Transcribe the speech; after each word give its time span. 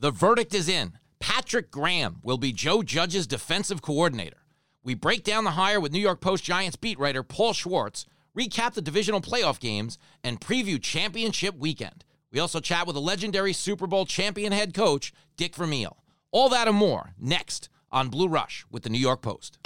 The 0.00 0.12
verdict 0.12 0.54
is 0.54 0.68
in. 0.68 0.92
Patrick 1.18 1.72
Graham 1.72 2.20
will 2.22 2.38
be 2.38 2.52
Joe 2.52 2.84
Judge's 2.84 3.26
defensive 3.26 3.82
coordinator. 3.82 4.44
We 4.84 4.94
break 4.94 5.24
down 5.24 5.42
the 5.42 5.50
hire 5.50 5.80
with 5.80 5.90
New 5.90 5.98
York 5.98 6.20
Post 6.20 6.44
Giants 6.44 6.76
beat 6.76 7.00
writer 7.00 7.24
Paul 7.24 7.52
Schwartz, 7.52 8.06
recap 8.38 8.74
the 8.74 8.80
divisional 8.80 9.20
playoff 9.20 9.58
games, 9.58 9.98
and 10.22 10.40
preview 10.40 10.80
championship 10.80 11.56
weekend. 11.58 12.04
We 12.30 12.38
also 12.38 12.60
chat 12.60 12.86
with 12.86 12.94
a 12.94 13.00
legendary 13.00 13.52
Super 13.52 13.88
Bowl 13.88 14.06
champion 14.06 14.52
head 14.52 14.72
coach, 14.72 15.12
Dick 15.36 15.56
Vermeil. 15.56 15.96
All 16.30 16.48
that 16.50 16.68
and 16.68 16.76
more 16.76 17.14
next 17.18 17.68
on 17.90 18.08
Blue 18.08 18.28
Rush 18.28 18.64
with 18.70 18.84
the 18.84 18.90
New 18.90 18.98
York 18.98 19.20
Post. 19.20 19.58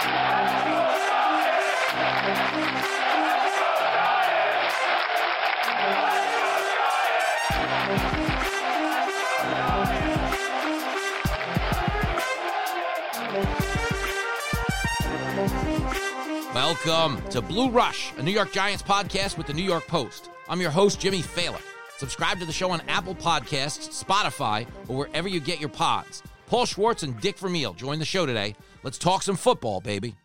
Welcome 16.73 17.21
to 17.29 17.39
Blue 17.39 17.69
Rush, 17.69 18.11
a 18.17 18.23
New 18.23 18.31
York 18.31 18.51
Giants 18.51 18.81
podcast 18.81 19.37
with 19.37 19.45
the 19.45 19.53
New 19.53 19.63
York 19.63 19.85
Post. 19.85 20.31
I'm 20.49 20.59
your 20.59 20.71
host, 20.71 20.99
Jimmy 20.99 21.21
Failla. 21.21 21.61
Subscribe 21.97 22.39
to 22.39 22.47
the 22.47 22.51
show 22.51 22.71
on 22.71 22.81
Apple 22.87 23.13
Podcasts, 23.13 24.03
Spotify, 24.03 24.65
or 24.87 24.97
wherever 24.97 25.27
you 25.27 25.39
get 25.39 25.59
your 25.59 25.69
pods. 25.69 26.23
Paul 26.47 26.65
Schwartz 26.65 27.03
and 27.03 27.19
Dick 27.21 27.37
Vermeil 27.37 27.73
join 27.73 27.99
the 27.99 28.05
show 28.05 28.25
today. 28.25 28.55
Let's 28.81 28.97
talk 28.97 29.21
some 29.21 29.35
football, 29.35 29.81
baby. 29.81 30.15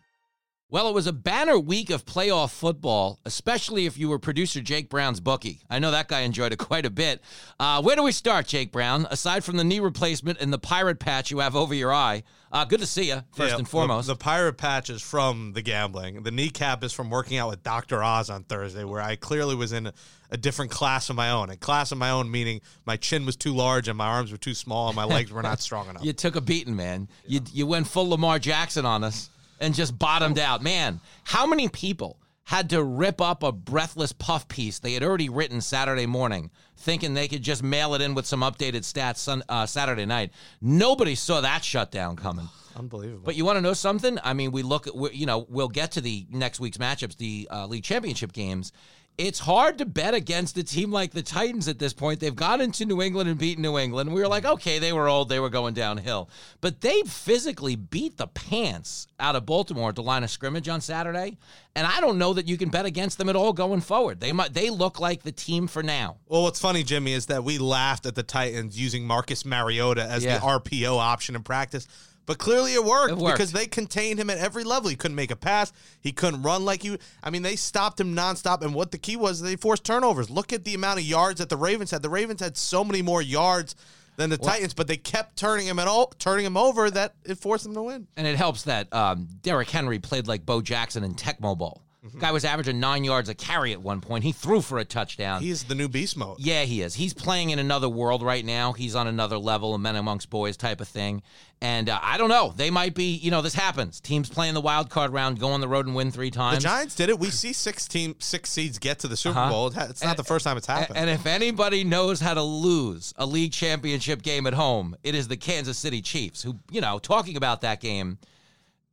Well, 0.71 0.87
it 0.87 0.93
was 0.93 1.07
a 1.07 1.13
banner 1.13 1.57
week 1.57 1.89
of 1.89 2.05
playoff 2.05 2.51
football, 2.51 3.19
especially 3.25 3.87
if 3.87 3.97
you 3.97 4.07
were 4.07 4.19
producer 4.19 4.61
Jake 4.61 4.87
Brown's 4.87 5.19
bookie. 5.19 5.61
I 5.67 5.79
know 5.79 5.89
that 5.89 6.07
guy 6.07 6.19
enjoyed 6.19 6.53
it 6.53 6.57
quite 6.59 6.85
a 6.85 6.91
bit. 6.91 7.23
Uh, 7.59 7.81
where 7.81 7.95
do 7.95 8.03
we 8.03 8.11
start, 8.11 8.45
Jake 8.45 8.71
Brown? 8.71 9.07
Aside 9.09 9.43
from 9.43 9.57
the 9.57 9.63
knee 9.63 9.79
replacement 9.79 10.39
and 10.39 10.53
the 10.53 10.59
pirate 10.59 10.99
patch 10.99 11.31
you 11.31 11.39
have 11.39 11.55
over 11.55 11.73
your 11.73 11.91
eye, 11.91 12.21
uh, 12.51 12.65
good 12.65 12.81
to 12.81 12.85
see 12.85 13.07
you, 13.07 13.23
first 13.33 13.53
Yeah, 13.53 13.57
and 13.57 13.67
foremost. 13.67 14.09
The, 14.09 14.13
the 14.13 14.19
pirate 14.19 14.59
patch 14.59 14.91
is 14.91 15.01
from 15.01 15.53
the 15.53 15.63
gambling. 15.63 16.21
The 16.21 16.29
kneecap 16.29 16.83
is 16.83 16.93
from 16.93 17.09
working 17.09 17.39
out 17.39 17.49
with 17.49 17.63
Dr. 17.63 18.03
Oz 18.03 18.29
on 18.29 18.43
Thursday, 18.43 18.83
where 18.83 19.01
I 19.01 19.15
clearly 19.15 19.55
was 19.55 19.71
in 19.71 19.87
a, 19.87 19.93
a 20.29 20.37
different 20.37 20.69
class 20.69 21.09
of 21.09 21.15
my 21.15 21.31
own. 21.31 21.49
A 21.49 21.57
class 21.57 21.91
of 21.91 21.97
my 21.97 22.11
own 22.11 22.29
meaning 22.29 22.61
my 22.85 22.95
chin 22.95 23.25
was 23.25 23.35
too 23.35 23.55
large 23.55 23.87
and 23.87 23.97
my 23.97 24.05
arms 24.05 24.31
were 24.31 24.37
too 24.37 24.53
small 24.53 24.89
and 24.89 24.95
my 24.95 25.05
legs 25.05 25.31
were 25.31 25.41
not 25.41 25.61
strong 25.61 25.89
enough. 25.89 26.05
you 26.05 26.13
took 26.13 26.35
a 26.35 26.41
beating, 26.41 26.75
man. 26.75 27.07
You, 27.25 27.41
you 27.51 27.65
went 27.65 27.87
full 27.87 28.07
Lamar 28.07 28.37
Jackson 28.37 28.85
on 28.85 29.03
us 29.03 29.31
and 29.59 29.73
just 29.73 29.97
bottomed 29.97 30.39
out. 30.39 30.61
Man, 30.61 30.99
how 31.23 31.45
many 31.45 31.69
people 31.69 32.19
had 32.43 32.69
to 32.71 32.83
rip 32.83 33.21
up 33.21 33.43
a 33.43 33.51
breathless 33.51 34.11
puff 34.11 34.47
piece 34.47 34.79
they 34.79 34.93
had 34.93 35.03
already 35.03 35.29
written 35.29 35.61
Saturday 35.61 36.07
morning, 36.07 36.49
thinking 36.77 37.13
they 37.13 37.27
could 37.27 37.43
just 37.43 37.61
mail 37.61 37.93
it 37.93 38.01
in 38.01 38.15
with 38.15 38.25
some 38.25 38.41
updated 38.41 38.81
stats 38.81 39.17
sun, 39.17 39.43
uh, 39.49 39.65
Saturday 39.65 40.05
night? 40.05 40.31
Nobody 40.59 41.13
saw 41.13 41.41
that 41.41 41.63
shutdown 41.63 42.15
coming. 42.15 42.49
Unbelievable. 42.75 43.23
But 43.23 43.35
you 43.35 43.45
want 43.45 43.57
to 43.57 43.61
know 43.61 43.73
something? 43.73 44.17
I 44.23 44.33
mean, 44.33 44.51
we 44.51 44.63
look 44.63 44.87
at, 44.87 45.13
you 45.13 45.25
know, 45.25 45.45
we'll 45.49 45.67
get 45.67 45.91
to 45.91 46.01
the 46.01 46.25
next 46.31 46.59
week's 46.59 46.77
matchups, 46.77 47.17
the 47.17 47.47
uh, 47.51 47.67
league 47.67 47.83
championship 47.83 48.33
games. 48.33 48.71
It's 49.19 49.39
hard 49.39 49.79
to 49.79 49.85
bet 49.85 50.13
against 50.13 50.57
a 50.57 50.63
team 50.63 50.91
like 50.91 51.11
the 51.11 51.21
Titans 51.21 51.67
at 51.67 51.77
this 51.77 51.91
point. 51.91 52.21
They've 52.21 52.33
gone 52.33 52.61
into 52.61 52.85
New 52.85 53.01
England 53.01 53.29
and 53.29 53.37
beaten 53.37 53.61
New 53.61 53.77
England. 53.77 54.13
We 54.13 54.21
were 54.21 54.29
like, 54.29 54.43
mm-hmm. 54.43 54.53
okay, 54.53 54.79
they 54.79 54.93
were 54.93 55.09
old, 55.09 55.27
they 55.27 55.41
were 55.41 55.49
going 55.49 55.73
downhill. 55.73 56.29
But 56.61 56.79
they 56.79 57.01
physically 57.01 57.75
beat 57.75 58.15
the 58.15 58.27
pants 58.27 59.07
out 59.19 59.35
of 59.35 59.45
Baltimore 59.45 59.89
at 59.89 59.95
the 59.95 60.03
line 60.03 60.23
of 60.23 60.29
scrimmage 60.29 60.69
on 60.69 60.79
Saturday. 60.79 61.37
And 61.75 61.85
I 61.85 61.99
don't 61.99 62.17
know 62.17 62.31
that 62.31 62.47
you 62.47 62.57
can 62.57 62.69
bet 62.69 62.85
against 62.85 63.17
them 63.17 63.27
at 63.27 63.35
all 63.35 63.51
going 63.51 63.81
forward. 63.81 64.21
They 64.21 64.31
might 64.31 64.53
they 64.53 64.69
look 64.69 65.01
like 65.01 65.23
the 65.23 65.33
team 65.33 65.67
for 65.67 65.83
now. 65.83 66.15
Well, 66.29 66.43
what's 66.43 66.61
funny, 66.61 66.83
Jimmy, 66.83 67.11
is 67.11 67.25
that 67.25 67.43
we 67.43 67.57
laughed 67.57 68.05
at 68.05 68.15
the 68.15 68.23
Titans 68.23 68.79
using 68.79 69.05
Marcus 69.05 69.43
Mariota 69.43 70.03
as 70.03 70.23
Yeah. 70.23 70.39
the 70.39 70.45
RPO 70.45 70.97
option 70.97 71.35
in 71.35 71.43
practice. 71.43 71.87
But 72.29 72.37
clearly 72.37 72.75
it 72.75 72.85
worked, 72.85 73.13
It 73.13 73.17
worked. 73.17 73.37
because 73.37 73.53
they 73.53 73.65
contained 73.65 74.19
him 74.19 74.29
at 74.29 74.37
every 74.37 74.63
level. 74.63 74.87
He 74.91 74.95
couldn't 74.95 75.15
make 75.15 75.31
a 75.31 75.35
pass. 75.35 75.73
He 75.99 76.11
couldn't 76.11 76.43
run 76.43 76.63
like 76.63 76.83
you. 76.83 76.99
I 77.23 77.31
mean, 77.31 77.41
they 77.41 77.55
stopped 77.55 77.99
him 77.99 78.15
nonstop. 78.15 78.61
And 78.61 78.75
what 78.75 78.91
the 78.91 78.99
key 78.99 79.15
was, 79.15 79.41
they 79.41 79.55
forced 79.55 79.83
turnovers. 79.83 80.29
Look 80.29 80.53
at 80.53 80.63
the 80.63 80.75
amount 80.75 80.99
of 80.99 81.05
yards 81.05 81.39
that 81.39 81.49
the 81.49 81.57
Ravens 81.57 81.89
had. 81.89 82.03
The 82.03 82.09
Ravens 82.11 82.39
had 82.39 82.55
so 82.55 82.83
many 82.83 83.01
more 83.01 83.19
yards 83.23 83.75
than 84.17 84.29
the 84.29 84.37
Titans, 84.37 84.75
but 84.75 84.85
they 84.85 84.95
kept 84.97 85.37
turning 85.37 85.65
him 85.65 85.79
at 85.79 85.87
all, 85.87 86.13
turning 86.19 86.45
him 86.45 86.55
over 86.55 86.91
that 86.91 87.15
it 87.25 87.39
forced 87.39 87.63
them 87.63 87.73
to 87.73 87.81
win. 87.81 88.05
And 88.15 88.27
it 88.27 88.35
helps 88.35 88.61
that 88.65 88.93
um, 88.93 89.27
Derrick 89.41 89.71
Henry 89.71 89.97
played 89.97 90.27
like 90.27 90.45
Bo 90.45 90.61
Jackson 90.61 91.03
in 91.03 91.15
Tecmo 91.15 91.57
Bowl. 91.57 91.81
Mm-hmm. 92.09 92.19
Guy 92.19 92.31
was 92.31 92.45
averaging 92.45 92.79
nine 92.79 93.03
yards 93.03 93.29
a 93.29 93.35
carry 93.35 93.71
at 93.71 93.81
one 93.81 94.01
point. 94.01 94.23
He 94.23 94.31
threw 94.31 94.61
for 94.61 94.77
a 94.79 94.85
touchdown. 94.85 95.41
He's 95.41 95.63
the 95.63 95.75
new 95.75 95.87
beast 95.87 96.17
mode. 96.17 96.37
Yeah, 96.39 96.63
he 96.63 96.81
is. 96.81 96.95
He's 96.95 97.13
playing 97.13 97.49
in 97.51 97.59
another 97.59 97.89
world 97.89 98.21
right 98.23 98.43
now. 98.45 98.73
He's 98.73 98.95
on 98.95 99.07
another 99.07 99.37
level, 99.37 99.73
a 99.73 99.79
men 99.79 99.95
amongst 99.95 100.29
boys 100.29 100.57
type 100.57 100.81
of 100.81 100.87
thing. 100.87 101.21
And 101.61 101.89
uh, 101.89 101.99
I 102.01 102.17
don't 102.17 102.29
know. 102.29 102.53
They 102.55 102.69
might 102.69 102.95
be, 102.95 103.15
you 103.15 103.31
know, 103.31 103.41
this 103.41 103.53
happens. 103.53 103.99
Teams 103.99 104.29
playing 104.29 104.53
the 104.53 104.61
wild 104.61 104.89
card 104.89 105.11
round, 105.11 105.39
go 105.41 105.49
on 105.51 105.59
the 105.59 105.67
road 105.67 105.87
and 105.87 105.93
win 105.95 106.09
three 106.09 106.31
times. 106.31 106.59
The. 106.63 106.69
Giants 106.69 106.95
did 106.95 107.09
it. 107.09 107.19
We 107.19 107.29
see 107.31 107.51
six 107.51 107.85
team, 107.85 108.15
six 108.19 108.49
seeds 108.49 108.79
get 108.79 108.99
to 108.99 109.09
the 109.09 109.17
Super 109.17 109.37
Uh-huh. 109.39 109.49
Bowl. 109.49 109.67
It's 109.67 110.01
not 110.01 110.11
And- 110.11 110.17
the 110.19 110.23
first 110.23 110.45
time 110.45 110.55
it's 110.55 110.67
happened. 110.67 110.97
And 110.97 111.09
if 111.09 111.25
anybody 111.25 111.83
knows 111.83 112.21
how 112.21 112.33
to 112.33 112.41
lose 112.41 113.13
a 113.17 113.25
league 113.25 113.51
championship 113.51 114.21
game 114.21 114.47
at 114.47 114.53
home, 114.53 114.95
it 115.03 115.15
is 115.15 115.27
the 115.27 115.35
Kansas 115.35 115.77
City 115.77 116.01
Chiefs, 116.01 116.43
who, 116.43 116.57
you 116.71 116.79
know, 116.79 116.97
talking 116.97 117.35
about 117.35 117.59
that 117.61 117.81
game, 117.81 118.19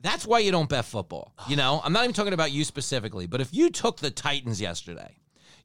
that's 0.07 0.27
why 0.27 0.39
you 0.39 0.51
don't 0.51 0.69
bet 0.69 0.85
football. 0.85 1.33
You 1.49 1.57
know, 1.57 1.81
I'm 1.83 1.93
not 1.93 2.05
even 2.05 2.15
talking 2.15 2.33
about 2.33 2.53
you 2.53 2.65
specifically, 2.65 3.27
but 3.27 3.41
if 3.41 3.53
you 3.53 3.71
took 3.71 3.99
the 3.99 4.11
Titans 4.11 4.61
yesterday, 4.61 5.17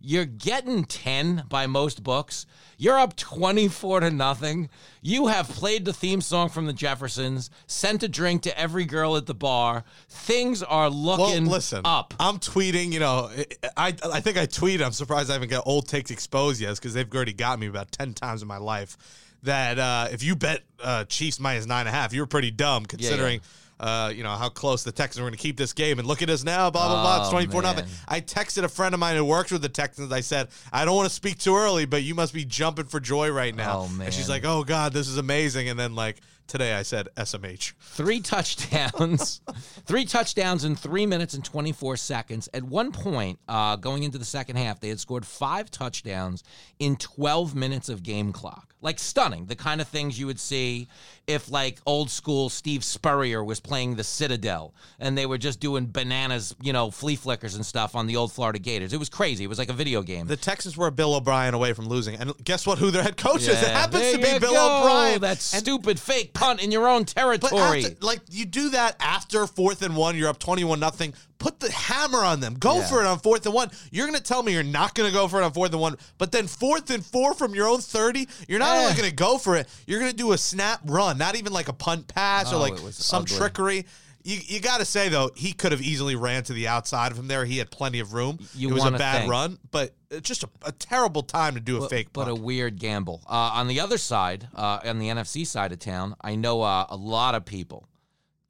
you're 0.04 0.26
getting 0.26 0.84
10 0.84 1.46
by 1.48 1.68
most 1.68 2.02
books. 2.02 2.48
You're 2.78 2.98
up 2.98 3.16
24 3.16 4.00
to 4.00 4.10
nothing. 4.10 4.70
You 5.02 5.28
have 5.28 5.48
played 5.48 5.86
the 5.86 5.94
theme 5.94 6.22
song 6.22 6.50
from 6.50 6.66
the 6.66 6.74
Jeffersons, 6.74 7.52
sent 7.68 8.02
a 8.02 8.08
drink 8.08 8.42
to 8.44 8.60
every 8.60 8.86
girl 8.86 9.16
at 9.16 9.28
the 9.28 9.36
bar. 9.36 9.84
Things 10.10 10.64
are 10.64 10.90
well, 10.90 11.18
looking 11.18 11.46
listen, 11.46 11.82
up. 11.86 12.16
I'm 12.20 12.40
tweeting. 12.40 12.92
You 12.92 13.00
know, 13.00 13.30
I 13.78 13.96
I 14.04 14.22
think 14.22 14.38
I 14.38 14.48
tweeted. 14.48 14.84
I'm 14.84 14.92
surprised 14.92 15.30
I 15.30 15.34
haven't 15.34 15.50
got 15.50 15.68
old 15.68 15.88
takes 15.88 16.10
exposed 16.10 16.60
yet 16.60 16.76
because 16.76 16.96
they've 16.96 17.14
already 17.14 17.34
got 17.34 17.60
me 17.60 17.68
about 17.68 17.92
ten 17.92 18.14
times 18.16 18.42
in 18.42 18.48
my 18.48 18.58
life. 18.58 18.98
That 19.44 19.78
uh, 19.78 20.08
if 20.12 20.24
you 20.24 20.36
bet 20.36 20.62
uh, 20.82 21.06
Chiefs 21.06 21.40
minus 21.40 21.68
nine 21.68 21.82
and 21.82 21.90
a 21.90 21.92
half, 21.92 22.14
you're 22.14 22.26
pretty 22.26 22.52
dumb 22.52 22.86
considering. 22.86 23.42
Uh, 23.82 24.14
you 24.16 24.22
know 24.22 24.30
how 24.36 24.48
close 24.48 24.84
the 24.84 24.92
Texans 24.92 25.20
are 25.22 25.24
going 25.24 25.34
to 25.34 25.40
keep 25.40 25.58
this 25.58 25.74
game, 25.74 25.98
and 25.98 26.08
look 26.08 26.22
at 26.22 26.30
us 26.30 26.44
now. 26.44 26.70
Blah 26.70 26.88
blah 26.88 27.02
blah. 27.02 27.22
It's 27.22 27.30
twenty-four 27.32 27.64
nothing. 27.64 27.86
I 28.08 28.22
texted 28.22 28.64
a 28.64 28.70
friend 28.70 28.94
of 28.94 29.00
mine 29.00 29.16
who 29.16 29.26
works 29.26 29.52
with 29.52 29.64
the 29.64 29.70
Texans. 29.70 30.12
I 30.12 30.22
said, 30.22 30.50
I 30.72 30.86
don't 30.86 30.96
want 30.96 31.10
to 31.10 31.16
speak 31.16 31.40
too 31.40 31.56
early, 31.56 31.86
but 31.86 32.04
you 32.04 32.14
must 32.14 32.32
be 32.32 32.46
jumping 32.46 32.86
for 32.86 33.00
joy 33.00 33.32
right 33.32 33.56
now. 33.56 33.88
Oh, 33.90 34.02
And 34.02 34.14
she's 34.14 34.30
like, 34.30 34.46
Oh 34.46 34.64
God, 34.64 34.94
this 34.94 35.08
is 35.08 35.18
amazing. 35.18 35.68
And 35.68 35.80
then 35.80 35.96
like 35.96 36.22
today, 36.48 36.74
I 36.74 36.84
said 36.84 37.08
SMH. 37.18 37.74
three 37.80 38.20
touchdowns, 38.20 39.42
three 39.86 40.06
touchdowns 40.06 40.64
in 40.64 40.76
three 40.76 41.06
minutes 41.06 41.34
and 41.34 41.44
24 41.44 41.98
seconds. 41.98 42.50
At 42.54 42.64
one 42.64 42.92
point, 42.92 43.40
uh, 43.48 43.78
going 43.78 44.04
into 44.04 44.18
the 44.18 44.26
second 44.26 44.58
half, 44.58 44.80
they 44.80 44.90
had 44.90 45.00
scored 45.00 45.26
five 45.26 45.72
touchdowns 45.72 46.44
in 46.78 46.98
12 46.98 47.56
minutes 47.56 47.90
of 47.90 48.04
game 48.04 48.32
clock. 48.34 48.71
Like 48.84 48.98
stunning, 48.98 49.46
the 49.46 49.56
kind 49.56 49.80
of 49.80 49.88
things 49.88 50.20
you 50.20 50.26
would 50.26 50.40
see 50.40 50.88
if, 51.28 51.52
like, 51.52 51.78
old 51.86 52.10
school 52.10 52.50
Steve 52.50 52.84
Spurrier 52.84 53.44
was 53.44 53.60
playing 53.60 53.96
the 53.96 54.04
Citadel 54.04 54.74
and 55.00 55.16
they 55.16 55.28
were 55.28 55.38
just 55.38 55.60
doing 55.60 55.86
bananas, 55.86 56.56
you 56.60 56.74
know, 56.74 56.90
flea 56.90 57.16
flickers 57.16 57.54
and 57.54 57.64
stuff 57.64 57.96
on 57.96 58.08
the 58.08 58.16
old 58.16 58.32
Florida 58.32 58.58
Gators. 58.58 58.92
It 58.92 58.98
was 58.98 59.08
crazy. 59.08 59.44
It 59.44 59.48
was 59.48 59.60
like 59.60 59.70
a 59.70 59.74
video 59.74 60.02
game. 60.02 60.26
The 60.26 60.36
Texans 60.36 60.76
were 60.78 60.90
Bill 60.90 61.14
O'Brien 61.14 61.54
away 61.54 61.74
from 61.74 61.88
losing, 61.90 62.16
and 62.16 62.34
guess 62.44 62.66
what? 62.66 62.80
Who 62.80 62.90
their 62.90 63.04
head 63.04 63.18
coach 63.18 63.42
is? 63.42 63.50
It 63.50 63.70
happens 63.70 64.14
to 64.14 64.18
be 64.18 64.40
Bill 64.40 64.52
go. 64.54 64.80
O'Brien. 64.80 65.22
That 65.22 65.32
And- 65.34 65.40
stupid 65.40 66.00
fake 66.00 66.34
punt 66.34 66.64
in 66.64 66.72
your 66.72 66.88
own 66.88 67.06
territory. 67.06 67.86
after, 67.86 67.96
like 68.04 68.22
you 68.32 68.46
do 68.46 68.70
that 68.72 68.96
after 69.00 69.46
fourth 69.46 69.84
and 69.84 69.96
one, 69.96 70.18
you're 70.18 70.28
up 70.30 70.40
twenty-one 70.40 70.80
nothing. 70.80 71.14
Put 71.42 71.60
the 71.60 71.72
hammer 71.72 72.20
on 72.24 72.40
them. 72.40 72.54
Go 72.54 72.78
Yeah. 72.78 72.88
for 72.88 73.02
it 73.02 73.08
on 73.08 73.18
fourth 73.20 73.46
and 73.48 73.56
one. 73.56 73.72
You're 73.92 74.06
going 74.06 74.16
to 74.18 74.24
tell 74.24 74.44
me 74.44 74.54
you're 74.54 74.62
not 74.62 74.94
going 74.94 75.10
to 75.10 75.14
go 75.14 75.28
for 75.28 75.42
it 75.42 75.44
on 75.44 75.52
fourth 75.54 75.72
and 75.72 75.82
one, 75.82 75.98
but 76.20 76.32
then 76.32 76.46
fourth 76.46 76.92
and 76.92 77.04
four 77.04 77.34
from 77.34 77.56
your 77.56 77.68
own 77.68 77.82
thirty, 77.82 78.28
you're 78.48 78.60
not 78.60 78.78
Eh. 78.78 78.82
only 78.84 78.96
going 78.96 79.10
to 79.10 79.16
go 79.16 79.40
for 79.40 79.56
it, 79.56 79.68
you're 79.88 80.00
going 80.00 80.12
to 80.12 80.16
do 80.18 80.34
a 80.34 80.38
snap 80.38 80.82
run, 80.86 81.18
not 81.18 81.36
even 81.36 81.52
like 81.52 81.68
a 81.68 81.74
punt 81.74 82.08
pass 82.08 82.54
or 82.54 82.58
Oh, 82.58 82.60
like 82.60 82.78
some 82.92 83.24
ugly. 83.24 83.38
trickery. 83.38 83.86
You, 84.24 84.38
you 84.46 84.60
got 84.60 84.78
to 84.82 84.86
say 84.86 85.10
though, 85.10 85.32
he 85.36 85.52
could 85.52 85.72
have 85.72 85.82
easily 85.82 86.16
ran 86.16 86.44
to 86.44 86.54
the 86.54 86.68
outside 86.68 87.12
of 87.12 87.18
him 87.18 87.28
there. 87.28 87.44
He 87.44 87.58
had 87.58 87.72
plenty 87.72 88.00
of 88.00 88.14
room. 88.14 88.38
You 88.54 88.70
it 88.70 88.74
was 88.74 88.86
a 88.86 88.92
bad 88.92 89.22
think. 89.22 89.32
run, 89.32 89.58
but 89.72 89.96
it's 90.12 90.28
just 90.28 90.44
a, 90.44 90.50
a 90.64 90.72
terrible 90.72 91.24
time 91.24 91.56
to 91.56 91.60
do 91.60 91.78
a 91.78 91.80
but, 91.80 91.90
fake 91.90 92.10
but 92.14 92.28
a 92.28 92.36
weird 92.36 92.78
gamble. 92.78 93.24
Uh, 93.28 93.32
on 93.56 93.68
the 93.68 93.80
other 93.80 93.98
side, 93.98 94.48
uh, 94.56 94.78
on 94.86 95.00
the 95.00 95.08
NFC 95.08 95.48
side 95.48 95.72
of 95.72 95.80
town, 95.80 96.14
I 96.22 96.36
know 96.36 96.62
uh, 96.62 96.86
a 96.92 96.96
lot 96.96 97.34
of 97.34 97.46
people 97.46 97.88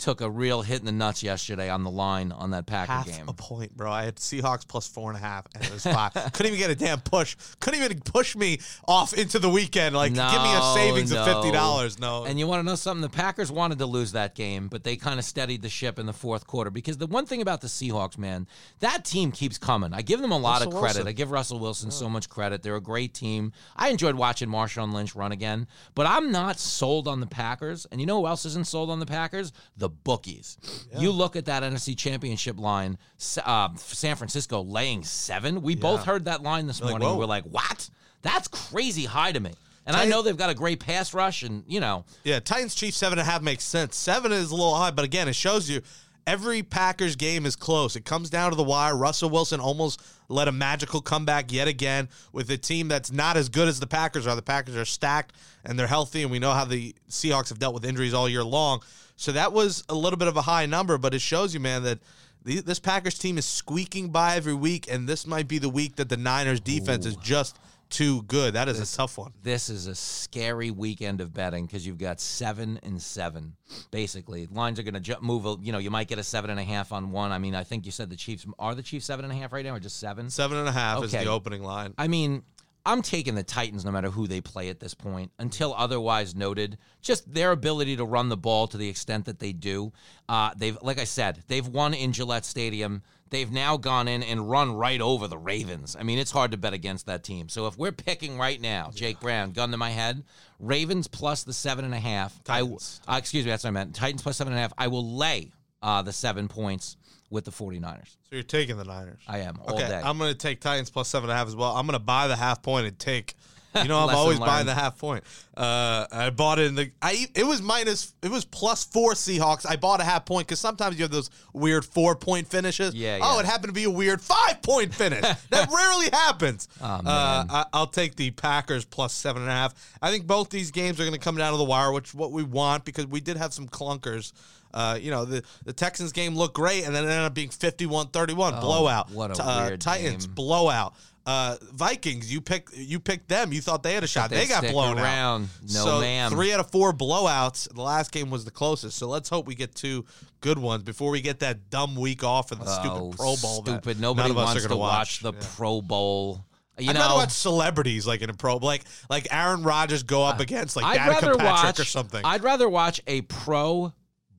took 0.02 0.20
a 0.20 0.30
real 0.30 0.64
hit 0.64 0.80
in 0.80 0.86
the 0.86 0.92
nuts 0.92 1.24
yesterday 1.24 1.70
on 1.70 1.84
the 1.84 1.92
line 1.92 2.32
on 2.32 2.52
that 2.52 2.66
Packer 2.66 2.92
half 2.92 3.06
game. 3.06 3.30
a 3.30 3.34
point, 3.34 3.78
bro. 3.78 3.92
I 3.92 4.04
had 4.04 4.16
Seahawks 4.16 4.68
plus 4.68 4.88
four 4.88 5.10
and 5.10 5.18
a 5.18 5.22
half, 5.22 5.46
and 5.54 5.64
it 5.64 5.72
was 5.72 5.84
five. 5.84 6.14
Couldn't 6.34 6.48
even 6.48 6.60
get 6.60 6.72
a 6.72 6.76
damn 6.76 7.00
push. 7.00 7.38
Couldn't 7.60 7.82
even 7.82 8.00
push 8.02 8.36
me 8.36 8.60
off 8.88 9.14
into 9.14 9.40
the 9.40 9.50
weekend. 9.50 9.96
Like, 9.96 10.14
give 10.14 10.24
me 10.24 10.54
a 10.56 10.74
savings 10.74 11.12
no. 11.12 11.22
of 11.22 11.28
fifty 11.28 11.52
dollars. 11.52 12.00
No, 12.00 12.26
And 12.26 12.40
you 12.40 12.48
want 12.48 12.60
to 12.60 12.64
know 12.64 12.76
something? 12.76 13.02
The 13.02 13.10
Packers 13.10 13.52
wanted 13.52 13.78
to 13.80 13.86
lose 13.86 14.12
that 14.14 14.36
game, 14.36 14.68
but 14.68 14.84
they 14.84 14.96
kind 14.96 15.20
of 15.20 15.26
steadied 15.26 15.62
the 15.62 15.70
ship 15.70 16.00
in 16.00 16.08
the 16.08 16.14
fourth 16.14 16.48
quarter. 16.48 16.72
Because 16.72 16.98
the 16.98 17.08
one 17.08 17.26
thing 17.26 17.42
about 17.42 17.62
the 17.62 17.68
Seahawks, 17.68 18.18
man, 18.18 18.48
that 18.80 19.06
team 19.06 19.32
keeps 19.32 19.58
coming. 19.58 19.94
I 19.94 20.02
give 20.02 20.20
them 20.22 20.32
a 20.32 20.38
lot 20.38 20.62
Russell 20.62 20.74
of 20.74 20.80
credit. 20.80 20.98
Wilson. 20.98 21.08
I 21.08 21.12
give 21.12 21.32
Russell 21.32 21.60
Wilson 21.60 21.92
so 21.92 22.10
much 22.10 22.28
credit. 22.28 22.64
They're 22.64 22.76
a 22.76 22.82
great 22.82 23.14
team. 23.14 23.54
I 23.76 23.90
enjoyed 23.90 24.16
watching 24.16 24.50
Marshawn 24.50 24.94
Lynch 24.94 25.16
run 25.16 25.32
again, 25.32 25.68
but 25.94 26.08
I'm 26.08 26.32
not 26.32 26.60
sold 26.60 27.08
on 27.08 27.20
the 27.20 27.28
Packers. 27.28 27.86
And 27.92 28.02
you 28.02 28.08
know 28.08 28.22
who 28.22 28.28
else 28.28 28.46
isn't 28.46 28.68
sold 28.68 28.90
on 28.90 29.00
the 29.00 29.06
Packers? 29.06 29.54
The 29.78 29.91
bookies. 29.92 30.58
You 30.98 31.12
look 31.12 31.36
at 31.36 31.46
that 31.46 31.64
NFC 31.64 31.98
Championship 31.98 32.60
line, 32.60 32.98
uh, 33.44 33.70
San 33.76 34.16
Francisco 34.16 34.62
laying 34.62 35.04
seven. 35.04 35.62
We 35.62 35.76
both 35.76 36.06
heard 36.06 36.26
that 36.26 36.42
line 36.42 36.68
this 36.68 36.82
like, 36.82 36.92
morning. 36.92 37.08
whoa. 37.08 37.18
We're 37.18 37.26
like, 37.26 37.44
what? 37.46 37.90
That's 38.22 38.48
crazy 38.48 39.06
high 39.06 39.32
to 39.32 39.40
me. 39.40 39.52
And 39.86 39.96
I 39.96 40.06
know 40.06 40.22
they've 40.22 40.38
got 40.38 40.50
a 40.50 40.56
great 40.56 40.80
pass 40.80 41.14
rush, 41.14 41.44
and 41.44 41.64
you 41.68 41.80
know, 41.80 42.06
Yeah, 42.24 42.40
Titans 42.40 42.76
Chiefs 42.76 42.98
seven 42.98 43.18
and 43.18 43.28
a 43.28 43.32
half 43.32 43.42
makes 43.42 43.64
sense. 43.64 43.96
Seven 43.96 44.32
is 44.32 44.52
a 44.52 44.56
little 44.56 44.76
high, 44.76 44.92
but 44.92 45.06
again, 45.06 45.28
it 45.28 45.36
shows 45.36 45.70
you 45.70 45.82
every 46.28 46.64
Packers 46.64 47.16
game 47.16 47.46
is 47.46 47.56
close. 47.56 47.96
It 47.96 48.06
comes 48.06 48.30
down 48.30 48.52
to 48.52 48.56
the 48.56 48.64
wire. 48.64 48.96
Russell 48.96 49.30
Wilson 49.30 49.60
almost 49.60 50.02
led 50.30 50.48
a 50.48 50.52
magical 50.52 51.02
comeback 51.02 51.52
yet 51.52 51.68
again 51.68 52.10
with 52.32 52.50
a 52.52 52.58
team 52.58 52.88
that's 52.88 53.12
not 53.12 53.38
as 53.38 53.50
good 53.50 53.68
as 53.68 53.80
the 53.80 53.88
Packers 53.88 54.28
are. 54.28 54.36
The 54.36 54.42
Packers 54.42 54.76
are 54.76 54.86
stacked 54.86 55.36
and 55.66 55.78
they're 55.78 55.88
healthy, 55.88 56.22
and 56.22 56.32
we 56.32 56.40
know 56.40 56.52
how 56.52 56.66
the 56.66 56.96
Seahawks 57.10 57.50
have 57.50 57.60
dealt 57.60 57.74
with 57.74 57.86
injuries 57.86 58.14
all 58.14 58.30
year 58.30 58.44
long. 58.44 58.82
So 59.22 59.32
that 59.34 59.54
was 59.54 59.84
a 59.88 59.94
little 59.94 60.18
bit 60.18 60.28
of 60.28 60.36
a 60.36 60.42
high 60.42 60.66
number, 60.66 60.98
but 60.98 61.14
it 61.14 61.22
shows 61.22 61.54
you, 61.54 61.60
man, 61.60 61.84
that. 61.84 62.00
the- 62.44 62.60
This 62.62 62.80
Packers 62.80 63.20
team 63.20 63.38
is 63.38 63.46
squeaking 63.46 64.10
by 64.10 64.36
every 64.36 64.56
week, 64.56 64.88
and 64.92 65.08
this 65.08 65.28
might 65.28 65.48
be 65.48 65.60
the 65.60 65.70
week 65.70 65.98
that 65.98 66.10
the 66.10 66.18
Niners 66.18 66.60
defense 66.60 67.06
is 67.06 67.16
just 67.18 67.58
too 67.92 68.24
good. 68.24 68.56
That 68.56 68.68
is 68.68 68.80
a 68.80 68.98
tough 68.98 69.18
one. 69.20 69.34
this 69.44 69.70
is 69.70 69.86
a 69.86 69.94
scary 69.94 70.72
weekend 70.72 71.22
of 71.22 71.34
betting 71.36 71.68
because 71.68 71.86
you've 71.86 71.98
got 72.00 72.20
seven 72.20 72.80
and 72.82 73.00
seven. 73.00 73.54
Basically, 73.92 74.48
lines 74.48 74.80
are 74.80 74.84
going 74.84 74.94
to 74.96 75.00
ju- 75.02 75.18
move. 75.22 75.46
a- 75.46 75.58
You 75.62 75.72
know, 75.72 75.78
you 75.78 75.92
might 75.92 76.08
get 76.08 76.18
a 76.18 76.24
seven 76.24 76.50
and 76.50 76.60
a 76.60 76.64
half 76.64 76.92
on 76.92 77.12
one. 77.12 77.32
I 77.32 77.38
mean, 77.38 77.54
I 77.54 77.64
think 77.64 77.86
you 77.86 77.92
said 77.92 78.10
the 78.10 78.16
Chiefs 78.16 78.46
are 78.58 78.74
the 78.74 78.82
Chiefs 78.82 79.06
seven 79.06 79.24
and 79.26 79.32
a 79.34 79.36
half 79.38 79.52
right 79.54 79.64
now, 79.66 79.76
or 79.76 79.80
just 79.80 80.00
seven. 80.00 80.30
Seven 80.32 80.58
and 80.58 80.68
a 80.68 80.72
half 80.72 81.04
is 81.04 81.12
the 81.12 81.26
opening 81.28 81.62
line. 81.64 81.94
I 81.98 82.08
mean, 82.08 82.44
I'm 82.86 83.02
taking 83.02 83.36
the 83.36 83.44
Titans 83.44 83.86
no 83.86 83.92
matter 83.92 84.10
who 84.10 84.28
they 84.28 84.42
play 84.42 84.70
at 84.70 84.80
this 84.80 84.94
point 84.94 85.32
until 85.38 85.74
otherwise 85.76 86.36
noted. 86.36 86.78
Just 87.02 87.32
their 87.32 87.52
ability 87.52 87.96
to 87.98 88.06
run 88.06 88.30
the 88.30 88.38
ball 88.38 88.68
to 88.68 88.78
the 88.78 88.90
extent 88.90 89.26
that 89.26 89.40
they 89.40 89.54
do. 89.54 89.94
Uh, 90.28 90.52
they've, 90.56 90.78
like 90.82 91.00
I 91.00 91.04
said, 91.04 91.44
they've 91.48 91.68
won 91.68 91.94
in 91.94 92.12
Gillette 92.12 92.46
Stadium. 92.46 93.04
They've 93.30 93.52
now 93.52 93.78
gone 93.78 94.08
in 94.08 94.24
and 94.24 94.50
run 94.50 94.74
right 94.74 95.00
over 95.00 95.28
the 95.28 95.38
Ravens. 95.38 95.96
I 95.98 96.04
mean, 96.04 96.20
it's 96.20 96.32
hard 96.32 96.52
to 96.52 96.58
bet 96.58 96.74
against 96.74 97.06
that 97.06 97.24
team. 97.24 97.50
So 97.50 97.68
if 97.68 97.78
we're 97.78 97.92
picking 97.94 98.38
right 98.38 98.60
now, 98.60 98.92
Jake 98.94 99.20
Brown, 99.20 99.52
gun 99.52 99.72
to 99.72 99.78
my 99.78 99.92
head, 99.92 100.24
Ravens 100.60 101.08
plus 101.08 101.44
the 101.44 101.54
seven 101.54 101.86
and 101.86 101.94
a 101.94 102.00
half. 102.00 102.44
Titans. 102.44 103.00
I, 103.08 103.16
uh, 103.16 103.18
excuse 103.20 103.46
me, 103.46 103.52
that's 103.52 103.64
what 103.64 103.70
I 103.70 103.72
meant. 103.72 103.96
Titans 103.96 104.22
plus 104.22 104.38
seven 104.38 104.54
and 104.54 104.60
a 104.60 104.62
half. 104.62 104.74
I 104.78 104.88
will 104.88 105.16
lay 105.16 105.52
uh, 105.82 106.02
the 106.02 106.12
seven 106.12 106.48
points 106.48 106.98
with 107.32 107.46
the 107.46 107.52
49ers. 107.52 108.10
So 108.10 108.16
you're 108.34 108.44
taking 108.44 108.78
the 108.78 108.84
Niners. 108.84 109.22
I 109.28 109.40
am 109.40 109.58
all 109.66 109.74
okay, 109.76 109.88
day. 109.88 110.02
I'm 110.04 110.18
going 110.20 110.32
to 110.32 110.38
take 110.38 110.60
Titans 110.62 110.92
plus 110.92 111.08
seven 111.08 111.30
and 111.30 111.36
a 111.36 111.38
half 111.40 111.48
as 111.48 111.56
well. 111.56 111.76
I'm 111.76 111.88
going 111.88 111.98
to 111.98 112.04
buy 112.06 112.28
the 112.28 112.36
half 112.36 112.62
point 112.62 112.86
and 112.86 113.00
take. 113.00 113.34
You 113.74 113.86
know, 113.88 114.00
I'm 114.06 114.14
always 114.14 114.38
buying 114.38 114.66
the 114.66 114.74
half 114.74 115.00
point. 115.00 115.24
Uh, 115.56 116.06
I 116.12 116.30
bought 116.30 116.60
it 116.60 116.66
in 116.66 116.76
the. 116.76 116.92
I 117.02 117.26
it 117.34 117.46
was 117.46 117.62
minus. 117.62 118.14
It 118.22 118.30
was 118.30 118.44
plus 118.44 118.84
four 118.84 119.14
Seahawks. 119.14 119.66
I 119.66 119.78
bought 119.78 120.02
a 120.02 120.04
half 120.04 120.26
point 120.26 120.46
because 120.46 120.60
sometimes 120.60 120.98
you 120.98 121.04
have 121.04 121.12
those 121.12 121.30
weird 121.54 121.86
four 121.86 122.18
point 122.18 122.50
finishes. 122.50 122.94
Yeah, 122.94 123.20
Oh, 123.22 123.40
it 123.40 123.46
happened 123.46 123.70
to 123.70 123.74
be 123.74 123.86
a 123.86 123.90
weird 123.90 124.20
five 124.20 124.62
point 124.62 124.94
finish. 124.94 125.22
that 125.52 125.70
rarely 125.74 126.10
happens. 126.12 126.68
Oh, 126.82 126.86
Uh. 127.06 127.46
I, 127.50 127.66
I'll 127.72 127.88
take 127.88 128.18
the 128.18 128.32
Packers 128.32 128.84
plus 128.84 129.14
seven 129.14 129.42
and 129.44 129.50
a 129.50 129.54
half. 129.54 129.74
I 130.02 130.12
think 130.12 130.28
both 130.28 130.50
these 130.50 130.72
games 130.72 131.00
are 131.00 131.04
going 131.04 131.14
to 131.14 131.20
come 131.20 131.38
down 131.38 131.54
to 131.54 131.58
the 131.58 131.64
wire, 131.64 131.94
which 131.94 132.10
is 132.10 132.14
what 132.14 132.34
we 132.34 132.44
want 132.44 132.84
because 132.84 133.08
we 133.08 133.22
did 133.22 133.38
have 133.38 133.54
some 133.54 133.70
clunkers. 133.70 134.34
Uh, 134.74 134.98
you 135.00 135.12
know, 135.12 135.26
the, 135.26 135.44
the 135.66 135.74
Texans 135.74 136.12
game 136.12 136.36
looked 136.36 136.56
great, 136.56 136.86
and 136.86 136.96
then 136.96 137.04
it 137.04 137.08
ended 137.08 137.26
up 137.26 137.34
being 137.34 137.50
51 137.50 138.08
31, 138.08 138.60
blowout. 138.60 139.12
What 139.12 139.38
a 139.38 139.44
uh, 139.44 139.66
weird 139.68 139.82
Titans, 139.82 140.26
game. 140.26 140.36
blowout. 140.36 140.94
Uh, 141.24 141.56
Vikings, 141.74 142.34
you 142.34 142.42
picked 142.42 142.76
you 142.76 143.00
picked 143.00 143.28
them. 143.30 143.54
You 143.54 143.62
thought 143.62 143.84
they 143.84 143.94
had 143.94 144.04
a 144.04 144.08
shot. 144.08 144.32
They 144.32 144.48
got 144.48 144.64
blown 144.64 144.98
around. 144.98 145.44
out. 145.44 145.50
No, 145.74 145.86
so 145.86 146.00
ma'am. 146.02 146.32
Three 146.32 146.52
out 146.52 146.60
of 146.60 146.72
four 146.72 146.94
blowouts. 146.94 147.72
The 147.74 147.82
last 147.82 148.12
game 148.12 148.32
was 148.32 148.44
the 148.44 148.50
closest. 148.50 148.98
So 148.98 149.08
let's 149.08 149.30
hope 149.30 149.46
we 149.46 149.54
get 149.54 149.76
two 149.76 150.04
good 150.40 150.58
ones 150.58 150.82
before 150.82 151.12
we 151.12 151.22
get 151.22 151.40
that 151.42 151.70
dumb 151.70 151.96
week 151.96 152.24
off 152.24 152.50
for 152.50 152.56
the 152.56 152.64
Oh, 152.66 153.12
stupid 153.12 153.18
Pro 153.18 153.36
Bowl. 153.36 153.64
Stupid. 153.64 154.00
Nobody 154.00 154.30
none 154.30 154.32
of 154.32 154.38
us 154.40 154.46
wants 154.48 154.64
to 154.64 154.68
gonna 154.70 154.80
watch, 154.80 155.20
the 155.20 155.34
Yeah. 155.34 155.40
Pro 155.58 155.82
Bowl. 155.84 156.44
You 156.80 156.90
I'd 156.90 156.94
know, 156.94 157.02
rather 157.02 157.16
watch 157.16 157.32
celebrities 157.32 158.08
like 158.08 158.24
in 158.24 158.32
a 158.32 158.34
pro, 158.34 158.58
like 158.58 158.84
like 159.08 159.28
Aaron 159.30 159.62
Rodgers 159.62 160.02
go 160.02 160.24
up 160.24 160.40
against 160.40 160.76
like 160.76 160.86
I'd 160.86 161.00
Danica 161.00 161.20
Patrick 161.20 161.38
watch 161.38 161.80
or 161.80 161.84
something. 161.86 162.22
I'd 162.26 162.42
rather 162.42 162.68
watch 162.68 163.00
a 163.06 163.22
Pro 163.22 163.94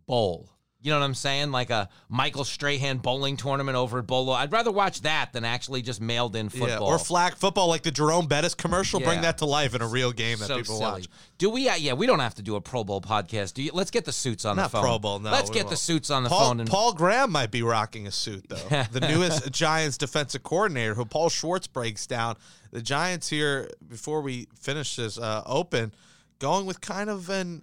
Bowl. 0.06 0.48
You 0.84 0.90
know 0.90 0.98
what 0.98 1.04
I'm 1.04 1.14
saying? 1.14 1.52
Like 1.52 1.70
a 1.70 1.88
Michael 2.08 2.42
Strahan 2.42 2.98
bowling 2.98 3.36
tournament 3.36 3.76
over 3.76 4.00
at 4.00 4.06
Bolo. 4.08 4.32
I'd 4.32 4.50
rather 4.50 4.72
watch 4.72 5.02
that 5.02 5.32
than 5.32 5.44
actually 5.44 5.80
just 5.80 6.00
mailed 6.00 6.34
in 6.34 6.46
yeah, 6.46 6.58
football. 6.66 6.88
or 6.88 6.98
flag 6.98 7.36
football, 7.36 7.68
like 7.68 7.82
the 7.82 7.92
Jerome 7.92 8.26
Bettis 8.26 8.56
commercial. 8.56 8.98
Bring 8.98 9.20
that 9.20 9.38
to 9.38 9.46
life 9.46 9.76
in 9.76 9.80
a 9.80 9.86
real 9.86 10.10
game 10.10 10.38
that 10.38 10.48
so 10.48 10.56
people 10.56 10.78
silly. 10.78 10.90
watch. 10.90 11.08
Do 11.38 11.50
we? 11.50 11.68
Uh, 11.68 11.76
yeah, 11.76 11.92
we 11.92 12.06
don't 12.06 12.18
have 12.18 12.34
to 12.34 12.42
do 12.42 12.56
a 12.56 12.60
Pro 12.60 12.82
Bowl 12.82 13.00
podcast. 13.00 13.54
Do 13.54 13.62
you? 13.62 13.70
Let's 13.72 13.92
get 13.92 14.04
the 14.04 14.12
suits 14.12 14.44
on 14.44 14.56
Not 14.56 14.64
the 14.64 14.68
phone. 14.70 14.82
Pro 14.82 14.98
Bowl, 14.98 15.20
no, 15.20 15.30
Let's 15.30 15.50
get 15.50 15.62
the 15.62 15.66
won't. 15.66 15.78
suits 15.78 16.10
on 16.10 16.24
the 16.24 16.28
Paul, 16.28 16.48
phone. 16.48 16.60
And, 16.60 16.68
Paul 16.68 16.94
Graham 16.94 17.30
might 17.30 17.52
be 17.52 17.62
rocking 17.62 18.08
a 18.08 18.10
suit 18.10 18.46
though. 18.48 18.56
the 18.90 19.06
newest 19.06 19.52
Giants 19.52 19.96
defensive 19.96 20.42
coordinator, 20.42 20.94
who 20.94 21.04
Paul 21.04 21.28
Schwartz 21.28 21.68
breaks 21.68 22.08
down. 22.08 22.34
The 22.72 22.82
Giants 22.82 23.28
here, 23.28 23.70
before 23.88 24.20
we 24.20 24.48
finish 24.58 24.96
this 24.96 25.16
uh, 25.16 25.44
open, 25.46 25.94
going 26.40 26.66
with 26.66 26.80
kind 26.80 27.08
of 27.08 27.30
an 27.30 27.62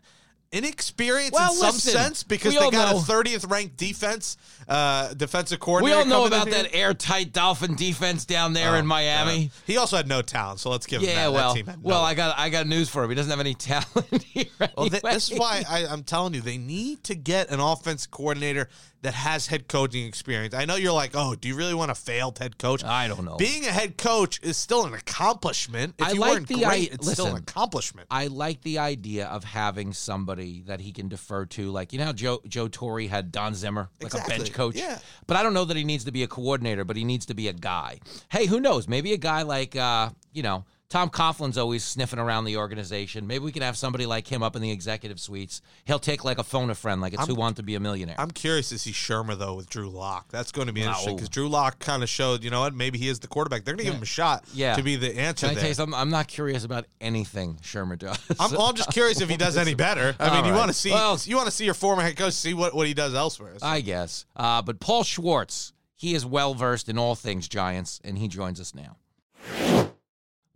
inexperience 0.51 1.31
Well, 1.31 1.51
in 1.51 1.57
some 1.57 1.65
listen, 1.75 1.93
sense 1.93 2.23
because 2.23 2.53
they 2.53 2.69
got 2.71 2.91
know- 2.93 2.99
a 2.99 3.01
30th 3.01 3.49
ranked 3.49 3.77
defense 3.77 4.37
uh, 4.67 5.13
defensive 5.13 5.59
coordinator. 5.59 5.97
we 5.97 6.01
all 6.01 6.07
know 6.07 6.25
about 6.27 6.49
that 6.51 6.73
airtight 6.75 7.33
Dolphin 7.33 7.75
defense 7.75 8.25
down 8.25 8.53
there 8.53 8.71
Oh, 8.75 8.79
in 8.79 8.85
Miami. 8.85 9.45
God. 9.45 9.51
He 9.65 9.77
also 9.77 9.97
had 9.97 10.07
no 10.07 10.21
talent, 10.21 10.59
so 10.59 10.69
let's 10.69 10.85
give 10.85 11.01
him 11.01 11.09
Yeah, 11.09 11.15
that. 11.15 11.33
well, 11.33 11.53
that 11.53 11.57
team 11.57 11.65
had 11.65 11.83
no 11.83 11.89
well, 11.89 12.01
I 12.03 12.13
got 12.13 12.37
I 12.37 12.49
got 12.49 12.67
news 12.67 12.89
for 12.89 13.03
him. 13.03 13.09
He 13.09 13.15
doesn't 13.15 13.29
have 13.31 13.39
any 13.39 13.53
talent 13.55 14.23
here. 14.23 14.45
Well, 14.77 14.89
th- 14.89 15.01
this 15.01 15.31
is 15.31 15.39
why 15.39 15.63
I, 15.67 15.85
I'm 15.87 16.03
telling 16.03 16.33
you, 16.35 16.41
they 16.41 16.57
need 16.57 17.03
to 17.05 17.15
get 17.15 17.49
an 17.49 17.59
offense 17.59 18.05
coordinator 18.05 18.69
that 19.01 19.13
has 19.13 19.47
head 19.47 19.67
coaching 19.69 20.05
experience. 20.05 20.53
I 20.53 20.65
know 20.65 20.75
you're 20.75 20.91
like, 20.91 21.11
oh, 21.13 21.33
do 21.35 21.47
you 21.47 21.55
really 21.55 21.73
want 21.73 21.89
a 21.89 21.95
failed 21.95 22.37
head 22.39 22.57
coach? 22.57 22.83
I 22.83 23.07
don't 23.07 23.23
know. 23.23 23.37
Being 23.37 23.65
a 23.65 23.71
head 23.71 23.97
coach 23.97 24.39
is 24.43 24.57
still 24.57 24.85
an 24.85 24.93
accomplishment. 24.93 25.95
If 25.97 26.07
I 26.07 26.11
you 26.11 26.19
like 26.19 26.31
weren't 26.33 26.47
the 26.47 26.55
great, 26.55 26.91
i- 26.91 26.93
it's 26.95 27.11
still 27.11 27.27
an 27.27 27.33
listen, 27.33 27.43
accomplishment. 27.47 28.07
I 28.11 28.27
like 28.27 28.61
the 28.61 28.79
idea 28.79 29.27
of 29.27 29.43
having 29.43 29.93
somebody 29.93 30.63
that 30.67 30.81
he 30.81 30.91
can 30.91 31.07
defer 31.07 31.45
to. 31.45 31.71
Like, 31.71 31.93
you 31.93 31.99
know 31.99 32.05
how 32.05 32.13
Joe 32.13 32.41
Joe 32.47 32.67
Torre 32.67 33.01
had 33.07 33.31
Don 33.31 33.53
Zimmer, 33.55 33.89
like 34.01 34.13
a 34.13 34.27
bench 34.27 34.51
coach? 34.53 34.75
yeah. 34.75 34.99
But 35.27 35.37
I 35.37 35.43
don't 35.43 35.53
know 35.53 35.65
that 35.65 35.77
he 35.77 35.83
needs 35.83 36.03
to 36.05 36.11
be 36.11 36.23
a 36.23 36.27
coordinator, 36.27 36.83
but 36.83 36.97
he 36.97 37.03
needs 37.05 37.25
to 37.27 37.33
be 37.33 37.47
a 37.47 37.53
guy. 37.53 37.99
Hey, 38.29 38.47
who 38.47 38.59
knows? 38.59 38.87
Maybe 38.87 39.13
a 39.13 39.17
guy 39.17 39.43
like, 39.43 39.75
uh, 39.75 40.09
you 40.33 40.43
know, 40.43 40.65
Tom 40.89 41.09
Coughlin's 41.09 41.55
always 41.59 41.83
sniffing 41.83 42.17
around 42.17 42.45
the 42.45 42.57
organization. 42.57 43.27
Maybe 43.27 43.45
we 43.45 43.51
could 43.51 43.61
have 43.61 43.77
somebody 43.77 44.07
like 44.07 44.27
him 44.27 44.41
up 44.41 44.55
in 44.55 44.61
the 44.63 44.71
executive 44.71 45.19
suites. 45.19 45.61
He'll 45.85 45.99
take 45.99 46.23
like 46.25 46.39
a 46.39 46.43
phone 46.43 46.71
a 46.71 46.75
friend, 46.75 46.99
like 46.99 47.13
it's 47.13 47.27
Who 47.27 47.35
Want 47.35 47.57
to 47.57 47.63
Be 47.63 47.75
a 47.75 47.79
Millionaire. 47.79 48.15
I'm 48.17 48.31
curious 48.31 48.69
to 48.69 48.79
see 48.79 48.91
Shurmur 48.91 49.37
though 49.37 49.53
with 49.53 49.69
Drew 49.69 49.87
Lock. 49.87 50.29
That's 50.31 50.51
going 50.51 50.65
to 50.65 50.73
be 50.73 50.81
interesting 50.81 51.15
because 51.15 51.29
Drew 51.29 51.47
Lock 51.47 51.77
kind 51.77 52.01
of 52.01 52.09
showed, 52.09 52.43
you 52.43 52.49
know 52.49 52.61
what, 52.61 52.73
maybe 52.73 52.97
he 52.97 53.07
is 53.07 53.19
the 53.19 53.27
quarterback. 53.27 53.65
They're 53.65 53.75
going 53.75 53.85
to 53.85 53.91
give 53.91 53.93
him 53.93 54.01
a 54.01 54.07
shot 54.07 54.45
Yeah. 54.51 54.75
to 54.77 54.81
be 54.81 54.95
the 54.95 55.15
answer 55.15 55.45
Can 55.45 55.51
I 55.51 55.53
there. 55.53 55.61
tell 55.61 55.69
you 55.69 55.75
something? 55.75 55.93
I'm 55.99 56.09
not 56.09 56.27
curious 56.27 56.63
about 56.63 56.85
anything 56.99 57.59
Shurmur 57.61 57.99
does. 57.99 58.17
I'm, 58.39 58.49
well, 58.51 58.63
I'm 58.63 58.75
just 58.75 58.91
curious 58.91 59.21
if 59.21 59.29
he 59.29 59.37
does 59.37 59.57
any 59.57 59.75
better. 59.75 60.15
I 60.19 60.35
mean, 60.41 60.45
you 60.51 60.57
want 60.57 60.69
to 60.69 60.73
see 60.73 60.89
Well- 60.89 61.19
you 61.23 61.35
want 61.35 61.45
to 61.47 61.51
see 61.55 61.65
your 61.65 61.75
former 61.75 62.01
head 62.01 62.17
coach 62.17 62.33
see 62.33 62.55
what, 62.55 62.73
what 62.73 62.87
he 62.87 62.95
does 62.95 63.13
elsewhere. 63.13 63.53
So- 63.59 63.67
I 63.67 63.81
guess. 63.81 64.25
Uh, 64.35 64.63
but 64.63 64.79
Paul 64.79 65.03
Schwartz, 65.03 65.71
he 65.95 66.15
is 66.15 66.25
well 66.25 66.55
versed 66.55 66.89
in 66.89 66.97
all 66.97 67.13
things 67.13 67.47
Giants, 67.47 68.01
and 68.03 68.17
he 68.17 68.27
joins 68.27 68.59
us 68.59 68.73
now. 68.73 68.95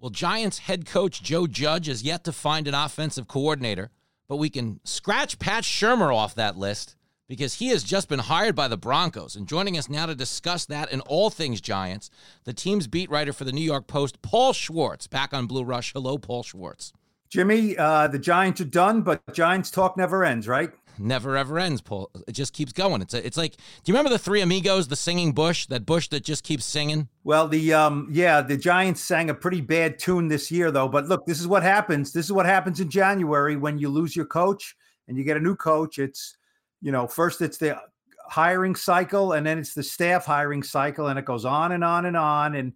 Well, 0.04 0.10
Giants 0.10 0.58
head 0.58 0.86
coach 0.86 1.24
Joe 1.24 1.48
Judge 1.48 1.88
is 1.88 2.04
yet 2.04 2.26
to 2.26 2.34
find 2.34 2.68
an 2.68 2.74
offensive 2.74 3.30
coordinator, 3.30 3.90
but 4.28 4.36
we 4.36 4.50
can 4.50 4.82
scratch 4.84 5.40
Pat 5.40 5.64
Shurmur 5.64 6.14
off 6.14 6.36
that 6.36 6.58
list 6.58 6.98
because 7.30 7.54
he 7.54 7.70
has 7.70 7.86
just 7.86 8.10
been 8.10 8.20
hired 8.20 8.54
by 8.54 8.68
the 8.68 8.76
Broncos. 8.76 9.38
And 9.38 9.48
joining 9.48 9.78
us 9.78 9.88
now 9.88 10.06
to 10.08 10.14
discuss 10.14 10.66
that 10.66 10.92
and 10.92 11.02
all 11.04 11.30
things 11.30 11.62
Giants, 11.62 12.10
the 12.44 12.52
team's 12.52 12.86
beat 12.86 13.10
writer 13.10 13.32
for 13.32 13.46
the 13.46 13.54
New 13.54 13.62
York 13.62 13.88
Post, 13.88 14.22
Paul 14.22 14.52
Schwartz, 14.52 15.08
back 15.08 15.34
on 15.34 15.48
Blue 15.48 15.64
Rush. 15.64 15.94
Hello, 15.94 16.18
Paul 16.18 16.44
Schwartz. 16.44 16.92
Jimmy, 17.30 17.78
uh, 17.78 18.10
the 18.10 18.20
Giants 18.20 18.60
are 18.60 18.66
done, 18.66 19.04
but 19.04 19.22
Giants 19.34 19.72
talk 19.72 19.96
never 19.96 20.26
ends, 20.26 20.50
right? 20.50 20.72
Never 20.98 21.38
ever 21.38 21.60
ends, 21.60 21.82
Paul. 21.82 22.10
It 22.28 22.34
just 22.34 22.54
keeps 22.54 22.72
going. 22.72 23.02
It's 23.02 23.14
a, 23.14 23.26
it's 23.26 23.38
like, 23.38 23.56
do 23.56 23.92
you 23.92 23.94
remember 23.94 24.10
the 24.10 24.20
Three 24.20 24.42
Amigos, 24.42 24.88
the 24.88 24.96
singing 24.96 25.32
bush, 25.32 25.66
that 25.68 25.86
bush 25.86 26.08
that 26.10 26.24
just 26.24 26.44
keeps 26.44 26.66
singing? 26.66 27.08
Well, 27.24 27.48
the 27.48 27.74
um, 27.74 28.08
yeah, 28.12 28.42
the 28.42 28.58
Giants 28.58 29.02
sang 29.02 29.30
a 29.30 29.34
pretty 29.34 29.62
bad 29.62 30.00
tune 30.00 30.28
this 30.28 30.52
year, 30.52 30.72
though. 30.72 30.88
But 30.88 31.08
look, 31.08 31.26
this 31.26 31.40
is 31.40 31.48
what 31.48 31.64
happens. 31.64 32.12
This 32.14 32.26
is 32.26 32.32
what 32.32 32.46
happens 32.46 32.80
in 32.80 32.90
January 32.90 33.56
when 33.56 33.78
you 33.78 33.90
lose 33.90 34.16
your 34.16 34.26
coach 34.26 34.76
and 35.08 35.18
you 35.18 35.24
get 35.24 35.38
a 35.38 35.42
new 35.42 35.56
coach. 35.56 36.00
It's 36.00 36.38
you 36.84 36.92
know, 36.92 37.08
first 37.08 37.42
it's 37.42 37.58
the 37.58 37.80
hiring 38.26 38.76
cycle 38.76 39.34
and 39.34 39.46
then 39.46 39.58
it's 39.58 39.74
the 39.74 39.82
staff 39.82 40.26
hiring 40.26 40.62
cycle 40.62 41.08
and 41.08 41.18
it 41.18 41.26
goes 41.26 41.46
on 41.46 41.72
and 41.72 41.84
on 41.84 42.06
and 42.06 42.18
on 42.18 42.56
and 42.56 42.74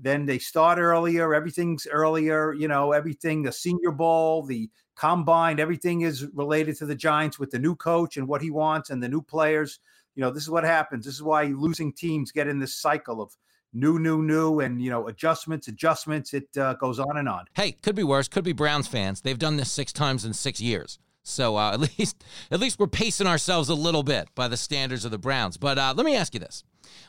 then 0.00 0.26
they 0.26 0.38
start 0.38 0.78
earlier 0.78 1.34
everything's 1.34 1.86
earlier 1.86 2.52
you 2.52 2.68
know 2.68 2.92
everything 2.92 3.42
the 3.42 3.52
senior 3.52 3.90
bowl 3.90 4.44
the 4.44 4.68
combine 4.94 5.58
everything 5.58 6.02
is 6.02 6.26
related 6.34 6.76
to 6.76 6.86
the 6.86 6.94
giants 6.94 7.38
with 7.38 7.50
the 7.50 7.58
new 7.58 7.74
coach 7.74 8.16
and 8.16 8.26
what 8.26 8.42
he 8.42 8.50
wants 8.50 8.90
and 8.90 9.02
the 9.02 9.08
new 9.08 9.22
players. 9.22 9.80
You 10.14 10.22
know 10.22 10.30
this 10.30 10.44
is 10.44 10.50
what 10.50 10.64
happens. 10.64 11.04
This 11.04 11.14
is 11.14 11.22
why 11.22 11.44
losing 11.44 11.92
teams 11.92 12.30
get 12.30 12.46
in 12.46 12.58
this 12.58 12.76
cycle 12.76 13.20
of 13.20 13.36
new 13.72 13.98
new 13.98 14.22
new 14.22 14.60
and 14.60 14.80
you 14.80 14.90
know 14.90 15.08
adjustments 15.08 15.68
adjustments. 15.68 16.32
It 16.34 16.48
uh, 16.56 16.74
goes 16.74 17.00
on 17.00 17.16
and 17.16 17.28
on. 17.28 17.46
Hey 17.54 17.72
could 17.72 17.96
be 17.96 18.04
worse. 18.04 18.28
Could 18.28 18.44
be 18.44 18.52
browns 18.52 18.86
fans. 18.86 19.20
They've 19.20 19.38
done 19.38 19.56
this 19.56 19.70
six 19.70 19.92
times 19.92 20.24
in 20.24 20.32
six 20.32 20.60
years. 20.60 20.98
So 21.24 21.56
uh, 21.56 21.72
at 21.74 21.98
least 21.98 22.22
at 22.50 22.60
least 22.60 22.78
we're 22.78 22.86
pacing 22.86 23.26
ourselves 23.26 23.68
a 23.68 23.74
little 23.74 24.04
bit 24.04 24.28
by 24.34 24.46
the 24.46 24.56
standards 24.56 25.04
of 25.04 25.10
the 25.10 25.18
Browns. 25.18 25.56
But 25.56 25.78
uh, 25.78 25.94
let 25.96 26.06
me 26.06 26.14
ask 26.14 26.34
you 26.34 26.40
this: 26.40 26.62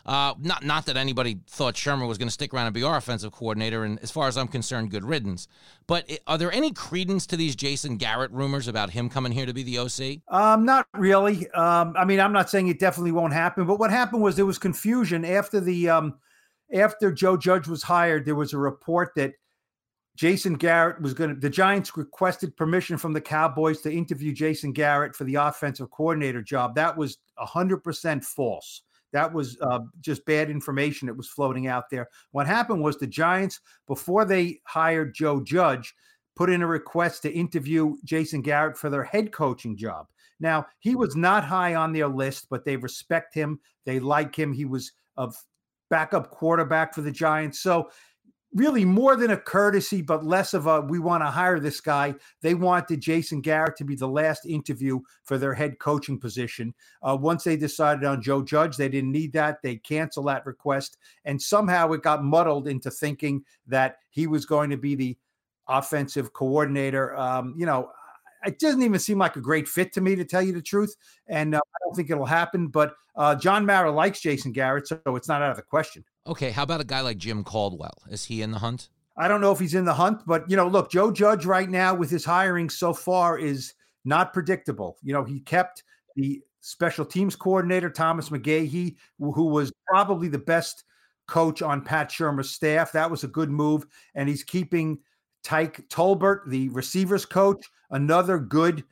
uh, 0.05 0.33
not 0.39 0.63
not 0.63 0.85
that 0.85 0.97
anybody 0.97 1.39
thought 1.47 1.75
Shurmur 1.75 2.07
was 2.07 2.17
going 2.17 2.27
to 2.27 2.33
stick 2.33 2.53
around 2.53 2.67
and 2.67 2.73
be 2.73 2.83
our 2.83 2.97
offensive 2.97 3.31
coordinator, 3.31 3.83
and 3.83 3.99
as 3.99 4.11
far 4.11 4.27
as 4.27 4.37
I'm 4.37 4.47
concerned, 4.47 4.91
good 4.91 5.03
riddance. 5.03 5.47
But 5.87 6.09
are 6.27 6.37
there 6.37 6.51
any 6.51 6.71
credence 6.71 7.25
to 7.27 7.37
these 7.37 7.55
Jason 7.55 7.97
Garrett 7.97 8.31
rumors 8.31 8.67
about 8.67 8.91
him 8.91 9.09
coming 9.09 9.31
here 9.31 9.45
to 9.45 9.53
be 9.53 9.63
the 9.63 9.79
OC? 9.79 10.21
Um, 10.27 10.65
not 10.65 10.87
really. 10.93 11.49
Um, 11.51 11.95
I 11.97 12.05
mean, 12.05 12.19
I'm 12.19 12.33
not 12.33 12.49
saying 12.49 12.67
it 12.67 12.79
definitely 12.79 13.11
won't 13.11 13.33
happen, 13.33 13.65
but 13.65 13.79
what 13.79 13.91
happened 13.91 14.21
was 14.21 14.35
there 14.35 14.45
was 14.45 14.57
confusion 14.57 15.25
after 15.25 15.59
the 15.59 15.89
um, 15.89 16.15
after 16.73 17.11
Joe 17.11 17.37
Judge 17.37 17.67
was 17.67 17.83
hired. 17.83 18.25
There 18.25 18.35
was 18.35 18.53
a 18.53 18.57
report 18.57 19.11
that 19.15 19.33
Jason 20.15 20.53
Garrett 20.53 21.01
was 21.01 21.13
going 21.13 21.33
to, 21.33 21.39
the 21.39 21.49
Giants 21.49 21.95
requested 21.97 22.55
permission 22.55 22.97
from 22.97 23.13
the 23.13 23.21
Cowboys 23.21 23.81
to 23.81 23.91
interview 23.91 24.31
Jason 24.31 24.71
Garrett 24.71 25.15
for 25.15 25.25
the 25.25 25.35
offensive 25.35 25.91
coordinator 25.91 26.41
job. 26.41 26.75
That 26.75 26.95
was 26.95 27.17
100% 27.37 28.23
false. 28.23 28.81
That 29.15 29.31
was 29.31 29.57
uh, 29.61 29.79
just 30.01 30.25
bad 30.25 30.49
information 30.49 31.05
that 31.05 31.15
was 31.15 31.29
floating 31.29 31.67
out 31.67 31.89
there. 31.89 32.09
What 32.31 32.47
happened 32.47 32.83
was 32.83 32.97
the 32.97 33.07
Giants, 33.07 33.61
before 33.87 34.25
they 34.25 34.59
hired 34.65 35.15
Joe 35.15 35.39
Judge, 35.39 35.95
put 36.35 36.49
in 36.49 36.61
a 36.61 36.67
request 36.67 37.21
to 37.21 37.31
interview 37.31 37.95
Jason 38.03 38.41
Garrett 38.41 38.77
for 38.77 38.89
their 38.89 39.05
head 39.05 39.31
coaching 39.31 39.77
job. 39.77 40.07
Now, 40.41 40.65
he 40.79 40.95
was 40.95 41.15
not 41.15 41.45
high 41.45 41.75
on 41.75 41.93
their 41.93 42.09
list, 42.09 42.47
but 42.49 42.65
they 42.65 42.75
respect 42.75 43.33
him. 43.33 43.61
They 43.85 44.01
like 44.01 44.35
him. 44.35 44.51
He 44.51 44.65
was 44.65 44.91
a 45.15 45.31
backup 45.89 46.29
quarterback 46.29 46.93
for 46.93 46.99
the 46.99 47.09
Giants. 47.09 47.61
So 47.61 47.89
really 48.55 48.85
more 48.85 49.17
than 49.17 49.31
a 49.31 49.37
courtesy, 49.37 50.01
but 50.01 50.25
less 50.25 50.53
of 50.53 50.65
a 50.65 50.81
we 50.81 50.97
want 50.97 51.21
to 51.21 51.27
hire 51.27 51.59
this 51.59 51.81
guy. 51.81 52.15
They 52.41 52.55
wanted 52.55 53.01
Jason 53.01 53.41
Garrett 53.41 53.75
to 53.77 53.83
be 53.83 53.95
the 53.95 54.07
last 54.07 54.45
interview 54.45 55.01
for 55.23 55.37
their 55.37 55.53
head 55.53 55.77
coaching 55.77 56.17
position. 56.17 56.73
Uh, 57.03 57.17
once 57.19 57.43
they 57.43 57.57
decided 57.57 58.05
on 58.05 58.21
Joe 58.21 58.41
Judge, 58.41 58.77
they 58.77 58.89
didn't 58.89 59.11
need 59.11 59.33
that. 59.33 59.61
They 59.61 59.75
canceled 59.75 60.27
that 60.27 60.45
request. 60.45 60.97
And 61.25 61.39
somehow 61.39 61.91
it 61.91 62.01
got 62.01 62.23
muddled 62.23 62.67
into 62.67 62.89
thinking 62.89 63.43
that 63.67 63.97
he 64.09 64.25
was 64.25 64.45
going 64.45 64.69
to 64.69 64.77
be 64.77 64.95
the 64.95 65.17
offensive 65.67 66.31
coordinator. 66.31 67.15
Um, 67.15 67.53
you 67.57 67.65
know, 67.65 67.89
it 68.45 68.59
doesn't 68.59 68.83
even 68.83 68.99
seem 68.99 69.17
like 69.17 69.35
a 69.35 69.41
great 69.41 69.67
fit 69.67 69.93
to 69.93 70.01
me, 70.01 70.15
to 70.15 70.25
tell 70.25 70.41
you 70.41 70.53
the 70.53 70.61
truth. 70.61 70.95
And 71.27 71.55
uh, 71.55 71.59
I 71.59 71.77
don't 71.83 71.95
think 71.95 72.09
it'll 72.09 72.25
happen. 72.25 72.67
But 72.67 72.93
uh, 73.15 73.35
John 73.35 73.65
Mara 73.65 73.91
likes 73.91 74.19
Jason 74.19 74.51
Garrett, 74.51 74.87
so 74.87 74.99
it's 75.07 75.27
not 75.27 75.41
out 75.41 75.51
of 75.51 75.57
the 75.57 75.63
question. 75.63 76.03
Okay, 76.27 76.51
how 76.51 76.63
about 76.63 76.81
a 76.81 76.85
guy 76.85 77.01
like 77.01 77.17
Jim 77.17 77.43
Caldwell? 77.43 77.97
Is 78.09 78.25
he 78.25 78.41
in 78.41 78.51
the 78.51 78.59
hunt? 78.59 78.89
I 79.17 79.27
don't 79.27 79.41
know 79.41 79.51
if 79.51 79.59
he's 79.59 79.75
in 79.75 79.85
the 79.85 79.93
hunt, 79.93 80.23
but 80.25 80.49
you 80.49 80.57
know, 80.57 80.67
look, 80.67 80.91
Joe 80.91 81.11
Judge 81.11 81.45
right 81.45 81.69
now 81.69 81.95
with 81.95 82.09
his 82.09 82.25
hiring 82.25 82.69
so 82.69 82.93
far 82.93 83.37
is 83.37 83.73
not 84.03 84.33
predictable. 84.33 84.97
You 85.01 85.13
know, 85.13 85.23
he 85.23 85.39
kept 85.39 85.83
the 86.15 86.41
special 86.61 87.05
teams 87.05 87.35
coordinator 87.35 87.89
Thomas 87.89 88.29
McGaughey, 88.29 88.95
who 89.19 89.45
was 89.45 89.71
probably 89.87 90.27
the 90.27 90.37
best 90.37 90.83
coach 91.27 91.61
on 91.61 91.81
Pat 91.81 92.09
Shurmur's 92.09 92.49
staff. 92.51 92.91
That 92.91 93.09
was 93.09 93.23
a 93.23 93.27
good 93.27 93.49
move, 93.49 93.85
and 94.15 94.27
he's 94.27 94.43
keeping 94.43 94.99
Tyke 95.45 95.87
Tolbert, 95.89 96.39
the 96.47 96.69
receivers 96.69 97.25
coach, 97.25 97.63
another 97.91 98.39
good 98.39 98.83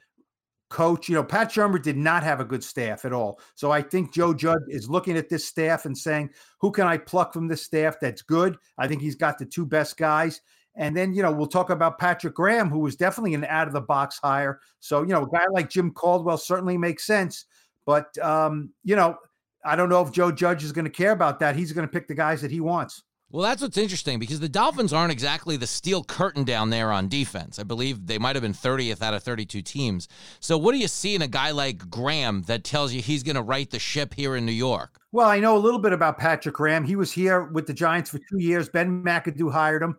coach. 0.69 1.09
You 1.09 1.15
know, 1.15 1.23
Pat 1.23 1.49
Shurmur 1.51 1.81
did 1.81 1.97
not 1.97 2.23
have 2.23 2.39
a 2.39 2.45
good 2.45 2.63
staff 2.63 3.05
at 3.05 3.11
all. 3.11 3.39
So 3.55 3.71
I 3.71 3.81
think 3.81 4.13
Joe 4.13 4.35
Judge 4.35 4.61
is 4.67 4.87
looking 4.87 5.17
at 5.17 5.29
this 5.29 5.45
staff 5.45 5.85
and 5.85 5.97
saying, 5.97 6.29
who 6.59 6.71
can 6.71 6.85
I 6.85 6.97
pluck 6.97 7.33
from 7.33 7.47
this 7.47 7.63
staff 7.63 7.95
that's 7.99 8.21
good? 8.21 8.55
I 8.77 8.87
think 8.87 9.01
he's 9.01 9.15
got 9.15 9.39
the 9.39 9.45
two 9.45 9.65
best 9.65 9.97
guys. 9.97 10.41
And 10.75 10.95
then, 10.95 11.13
you 11.13 11.23
know, 11.23 11.31
we'll 11.31 11.47
talk 11.47 11.71
about 11.71 11.97
Patrick 11.97 12.35
Graham, 12.35 12.69
who 12.69 12.79
was 12.79 12.95
definitely 12.95 13.33
an 13.33 13.45
out 13.45 13.67
of 13.67 13.73
the 13.73 13.81
box 13.81 14.19
hire. 14.21 14.59
So, 14.79 15.01
you 15.01 15.09
know, 15.09 15.23
a 15.23 15.29
guy 15.29 15.45
like 15.51 15.71
Jim 15.71 15.91
Caldwell 15.91 16.37
certainly 16.37 16.77
makes 16.77 17.05
sense. 17.05 17.45
But, 17.85 18.15
um, 18.19 18.71
you 18.83 18.95
know, 18.95 19.17
I 19.65 19.75
don't 19.75 19.89
know 19.89 20.01
if 20.01 20.11
Joe 20.11 20.31
Judge 20.31 20.63
is 20.63 20.71
going 20.71 20.85
to 20.85 20.91
care 20.91 21.11
about 21.11 21.39
that. 21.39 21.55
He's 21.55 21.71
going 21.71 21.87
to 21.87 21.91
pick 21.91 22.07
the 22.07 22.13
guys 22.13 22.41
that 22.41 22.51
he 22.51 22.59
wants. 22.59 23.01
Well, 23.33 23.41
that's 23.41 23.63
what's 23.63 23.79
interesting 23.79 24.19
because 24.19 24.39
the 24.39 24.47
Dolphins 24.47 24.93
aren't 24.93 25.11
exactly 25.11 25.57
the 25.57 25.65
steel 25.65 26.03
curtain 26.03 26.43
down 26.43 26.69
there 26.69 26.91
on 26.91 27.07
defense. 27.07 27.57
I 27.57 27.63
believe 27.63 28.05
they 28.05 28.19
might 28.19 28.35
have 28.35 28.43
been 28.43 28.53
30th 28.53 29.01
out 29.01 29.15
of 29.15 29.23
32 29.23 29.63
teams. 29.63 30.07
So, 30.39 30.55
what 30.55 30.73
do 30.73 30.77
you 30.77 30.87
see 30.87 31.15
in 31.15 31.23
a 31.23 31.27
guy 31.27 31.49
like 31.49 31.89
Graham 31.89 32.43
that 32.43 32.63
tells 32.63 32.93
you 32.93 33.01
he's 33.01 33.23
going 33.23 33.35
to 33.35 33.41
right 33.41 33.67
the 33.67 33.79
ship 33.79 34.13
here 34.13 34.35
in 34.35 34.45
New 34.45 34.51
York? 34.51 34.99
Well, 35.11 35.27
I 35.27 35.39
know 35.39 35.57
a 35.57 35.59
little 35.59 35.79
bit 35.79 35.93
about 35.93 36.19
Patrick 36.19 36.53
Graham. 36.53 36.85
He 36.85 36.95
was 36.95 37.11
here 37.11 37.45
with 37.45 37.65
the 37.65 37.73
Giants 37.73 38.11
for 38.11 38.19
two 38.19 38.37
years. 38.37 38.69
Ben 38.69 39.03
McAdoo 39.03 39.51
hired 39.51 39.81
him. 39.81 39.97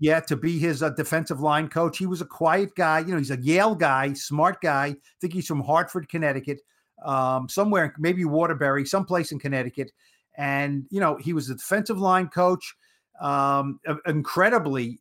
Yeah, 0.00 0.18
to 0.18 0.34
be 0.34 0.58
his 0.58 0.82
uh, 0.82 0.90
defensive 0.90 1.38
line 1.38 1.68
coach. 1.68 1.98
He 1.98 2.06
was 2.06 2.20
a 2.20 2.26
quiet 2.26 2.74
guy. 2.74 2.98
You 2.98 3.12
know, 3.12 3.18
he's 3.18 3.30
a 3.30 3.40
Yale 3.40 3.76
guy, 3.76 4.12
smart 4.12 4.60
guy. 4.60 4.86
I 4.86 4.96
think 5.20 5.34
he's 5.34 5.46
from 5.46 5.60
Hartford, 5.60 6.08
Connecticut, 6.08 6.62
um, 7.04 7.48
somewhere, 7.48 7.94
maybe 7.96 8.24
Waterbury, 8.24 8.86
someplace 8.86 9.30
in 9.30 9.38
Connecticut 9.38 9.92
and 10.36 10.86
you 10.90 11.00
know 11.00 11.16
he 11.16 11.32
was 11.32 11.50
a 11.50 11.54
defensive 11.54 11.98
line 11.98 12.28
coach. 12.28 12.74
Um, 13.20 13.78
incredibly, 14.06 15.00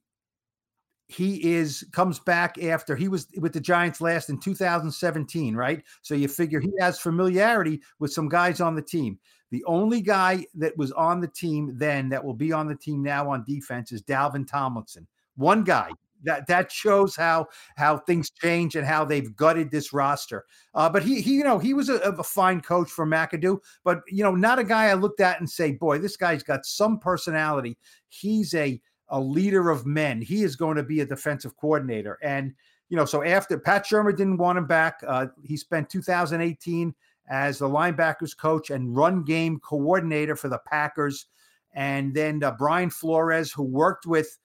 he 1.08 1.54
is 1.54 1.86
comes 1.92 2.20
back 2.20 2.62
after 2.64 2.96
he 2.96 3.08
was 3.08 3.28
with 3.38 3.54
the 3.54 3.60
Giants 3.60 4.02
last 4.02 4.30
in 4.30 4.40
2017, 4.40 5.56
right? 5.56 5.84
So 6.02 6.16
you 6.16 6.28
figure 6.28 6.60
he 6.60 6.72
has 6.80 7.00
familiarity 7.00 7.82
with 8.00 8.14
some 8.14 8.30
guys 8.30 8.62
on 8.62 8.76
the 8.76 8.82
team. 8.82 9.20
The 9.52 9.64
only 9.66 10.02
guy 10.02 10.46
that 10.56 10.76
was 10.78 10.92
on 10.94 11.22
the 11.22 11.28
team 11.28 11.74
then 11.76 12.10
that 12.10 12.24
will 12.24 12.34
be 12.34 12.52
on 12.52 12.68
the 12.68 12.76
team 12.76 13.04
now 13.04 13.30
on 13.30 13.44
defense 13.44 13.92
is 13.92 14.02
Dalvin 14.02 14.48
Tomlinson. 14.48 15.06
One 15.36 15.64
guy, 15.64 15.92
that 16.24 16.48
that 16.48 16.72
shows 16.72 17.16
how 17.16 17.48
how 17.78 17.98
things 17.98 18.30
change 18.30 18.76
and 18.76 18.86
how 18.86 19.06
they've 19.06 19.36
gutted 19.36 19.72
this 19.72 19.94
roster. 19.94 20.46
Uh, 20.74 20.90
but 20.90 21.04
he 21.04 21.22
he 21.22 21.34
you 21.36 21.44
know 21.44 21.60
he 21.60 21.74
was 21.74 21.90
a, 21.90 21.96
a, 22.00 22.24
fine 22.24 22.62
coach 22.62 22.90
for 22.90 23.06
McAdoo, 23.06 23.60
but 23.84 24.02
you 24.08 24.24
know 24.24 24.36
not 24.36 24.60
a 24.60 24.64
guy 24.64 24.86
I 24.86 24.94
looked 24.94 25.22
at 25.22 25.40
and 25.40 25.50
say, 25.50 25.72
boy, 25.72 26.00
this 26.00 26.18
guy's 26.18 26.44
got 26.44 26.66
some 26.66 27.00
personality. 27.00 27.78
He's 28.10 28.54
a 28.54 28.82
a 29.10 29.20
leader 29.20 29.70
of 29.70 29.86
men. 29.86 30.22
He 30.22 30.44
is 30.44 30.56
going 30.56 30.78
to 30.78 30.84
be 30.84 31.02
a 31.02 31.06
defensive 31.06 31.56
coordinator, 31.58 32.18
and 32.24 32.54
you 32.90 32.98
know 32.98 33.06
so 33.06 33.24
after 33.24 33.60
Pat 33.60 33.86
Shurmur 33.86 34.16
didn't 34.16 34.38
want 34.38 34.58
him 34.58 34.68
back, 34.68 35.02
uh, 35.08 35.28
he 35.44 35.58
spent 35.58 35.90
2018 35.90 36.94
as 37.30 37.60
the 37.60 37.68
linebackers 37.68 38.36
coach 38.36 38.70
and 38.70 38.96
run 38.96 39.24
game 39.24 39.60
coordinator 39.60 40.36
for 40.36 40.50
the 40.50 40.60
Packers. 40.68 41.28
And 41.74 42.14
then 42.14 42.44
uh, 42.44 42.52
Brian 42.52 42.90
Flores, 42.90 43.52
who 43.52 43.64
worked 43.64 44.06
with 44.06 44.38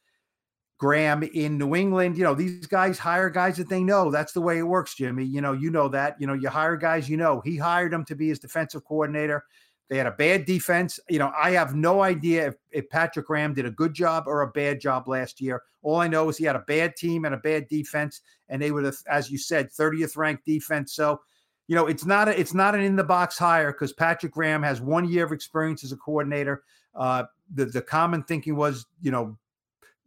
Graham 0.79 1.25
in 1.25 1.59
New 1.59 1.75
England. 1.75 2.17
You 2.17 2.25
know, 2.25 2.35
these 2.35 2.67
guys 2.67 2.99
hire 2.99 3.31
guys 3.31 3.57
that 3.57 3.69
they 3.69 3.83
know. 3.83 4.11
That's 4.11 4.33
the 4.33 4.41
way 4.41 4.59
it 4.59 4.63
works, 4.63 4.95
Jimmy. 4.95 5.25
You 5.25 5.41
know, 5.41 5.53
you 5.53 5.71
know 5.71 5.89
that. 5.89 6.17
You 6.21 6.27
know, 6.27 6.35
you 6.35 6.49
hire 6.49 6.77
guys 6.77 7.09
you 7.09 7.17
know. 7.17 7.41
He 7.41 7.57
hired 7.57 7.93
him 7.93 8.05
to 8.07 8.15
be 8.15 8.29
his 8.29 8.39
defensive 8.39 8.85
coordinator. 8.85 9.45
They 9.89 9.97
had 9.97 10.07
a 10.07 10.13
bad 10.13 10.45
defense. 10.45 11.01
You 11.09 11.19
know, 11.19 11.33
I 11.37 11.51
have 11.53 11.75
no 11.75 12.03
idea 12.03 12.49
if, 12.49 12.55
if 12.71 12.91
Patrick 12.91 13.27
Graham 13.27 13.55
did 13.55 13.67
a 13.67 13.71
good 13.71 13.95
job 13.95 14.25
or 14.27 14.43
a 14.43 14.49
bad 14.49 14.81
job 14.81 15.09
last 15.09 15.41
year. 15.41 15.63
All 15.83 15.97
I 15.97 16.09
know 16.09 16.29
is 16.29 16.37
he 16.37 16.45
had 16.45 16.57
a 16.57 16.65
bad 16.67 16.95
team 16.95 17.25
and 17.25 17.35
a 17.35 17.39
bad 17.39 17.69
defense, 17.69 18.21
and 18.49 18.61
they 18.61 18.71
were, 18.71 18.93
as 19.11 19.31
you 19.31 19.39
said, 19.39 19.71
30th 19.71 20.17
ranked 20.17 20.45
defense. 20.45 20.93
So, 20.93 21.21
you 21.69 21.75
know, 21.75 21.87
it's 21.87 22.05
not 22.05 22.29
a, 22.29 22.39
it's 22.39 22.55
not 22.55 22.75
an 22.75 22.83
in 22.83 22.97
the 22.97 23.05
box 23.05 23.39
hire 23.39 23.73
because 23.73 23.93
Patrick 23.93 24.33
Graham 24.33 24.63
has 24.63 24.81
one 24.81 25.09
year 25.09 25.25
of 25.25 25.33
experience 25.33 25.83
as 25.85 25.93
a 25.93 25.97
coordinator. 25.97 26.63
Uh, 26.95 27.25
the 27.55 27.65
the 27.65 27.83
common 27.83 28.23
thinking 28.23 28.57
was, 28.57 28.87
you 29.01 29.11
know, 29.11 29.39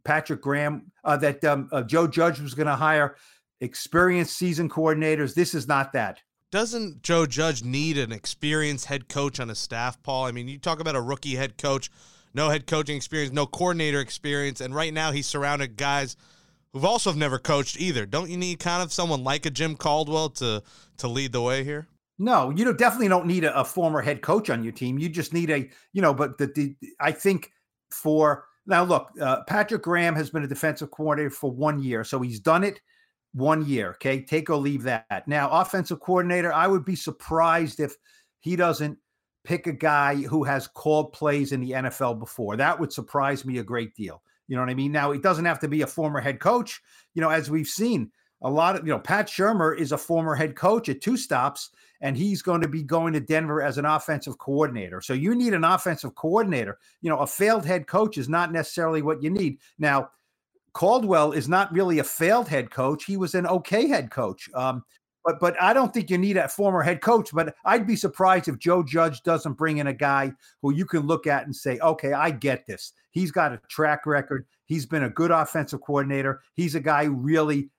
Patrick 0.04 0.42
Graham, 0.42 0.92
uh, 1.04 1.18
that 1.18 1.44
um, 1.44 1.70
uh, 1.72 1.84
Joe 1.84 2.08
Judge 2.08 2.40
was 2.40 2.54
going 2.54 2.68
to 2.68 2.76
hire 2.76 3.16
experienced 3.60 4.38
season 4.38 4.70
coordinators. 4.70 5.34
This 5.34 5.54
is 5.54 5.68
not 5.68 5.94
that. 5.94 6.22
Doesn't 6.52 7.02
Joe 7.02 7.26
Judge 7.26 7.64
need 7.64 7.98
an 7.98 8.12
experienced 8.12 8.88
head 8.88 9.08
coach 9.08 9.40
on 9.40 9.50
his 9.50 9.60
staff, 9.60 10.02
Paul? 10.04 10.26
I 10.26 10.32
mean, 10.32 10.48
you 10.48 10.58
talk 10.58 10.82
about 10.82 10.96
a 10.98 11.02
rookie 11.02 11.36
head 11.36 11.58
coach, 11.58 11.90
no 12.34 12.50
head 12.50 12.68
coaching 12.68 12.98
experience, 12.98 13.32
no 13.32 13.46
coordinator 13.46 14.02
experience, 14.02 14.60
and 14.60 14.76
right 14.76 14.94
now 14.94 15.12
he's 15.12 15.28
surrounded 15.28 15.78
guys 15.78 16.18
who've 16.74 16.84
also 16.84 17.10
have 17.10 17.18
never 17.18 17.40
coached 17.40 17.80
either. 17.80 18.06
Don't 18.06 18.30
you 18.30 18.38
need 18.38 18.60
kind 18.60 18.84
of 18.84 18.92
someone 18.92 19.24
like 19.24 19.46
a 19.46 19.50
Jim 19.50 19.76
Caldwell 19.76 20.30
to 20.32 20.62
to 20.98 21.08
lead 21.08 21.32
the 21.32 21.42
way 21.42 21.64
here? 21.64 21.88
No, 22.20 22.52
you 22.52 22.66
know, 22.66 22.74
definitely 22.74 23.08
don't 23.08 23.26
need 23.26 23.46
a, 23.46 23.58
a 23.58 23.66
former 23.66 24.02
head 24.02 24.22
coach 24.22 24.50
on 24.50 24.64
your 24.64 24.74
team. 24.74 25.00
You 25.00 25.10
just 25.10 25.34
need 25.34 25.50
a, 25.50 25.70
you 25.94 26.02
know, 26.02 26.14
but 26.14 26.38
the, 26.38 26.48
the 26.48 26.76
I 27.00 27.12
think 27.12 27.52
for 27.90 28.46
now, 28.66 28.84
look, 28.84 29.10
uh, 29.20 29.44
Patrick 29.48 29.82
Graham 29.84 30.16
has 30.16 30.30
been 30.30 30.44
a 30.44 30.48
defensive 30.48 30.92
coordinator 30.92 31.30
for 31.30 31.52
one 31.52 31.82
year, 31.82 32.04
so 32.04 32.22
he's 32.22 32.40
done 32.40 32.64
it. 32.64 32.80
one 33.34 33.66
year. 33.66 33.92
Okay. 33.92 34.22
Take 34.22 34.50
or 34.50 34.58
leave 34.58 34.84
that. 34.84 35.28
Now, 35.28 35.50
offensive 35.50 36.00
coordinator, 36.02 36.52
I 36.52 36.68
would 36.68 36.84
be 36.84 36.96
surprised 36.96 37.80
if 37.80 37.96
he 38.42 38.56
doesn't 38.56 38.98
pick 39.44 39.68
a 39.68 39.74
guy 39.74 40.16
who 40.16 40.44
has 40.44 40.68
called 40.68 41.14
plays 41.14 41.52
in 41.52 41.62
the 41.62 41.72
NFL 41.72 42.20
before. 42.20 42.58
That 42.58 42.80
would 42.80 42.92
surprise 42.92 43.46
me 43.46 43.60
a 43.60 43.64
great 43.64 43.96
deal. 43.96 44.22
You 44.48 44.56
know 44.56 44.62
what 44.64 44.70
I 44.70 44.76
mean? 44.76 44.92
Now, 44.92 45.12
it 45.12 45.24
doesn't 45.24 45.46
have 45.46 45.60
to 45.60 45.68
be 45.68 45.82
a 45.82 45.88
former 45.88 46.20
head 46.20 46.40
coach. 46.40 46.82
You 47.14 47.22
know, 47.22 47.30
as 47.30 47.50
we've 47.50 47.68
seen, 47.68 48.12
a 48.42 48.50
lot 48.50 48.76
of, 48.76 48.86
you 48.86 48.92
know, 48.92 49.00
Pat 49.00 49.28
Shurmur 49.28 49.78
is 49.78 49.94
a 49.94 49.98
former 49.98 50.36
head 50.36 50.56
coach 50.56 50.90
at 50.90 51.00
two 51.00 51.16
stops, 51.16 51.70
and 52.02 52.18
he's 52.18 52.42
going 52.42 52.62
to 52.62 52.68
be 52.68 52.84
going 52.84 53.14
to 53.14 53.20
Denver 53.20 53.62
as 53.62 53.78
an 53.78 53.86
offensive 53.86 54.38
coordinator. 54.38 55.02
So 55.02 55.14
you 55.14 55.36
need 55.36 55.54
an 55.54 55.64
offensive 55.64 56.16
coordinator. 56.16 56.78
You 57.02 57.10
know, 57.10 57.20
a 57.20 57.28
failed 57.28 57.66
head 57.66 57.88
coach 57.88 58.18
is 58.18 58.28
not 58.28 58.52
necessarily 58.52 59.02
what 59.02 59.24
you 59.24 59.30
need. 59.30 59.60
Now, 59.78 60.10
Caldwell 60.74 61.32
is 61.34 61.48
not 61.48 61.72
really 61.72 62.00
a 62.00 62.04
failed 62.04 62.48
head 62.48 62.72
coach. 62.72 63.06
He 63.06 63.18
was 63.18 63.36
an 63.36 63.46
okay 63.46 63.88
head 63.88 64.10
coach. 64.10 64.50
Um, 64.54 64.84
but 65.24 65.40
but 65.40 65.62
I 65.62 65.74
don't 65.74 65.94
think 65.94 66.10
you 66.10 66.18
need 66.18 66.38
a 66.38 66.48
former 66.48 66.82
head 66.82 67.02
coach. 67.02 67.30
But 67.34 67.54
I'd 67.66 67.86
be 67.86 67.96
surprised 67.96 68.48
if 68.48 68.58
Joe 68.58 68.82
Judge 68.82 69.22
doesn't 69.22 69.54
bring 69.54 69.78
in 69.78 69.88
a 69.88 69.94
guy 69.94 70.32
who 70.62 70.74
you 70.74 70.86
can 70.86 71.02
look 71.02 71.28
at 71.28 71.46
and 71.46 71.56
say, 71.56 71.78
okay, 71.80 72.14
I 72.14 72.32
get 72.32 72.66
this. 72.66 72.94
He's 73.12 73.32
got 73.32 73.54
a 73.54 73.62
track 73.70 74.06
record. 74.06 74.48
He's 74.66 74.86
been 74.86 75.04
a 75.04 75.10
good 75.10 75.32
offensive 75.32 75.82
coordinator. 75.82 76.42
He's 76.56 76.76
a 76.76 76.80
guy 76.80 77.06
who 77.06 77.14
really 77.14 77.70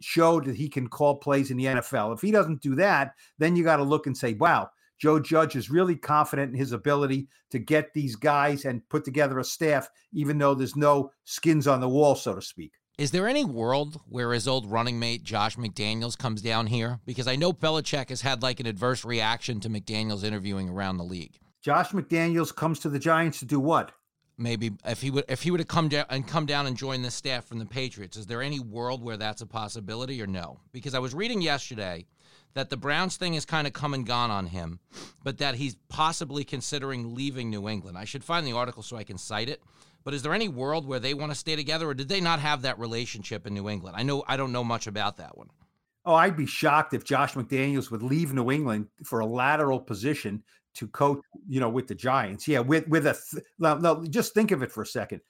showed 0.00 0.44
that 0.46 0.56
he 0.56 0.68
can 0.68 0.88
call 0.88 1.16
plays 1.16 1.50
in 1.50 1.56
the 1.56 1.64
NFL. 1.64 2.14
If 2.14 2.20
he 2.20 2.30
doesn't 2.30 2.62
do 2.62 2.74
that, 2.76 3.12
then 3.38 3.56
you 3.56 3.64
got 3.64 3.76
to 3.76 3.84
look 3.84 4.06
and 4.06 4.16
say, 4.16 4.34
wow, 4.34 4.68
Joe 4.98 5.18
Judge 5.18 5.56
is 5.56 5.70
really 5.70 5.96
confident 5.96 6.52
in 6.52 6.58
his 6.58 6.72
ability 6.72 7.28
to 7.50 7.58
get 7.58 7.92
these 7.92 8.16
guys 8.16 8.64
and 8.64 8.88
put 8.88 9.04
together 9.04 9.38
a 9.38 9.44
staff, 9.44 9.88
even 10.12 10.38
though 10.38 10.54
there's 10.54 10.76
no 10.76 11.10
skins 11.24 11.66
on 11.66 11.80
the 11.80 11.88
wall, 11.88 12.14
so 12.14 12.34
to 12.34 12.42
speak. 12.42 12.72
Is 12.96 13.10
there 13.10 13.26
any 13.26 13.44
world 13.44 14.00
where 14.08 14.32
his 14.32 14.46
old 14.46 14.70
running 14.70 15.00
mate 15.00 15.24
Josh 15.24 15.56
McDaniels 15.56 16.16
comes 16.16 16.40
down 16.40 16.68
here? 16.68 17.00
Because 17.04 17.26
I 17.26 17.34
know 17.34 17.52
Belichick 17.52 18.10
has 18.10 18.20
had 18.20 18.40
like 18.40 18.60
an 18.60 18.66
adverse 18.66 19.04
reaction 19.04 19.58
to 19.60 19.68
McDaniels 19.68 20.22
interviewing 20.22 20.68
around 20.68 20.98
the 20.98 21.04
league. 21.04 21.40
Josh 21.60 21.90
McDaniels 21.90 22.54
comes 22.54 22.78
to 22.80 22.88
the 22.88 23.00
Giants 23.00 23.40
to 23.40 23.46
do 23.46 23.58
what? 23.58 23.90
Maybe 24.36 24.72
if 24.84 25.00
he 25.00 25.10
would 25.10 25.24
if 25.28 25.42
he 25.42 25.50
would 25.50 25.60
have 25.60 25.68
come 25.68 25.88
down 25.88 26.06
and 26.10 26.26
come 26.26 26.44
down 26.46 26.66
and 26.66 26.76
join 26.76 27.02
the 27.02 27.10
staff 27.10 27.44
from 27.44 27.58
the 27.58 27.66
Patriots, 27.66 28.16
is 28.16 28.26
there 28.26 28.42
any 28.42 28.58
world 28.58 29.02
where 29.02 29.16
that's 29.16 29.42
a 29.42 29.46
possibility 29.46 30.20
or 30.20 30.26
no? 30.26 30.58
Because 30.72 30.94
I 30.94 30.98
was 30.98 31.14
reading 31.14 31.40
yesterday 31.40 32.06
that 32.54 32.70
the 32.70 32.76
Browns 32.76 33.16
thing 33.16 33.34
has 33.34 33.44
kind 33.44 33.66
of 33.66 33.72
come 33.72 33.94
and 33.94 34.06
gone 34.06 34.30
on 34.30 34.46
him, 34.46 34.80
but 35.22 35.38
that 35.38 35.56
he's 35.56 35.76
possibly 35.88 36.44
considering 36.44 37.14
leaving 37.14 37.50
New 37.50 37.68
England. 37.68 37.98
I 37.98 38.04
should 38.04 38.24
find 38.24 38.46
the 38.46 38.52
article 38.52 38.82
so 38.82 38.96
I 38.96 39.04
can 39.04 39.18
cite 39.18 39.48
it. 39.48 39.62
But 40.04 40.14
is 40.14 40.22
there 40.22 40.34
any 40.34 40.48
world 40.48 40.86
where 40.86 41.00
they 41.00 41.14
want 41.14 41.32
to 41.32 41.38
stay 41.38 41.56
together, 41.56 41.88
or 41.88 41.94
did 41.94 42.08
they 42.08 42.20
not 42.20 42.38
have 42.40 42.62
that 42.62 42.78
relationship 42.78 43.46
in 43.46 43.54
New 43.54 43.68
England? 43.68 43.96
I 43.96 44.02
know 44.02 44.24
I 44.28 44.36
don't 44.36 44.52
know 44.52 44.64
much 44.64 44.86
about 44.86 45.16
that 45.16 45.38
one. 45.38 45.48
Oh, 46.06 46.14
I'd 46.14 46.36
be 46.36 46.46
shocked 46.46 46.92
if 46.92 47.04
Josh 47.04 47.34
McDaniels 47.34 47.90
would 47.90 48.02
leave 48.02 48.34
New 48.34 48.50
England 48.50 48.88
for 49.04 49.20
a 49.20 49.26
lateral 49.26 49.80
position 49.80 50.42
to 50.74 50.88
coach, 50.88 51.20
you 51.48 51.60
know, 51.60 51.68
with 51.68 51.86
the 51.86 51.94
Giants. 51.94 52.46
Yeah, 52.46 52.60
with 52.60 52.86
with 52.88 53.06
a 53.06 53.16
th- 53.30 53.44
now, 53.58 53.74
now, 53.76 54.02
just 54.04 54.34
think 54.34 54.50
of 54.50 54.62
it 54.62 54.72
for 54.72 54.82
a 54.82 54.86
second. 54.86 55.20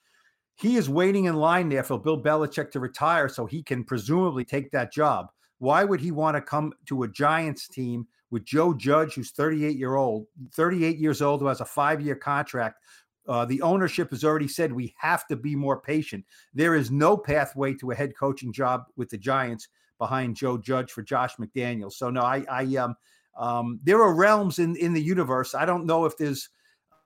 He 0.55 0.77
is 0.77 0.89
waiting 0.89 1.25
in 1.25 1.35
line 1.35 1.69
there 1.69 1.83
for 1.83 1.99
Bill 1.99 2.21
Belichick 2.21 2.71
to 2.71 2.79
retire 2.79 3.29
so 3.29 3.45
he 3.45 3.61
can 3.61 3.83
presumably 3.83 4.45
take 4.45 4.71
that 4.71 4.91
job. 4.91 5.27
Why 5.59 5.83
would 5.83 5.99
he 5.99 6.11
want 6.11 6.35
to 6.35 6.41
come 6.41 6.73
to 6.87 7.03
a 7.03 7.07
Giants 7.07 7.67
team 7.67 8.07
with 8.31 8.45
Joe 8.45 8.73
Judge, 8.73 9.13
who's 9.13 9.31
38 9.31 9.77
year 9.77 9.95
old, 9.95 10.27
38 10.53 10.97
years 10.97 11.21
old, 11.21 11.41
who 11.41 11.47
has 11.47 11.61
a 11.61 11.65
five 11.65 12.01
year 12.01 12.15
contract, 12.15 12.79
uh, 13.27 13.45
the 13.45 13.61
ownership 13.61 14.11
has 14.11 14.23
already 14.23 14.47
said 14.47 14.71
we 14.71 14.93
have 14.97 15.27
to 15.27 15.35
be 15.35 15.55
more 15.55 15.79
patient. 15.81 16.25
There 16.53 16.75
is 16.75 16.91
no 16.91 17.17
pathway 17.17 17.73
to 17.75 17.91
a 17.91 17.95
head 17.95 18.13
coaching 18.17 18.53
job 18.53 18.83
with 18.95 19.09
the 19.09 19.17
Giants 19.17 19.67
behind 19.97 20.35
Joe 20.35 20.57
Judge 20.57 20.91
for 20.91 21.01
Josh 21.01 21.35
McDaniels. 21.37 21.93
So 21.93 22.09
no, 22.09 22.21
I, 22.21 22.45
I 22.49 22.63
um, 22.77 22.95
um, 23.37 23.79
there 23.83 24.01
are 24.01 24.13
realms 24.13 24.59
in 24.59 24.75
in 24.75 24.93
the 24.93 25.01
universe. 25.01 25.53
I 25.53 25.65
don't 25.65 25.85
know 25.85 26.05
if 26.05 26.17
there's 26.17 26.49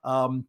um, 0.04 0.48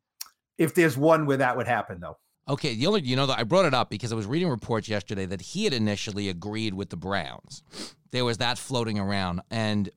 if 0.58 0.74
there's 0.74 0.96
one 0.96 1.26
where 1.26 1.38
that 1.38 1.56
would 1.56 1.66
happen 1.68 2.00
though. 2.00 2.18
Okay, 2.48 2.74
the 2.74 2.86
only 2.86 3.02
you 3.02 3.16
know 3.16 3.28
I 3.30 3.44
brought 3.44 3.66
it 3.66 3.74
up 3.74 3.90
because 3.90 4.12
I 4.12 4.16
was 4.16 4.26
reading 4.26 4.48
reports 4.48 4.88
yesterday 4.88 5.26
that 5.26 5.40
he 5.40 5.64
had 5.64 5.72
initially 5.72 6.28
agreed 6.28 6.74
with 6.74 6.90
the 6.90 6.96
Browns. 6.96 7.62
There 8.10 8.24
was 8.24 8.38
that 8.38 8.58
floating 8.58 8.98
around, 8.98 9.40
and 9.50 9.88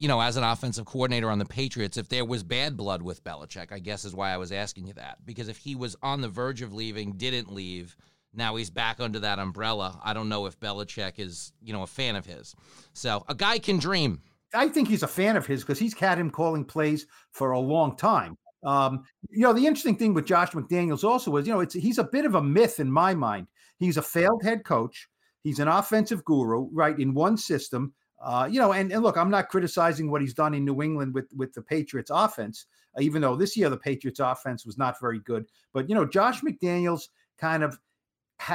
you 0.00 0.08
know, 0.08 0.20
as 0.20 0.36
an 0.36 0.44
offensive 0.44 0.84
coordinator 0.84 1.30
on 1.30 1.38
the 1.38 1.44
Patriots, 1.44 1.96
if 1.96 2.08
there 2.08 2.24
was 2.24 2.42
bad 2.42 2.76
blood 2.76 3.00
with 3.00 3.22
Belichick, 3.24 3.72
I 3.72 3.78
guess 3.78 4.04
is 4.04 4.14
why 4.14 4.32
I 4.32 4.36
was 4.36 4.52
asking 4.52 4.86
you 4.86 4.92
that. 4.94 5.24
Because 5.24 5.48
if 5.48 5.58
he 5.58 5.74
was 5.74 5.96
on 6.02 6.20
the 6.20 6.28
verge 6.28 6.62
of 6.62 6.74
leaving, 6.74 7.12
didn't 7.12 7.52
leave, 7.52 7.96
now 8.34 8.56
he's 8.56 8.70
back 8.70 9.00
under 9.00 9.20
that 9.20 9.38
umbrella. 9.38 10.00
I 10.04 10.12
don't 10.12 10.28
know 10.28 10.46
if 10.46 10.58
Belichick 10.58 11.18
is, 11.18 11.52
you 11.62 11.72
know, 11.72 11.82
a 11.82 11.86
fan 11.86 12.16
of 12.16 12.26
his. 12.26 12.54
So 12.92 13.24
a 13.28 13.34
guy 13.34 13.58
can 13.58 13.78
dream. 13.78 14.20
I 14.54 14.68
think 14.68 14.88
he's 14.88 15.02
a 15.02 15.08
fan 15.08 15.36
of 15.36 15.46
his 15.46 15.62
because 15.62 15.78
he's 15.78 15.94
had 15.94 16.18
him 16.18 16.30
calling 16.30 16.64
plays 16.64 17.06
for 17.32 17.52
a 17.52 17.58
long 17.58 17.96
time. 17.96 18.36
Um, 18.64 19.04
you 19.30 19.42
know, 19.42 19.52
the 19.52 19.66
interesting 19.66 19.96
thing 19.96 20.14
with 20.14 20.26
Josh 20.26 20.50
McDaniels 20.52 21.04
also 21.04 21.36
is, 21.36 21.46
you 21.46 21.52
know, 21.52 21.60
it's 21.60 21.74
he's 21.74 21.98
a 21.98 22.04
bit 22.04 22.24
of 22.24 22.34
a 22.34 22.42
myth 22.42 22.80
in 22.80 22.90
my 22.90 23.14
mind. 23.14 23.46
He's 23.78 23.96
a 23.96 24.02
failed 24.02 24.42
head 24.42 24.64
coach. 24.64 25.08
He's 25.42 25.58
an 25.58 25.68
offensive 25.68 26.24
guru, 26.24 26.68
right? 26.72 26.98
In 26.98 27.12
one 27.12 27.36
system, 27.36 27.92
uh, 28.22 28.48
you 28.50 28.58
know, 28.58 28.72
and, 28.72 28.90
and 28.90 29.02
look, 29.02 29.18
I'm 29.18 29.30
not 29.30 29.50
criticizing 29.50 30.10
what 30.10 30.22
he's 30.22 30.32
done 30.32 30.54
in 30.54 30.64
New 30.64 30.82
England 30.82 31.12
with 31.14 31.28
with 31.36 31.52
the 31.52 31.60
Patriots 31.62 32.10
offense, 32.12 32.66
even 32.98 33.20
though 33.20 33.36
this 33.36 33.56
year 33.56 33.68
the 33.68 33.76
Patriots 33.76 34.20
offense 34.20 34.64
was 34.64 34.78
not 34.78 34.98
very 35.00 35.20
good. 35.20 35.44
But 35.74 35.88
you 35.88 35.94
know, 35.94 36.06
Josh 36.06 36.40
McDaniels 36.40 37.08
kind 37.38 37.62
of 37.62 37.78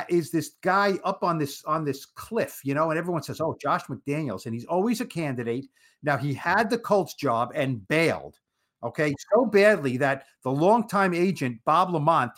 is 0.10 0.32
this 0.32 0.52
guy 0.62 1.00
up 1.04 1.24
on 1.24 1.38
this 1.38 1.64
on 1.66 1.86
this 1.86 2.06
cliff, 2.06 2.62
you 2.64 2.74
know, 2.74 2.90
and 2.92 3.00
everyone 3.00 3.24
says, 3.24 3.42
"Oh, 3.42 3.58
Josh 3.62 3.84
McDaniels," 3.86 4.46
and 4.46 4.54
he's 4.54 4.66
always 4.66 5.02
a 5.02 5.06
candidate. 5.06 5.68
Now 6.04 6.18
he 6.18 6.34
had 6.34 6.70
the 6.70 6.78
Colts 6.78 7.14
job 7.14 7.52
and 7.56 7.88
bailed, 7.88 8.40
okay, 8.84 9.14
so 9.34 9.46
badly 9.46 9.98
that 9.98 10.26
the 10.44 10.52
longtime 10.52 11.14
agent 11.14 11.60
Bob 11.66 11.90
LaMonte 11.90 12.38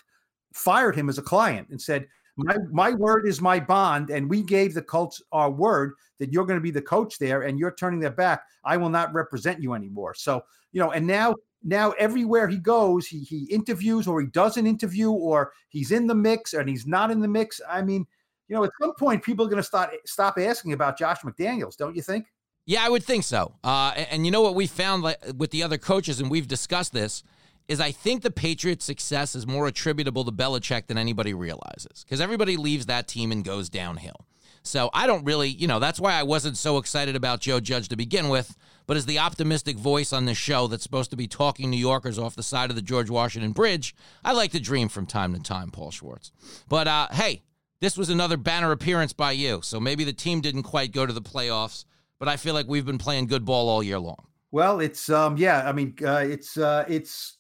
fired 0.54 0.96
him 0.96 1.10
as 1.10 1.18
a 1.18 1.24
client 1.24 1.70
and 1.70 1.82
said, 1.82 2.08
my 2.38 2.56
my 2.72 2.92
word 2.92 3.28
is 3.28 3.42
my 3.42 3.60
bond, 3.60 4.10
and 4.10 4.30
we 4.30 4.42
gave 4.42 4.74
the 4.74 4.82
Colts 4.82 5.22
our 5.32 5.52
word 5.52 5.94
that 6.20 6.32
you're 6.32 6.46
going 6.46 6.60
to 6.60 6.64
be 6.64 6.72
the 6.72 6.82
coach 6.82 7.18
there, 7.20 7.42
and 7.44 7.60
you're 7.60 7.76
turning 7.76 8.00
their 8.00 8.12
back. 8.12 8.44
I 8.64 8.78
will 8.78 8.90
not 8.90 9.14
represent 9.14 9.62
you 9.62 9.74
anymore. 9.74 10.14
So 10.14 10.42
you 10.72 10.80
know, 10.80 10.92
and 10.92 11.06
now 11.06 11.36
now 11.64 11.92
everywhere 11.92 12.48
he 12.48 12.58
goes, 12.58 13.08
he 13.08 13.20
he 13.20 13.46
interviews 13.46 14.08
or 14.08 14.22
he 14.22 14.28
doesn't 14.28 14.66
interview, 14.66 15.12
or 15.12 15.54
he's 15.70 15.92
in 15.92 16.08
the 16.08 16.16
mix 16.16 16.54
and 16.54 16.68
he's 16.68 16.88
not 16.88 17.12
in 17.12 17.20
the 17.20 17.28
mix. 17.28 17.62
I 17.70 17.82
mean, 17.82 18.06
you 18.48 18.56
know, 18.56 18.64
at 18.64 18.72
some 18.82 18.94
point, 18.96 19.24
people 19.24 19.46
are 19.46 19.50
going 19.50 19.62
to 19.62 19.64
start 19.64 19.92
stop 20.06 20.38
asking 20.38 20.74
about 20.74 20.98
Josh 20.98 21.22
McDaniels, 21.22 21.78
don't 21.78 21.96
you 21.96 22.02
think? 22.02 22.26
Yeah, 22.66 22.86
I 22.86 22.90
would 22.90 23.04
think 23.04 23.24
so. 23.24 23.56
Uh, 23.64 23.94
and, 23.96 24.08
and 24.12 24.26
you 24.26 24.32
know 24.32 24.42
what 24.42 24.56
we 24.56 24.68
found 24.68 25.04
with 25.38 25.52
the 25.52 25.64
other 25.64 25.78
coaches, 25.78 26.20
and 26.20 26.30
we've 26.30 26.48
discussed 26.48 26.94
this 26.94 27.24
is 27.68 27.80
I 27.80 27.92
think 27.92 28.22
the 28.22 28.32
Patriots' 28.32 28.84
success 28.84 29.36
is 29.36 29.48
more 29.48 29.68
attributable 29.68 30.26
to 30.26 30.32
Belichick 30.32 30.88
than 30.88 30.98
anybody 30.98 31.34
realizes 31.34 32.04
because 32.04 32.20
everybody 32.20 32.58
leaves 32.58 32.88
that 32.88 33.08
team 33.08 33.32
and 33.32 33.46
goes 33.46 33.70
downhill. 33.70 34.26
So 34.64 34.90
I 34.94 35.08
don't 35.08 35.24
really, 35.26 35.50
you 35.50 35.68
know, 35.68 35.80
that's 35.80 36.00
why 36.00 36.14
I 36.14 36.24
wasn't 36.24 36.58
so 36.58 36.78
excited 36.78 37.16
about 37.16 37.40
Joe 37.40 37.60
Judge 37.60 37.88
to 37.90 37.96
begin 37.96 38.30
with. 38.30 38.56
But 38.92 38.98
as 38.98 39.06
the 39.06 39.20
optimistic 39.20 39.78
voice 39.78 40.12
on 40.12 40.26
this 40.26 40.38
show 40.38 40.68
that's 40.68 40.84
supposed 40.84 41.12
to 41.12 41.16
be 41.16 41.26
talking 41.26 41.70
New 41.70 41.78
Yorkers 41.78 42.20
off 42.20 42.36
the 42.36 42.44
side 42.44 42.70
of 42.70 42.76
the 42.76 42.82
George 42.82 43.10
Washington 43.10 43.54
Bridge, 43.54 43.96
I 44.22 44.34
like 44.34 44.52
to 44.52 44.60
dream 44.60 44.90
from 44.90 45.06
time 45.06 45.34
to 45.34 45.40
time, 45.40 45.72
Paul 45.72 45.92
Schwartz. 45.92 46.34
But 46.68 46.90
uh, 46.90 47.08
hey, 47.12 47.42
this 47.80 47.96
was 47.96 48.10
another 48.10 48.36
banner 48.36 48.74
appearance 48.74 49.14
by 49.14 49.32
you. 49.32 49.62
So 49.64 49.80
maybe 49.80 50.04
the 50.04 50.12
team 50.12 50.42
didn't 50.42 50.64
quite 50.64 50.92
go 50.92 51.06
to 51.06 51.14
the 51.14 51.22
playoffs, 51.22 51.86
but 52.20 52.28
I 52.28 52.36
feel 52.36 52.54
like 52.54 52.68
we've 52.68 52.86
been 52.86 52.98
playing 52.98 53.28
good 53.28 53.46
ball 53.46 53.70
all 53.70 53.82
year 53.82 53.98
long. 53.98 54.28
Well, 54.52 54.82
it's 54.82 55.10
um 55.10 55.38
yeah, 55.38 55.70
I 55.70 55.72
mean 55.72 55.96
uh, 56.06 56.26
it's 56.28 56.58
uh, 56.58 56.84
it's 56.90 57.38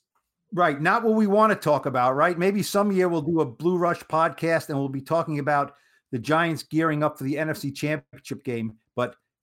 Right. 0.53 0.81
Not 0.81 1.03
what 1.03 1.15
we 1.15 1.27
want 1.27 1.51
to 1.51 1.59
talk 1.59 1.85
about, 1.85 2.15
right? 2.15 2.39
Maybe 2.39 2.63
some 2.63 2.93
year 2.93 3.09
we'll 3.09 3.21
do 3.21 3.41
a 3.41 3.45
Blue 3.45 3.77
Rush 3.77 3.99
podcast 4.03 4.69
and 4.69 4.79
we'll 4.79 4.87
be 4.87 5.01
talking 5.01 5.39
about 5.39 5.75
the 6.13 6.19
Giants 6.19 6.63
gearing 6.63 7.03
up 7.03 7.17
for 7.17 7.25
the 7.25 7.35
NFC 7.35 7.75
championship 7.75 8.45
game, 8.45 8.77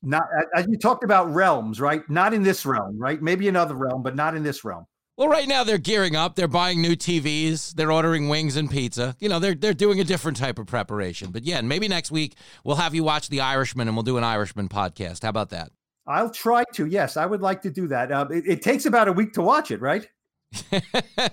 not 0.03 0.25
as 0.55 0.67
you 0.69 0.79
talked 0.79 1.05
about 1.05 1.33
realms, 1.33 1.81
right? 1.81 2.09
Not 2.09 2.35
in 2.35 2.43
this 2.43 2.65
realm, 2.65 2.99
right? 2.99 3.21
Maybe 3.21 3.49
another 3.49 3.75
realm, 3.75 4.03
but 4.03 4.15
not 4.15 4.37
in 4.37 4.43
this 4.43 4.65
realm. 4.65 4.85
Well, 5.17 5.29
right 5.29 5.49
now 5.49 5.65
they're 5.65 5.79
gearing 5.79 6.15
up. 6.15 6.37
They're 6.37 6.47
buying 6.47 6.81
new 6.81 6.95
TVs. 6.95 7.75
They're 7.75 7.91
ordering 7.91 8.29
wings 8.29 8.55
and 8.55 8.71
pizza. 8.71 9.17
You 9.19 9.29
know, 9.29 9.41
they're 9.41 9.55
they're 9.55 9.75
doing 9.75 9.99
a 9.99 10.05
different 10.05 10.37
type 10.37 10.61
of 10.61 10.67
preparation. 10.67 11.33
But 11.33 11.43
yeah, 11.43 11.61
maybe 11.61 11.89
next 11.89 12.13
week 12.13 12.37
we'll 12.63 12.77
have 12.77 12.95
you 12.95 13.03
watch 13.03 13.29
The 13.29 13.41
Irishman 13.41 13.89
and 13.89 13.97
we'll 13.97 14.05
do 14.05 14.17
an 14.17 14.25
Irishman 14.25 14.69
podcast. 14.69 15.23
How 15.23 15.31
about 15.31 15.51
that? 15.51 15.73
I'll 16.07 16.31
try 16.31 16.65
to. 16.75 16.87
Yes, 16.87 17.17
I 17.17 17.27
would 17.27 17.43
like 17.43 17.63
to 17.63 17.71
do 17.71 17.89
that. 17.89 18.13
Uh, 18.13 18.27
it, 18.31 18.45
it 18.47 18.63
takes 18.63 18.87
about 18.87 19.09
a 19.09 19.13
week 19.13 19.33
to 19.33 19.43
watch 19.43 19.73
it, 19.73 19.81
right? 19.81 20.09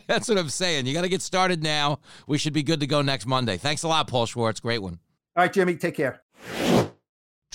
That's 0.07 0.27
what 0.27 0.37
I'm 0.37 0.49
saying. 0.49 0.87
You 0.87 0.93
got 0.93 1.03
to 1.03 1.09
get 1.09 1.21
started 1.21 1.63
now. 1.63 1.99
We 2.27 2.37
should 2.37 2.53
be 2.53 2.63
good 2.63 2.79
to 2.81 2.87
go 2.87 3.01
next 3.01 3.25
Monday. 3.25 3.57
Thanks 3.57 3.83
a 3.83 3.87
lot, 3.87 4.07
Paul 4.07 4.25
Schwartz. 4.25 4.59
Great 4.59 4.81
one. 4.81 4.99
All 5.37 5.43
right, 5.43 5.53
Jimmy. 5.53 5.75
Take 5.75 5.95
care. 5.95 6.21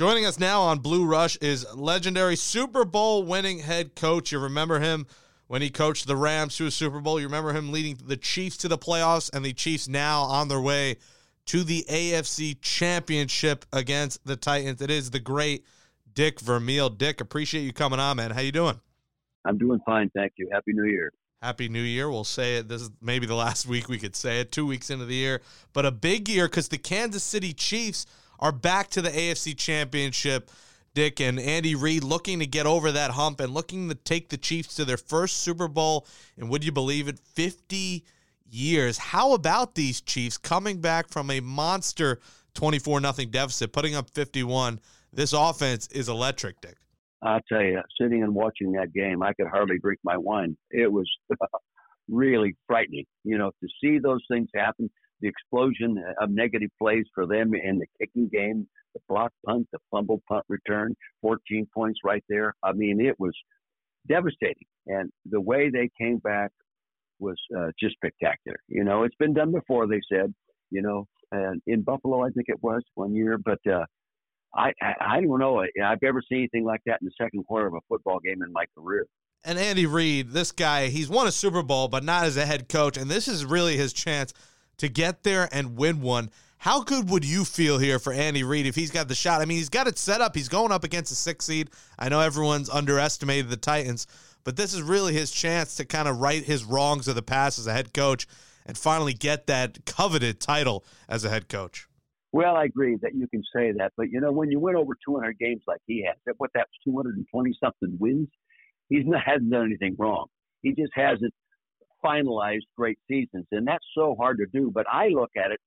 Joining 0.00 0.24
us 0.24 0.38
now 0.38 0.62
on 0.62 0.78
Blue 0.78 1.04
Rush 1.04 1.36
is 1.42 1.66
legendary 1.74 2.34
Super 2.34 2.86
Bowl 2.86 3.22
winning 3.22 3.58
head 3.58 3.94
coach. 3.94 4.32
You 4.32 4.38
remember 4.38 4.80
him 4.80 5.06
when 5.46 5.60
he 5.60 5.68
coached 5.68 6.06
the 6.06 6.16
Rams 6.16 6.56
to 6.56 6.64
a 6.64 6.70
Super 6.70 7.00
Bowl. 7.02 7.20
You 7.20 7.26
remember 7.26 7.52
him 7.52 7.70
leading 7.70 7.98
the 8.06 8.16
Chiefs 8.16 8.56
to 8.56 8.68
the 8.68 8.78
playoffs 8.78 9.28
and 9.34 9.44
the 9.44 9.52
Chiefs 9.52 9.88
now 9.88 10.22
on 10.22 10.48
their 10.48 10.58
way 10.62 10.96
to 11.44 11.64
the 11.64 11.84
AFC 11.86 12.56
Championship 12.62 13.66
against 13.74 14.24
the 14.24 14.36
Titans. 14.36 14.80
It 14.80 14.90
is 14.90 15.10
the 15.10 15.20
great 15.20 15.66
Dick 16.14 16.40
Vermeil. 16.40 16.88
Dick, 16.88 17.20
appreciate 17.20 17.64
you 17.64 17.74
coming 17.74 18.00
on, 18.00 18.16
man. 18.16 18.30
How 18.30 18.40
you 18.40 18.52
doing? 18.52 18.80
I'm 19.44 19.58
doing 19.58 19.80
fine, 19.84 20.10
thank 20.16 20.32
you. 20.38 20.48
Happy 20.50 20.72
New 20.72 20.86
Year. 20.86 21.12
Happy 21.42 21.68
New 21.68 21.82
Year. 21.82 22.10
We'll 22.10 22.24
say 22.24 22.56
it. 22.56 22.68
This 22.68 22.80
is 22.80 22.90
maybe 23.02 23.26
the 23.26 23.34
last 23.34 23.66
week 23.68 23.90
we 23.90 23.98
could 23.98 24.16
say 24.16 24.40
it, 24.40 24.50
two 24.50 24.64
weeks 24.64 24.88
into 24.88 25.04
the 25.04 25.14
year, 25.14 25.42
but 25.74 25.84
a 25.84 25.90
big 25.90 26.26
year 26.26 26.46
because 26.46 26.68
the 26.68 26.78
Kansas 26.78 27.22
City 27.22 27.52
Chiefs 27.52 28.06
are 28.40 28.52
back 28.52 28.88
to 28.90 29.02
the 29.02 29.10
AFC 29.10 29.56
Championship. 29.56 30.50
Dick 30.92 31.20
and 31.20 31.38
Andy 31.38 31.76
Reid 31.76 32.02
looking 32.02 32.40
to 32.40 32.46
get 32.46 32.66
over 32.66 32.90
that 32.90 33.12
hump 33.12 33.38
and 33.38 33.54
looking 33.54 33.88
to 33.90 33.94
take 33.94 34.28
the 34.28 34.36
Chiefs 34.36 34.74
to 34.74 34.84
their 34.84 34.96
first 34.96 35.36
Super 35.36 35.68
Bowl 35.68 36.06
and 36.36 36.50
would 36.50 36.64
you 36.64 36.72
believe 36.72 37.06
it, 37.06 37.20
50 37.20 38.04
years. 38.50 38.98
How 38.98 39.34
about 39.34 39.76
these 39.76 40.00
Chiefs 40.00 40.36
coming 40.36 40.80
back 40.80 41.08
from 41.08 41.30
a 41.30 41.38
monster 41.40 42.18
24 42.54 43.00
nothing 43.00 43.30
deficit, 43.30 43.72
putting 43.72 43.94
up 43.94 44.10
51? 44.10 44.80
This 45.12 45.32
offense 45.32 45.86
is 45.88 46.08
electric, 46.08 46.60
Dick. 46.60 46.76
I'll 47.22 47.40
tell 47.48 47.62
you, 47.62 47.80
sitting 48.00 48.22
and 48.22 48.34
watching 48.34 48.72
that 48.72 48.92
game, 48.92 49.22
I 49.22 49.34
could 49.34 49.46
hardly 49.46 49.78
drink 49.78 50.00
my 50.02 50.16
wine. 50.16 50.56
It 50.70 50.90
was 50.90 51.08
really 52.08 52.56
frightening, 52.66 53.04
you 53.24 53.38
know, 53.38 53.50
to 53.62 53.68
see 53.80 53.98
those 53.98 54.24
things 54.30 54.48
happen. 54.54 54.90
The 55.20 55.28
explosion 55.28 56.02
of 56.20 56.30
negative 56.30 56.70
plays 56.78 57.04
for 57.14 57.26
them 57.26 57.52
in 57.54 57.78
the 57.78 57.86
kicking 58.00 58.28
game, 58.32 58.66
the 58.94 59.00
block 59.08 59.32
punt, 59.46 59.68
the 59.72 59.78
fumble 59.90 60.22
punt 60.28 60.44
return, 60.48 60.94
14 61.22 61.66
points 61.74 62.00
right 62.04 62.24
there. 62.28 62.54
I 62.62 62.72
mean, 62.72 63.00
it 63.00 63.18
was 63.18 63.32
devastating. 64.08 64.66
And 64.86 65.10
the 65.28 65.40
way 65.40 65.70
they 65.70 65.90
came 65.98 66.18
back 66.18 66.50
was 67.18 67.36
uh, 67.56 67.68
just 67.78 67.94
spectacular. 67.96 68.56
You 68.68 68.84
know, 68.84 69.04
it's 69.04 69.16
been 69.16 69.34
done 69.34 69.52
before, 69.52 69.86
they 69.86 70.00
said, 70.10 70.32
you 70.70 70.82
know, 70.82 71.06
and 71.32 71.60
in 71.66 71.82
Buffalo, 71.82 72.24
I 72.24 72.30
think 72.30 72.46
it 72.48 72.62
was 72.62 72.82
one 72.94 73.14
year, 73.14 73.38
but, 73.38 73.60
uh, 73.70 73.84
I, 74.52 74.72
I, 74.82 74.94
I 75.00 75.20
don't 75.20 75.38
know. 75.38 75.60
I've 75.60 76.02
ever 76.02 76.22
seen 76.28 76.38
anything 76.38 76.64
like 76.64 76.80
that 76.86 76.98
in 77.00 77.06
the 77.06 77.12
second 77.16 77.44
quarter 77.44 77.68
of 77.68 77.74
a 77.74 77.80
football 77.88 78.18
game 78.18 78.42
in 78.42 78.52
my 78.52 78.64
career. 78.76 79.06
And 79.44 79.58
Andy 79.58 79.86
Reid, 79.86 80.30
this 80.30 80.52
guy, 80.52 80.88
he's 80.88 81.08
won 81.08 81.26
a 81.26 81.32
Super 81.32 81.62
Bowl, 81.62 81.88
but 81.88 82.04
not 82.04 82.24
as 82.24 82.36
a 82.36 82.44
head 82.44 82.68
coach. 82.68 82.96
And 82.96 83.10
this 83.10 83.28
is 83.28 83.44
really 83.44 83.76
his 83.76 83.92
chance 83.92 84.34
to 84.80 84.88
get 84.88 85.22
there 85.22 85.48
and 85.52 85.76
win 85.76 86.00
one. 86.00 86.30
How 86.58 86.82
good 86.82 87.08
would 87.08 87.24
you 87.24 87.44
feel 87.44 87.78
here 87.78 87.98
for 87.98 88.12
Andy 88.12 88.44
Reid 88.44 88.66
if 88.66 88.74
he's 88.74 88.90
got 88.90 89.08
the 89.08 89.14
shot? 89.14 89.40
I 89.40 89.44
mean, 89.44 89.56
he's 89.56 89.70
got 89.70 89.86
it 89.86 89.98
set 89.98 90.20
up. 90.20 90.34
He's 90.34 90.48
going 90.48 90.72
up 90.72 90.84
against 90.84 91.12
a 91.12 91.14
six 91.14 91.46
seed. 91.46 91.70
I 91.98 92.08
know 92.08 92.20
everyone's 92.20 92.68
underestimated 92.68 93.48
the 93.48 93.56
Titans, 93.56 94.06
but 94.44 94.56
this 94.56 94.74
is 94.74 94.82
really 94.82 95.12
his 95.12 95.30
chance 95.30 95.76
to 95.76 95.84
kind 95.84 96.08
of 96.08 96.18
right 96.18 96.42
his 96.42 96.64
wrongs 96.64 97.08
of 97.08 97.14
the 97.14 97.22
past 97.22 97.58
as 97.58 97.66
a 97.66 97.72
head 97.72 97.94
coach 97.94 98.26
and 98.66 98.76
finally 98.76 99.14
get 99.14 99.46
that 99.46 99.84
coveted 99.86 100.40
title 100.40 100.84
as 101.08 101.24
a 101.24 101.30
head 101.30 101.48
coach. 101.48 101.86
Well, 102.32 102.56
I 102.56 102.64
agree 102.64 102.96
that 103.02 103.14
you 103.14 103.26
can 103.28 103.42
say 103.54 103.72
that, 103.72 103.92
but 103.96 104.10
you 104.10 104.20
know, 104.20 104.30
when 104.30 104.50
you 104.50 104.60
win 104.60 104.76
over 104.76 104.92
200 105.04 105.38
games 105.38 105.62
like 105.66 105.80
he 105.86 106.06
has, 106.06 106.16
what 106.38 106.50
that's 106.54 106.70
220 106.84 107.52
something 107.62 107.96
wins, 107.98 108.28
he's 108.88 109.06
not 109.06 109.22
hasn't 109.24 109.50
done 109.50 109.64
anything 109.64 109.96
wrong. 109.98 110.26
He 110.62 110.70
just 110.74 110.92
hasn't 110.94 111.34
finalized 112.04 112.66
great 112.76 112.98
seasons, 113.08 113.46
and 113.52 113.66
that's 113.66 113.84
so 113.94 114.16
hard 114.18 114.38
to 114.38 114.46
do. 114.52 114.70
But 114.72 114.86
I 114.90 115.08
look 115.08 115.30
at 115.36 115.50
it, 115.50 115.60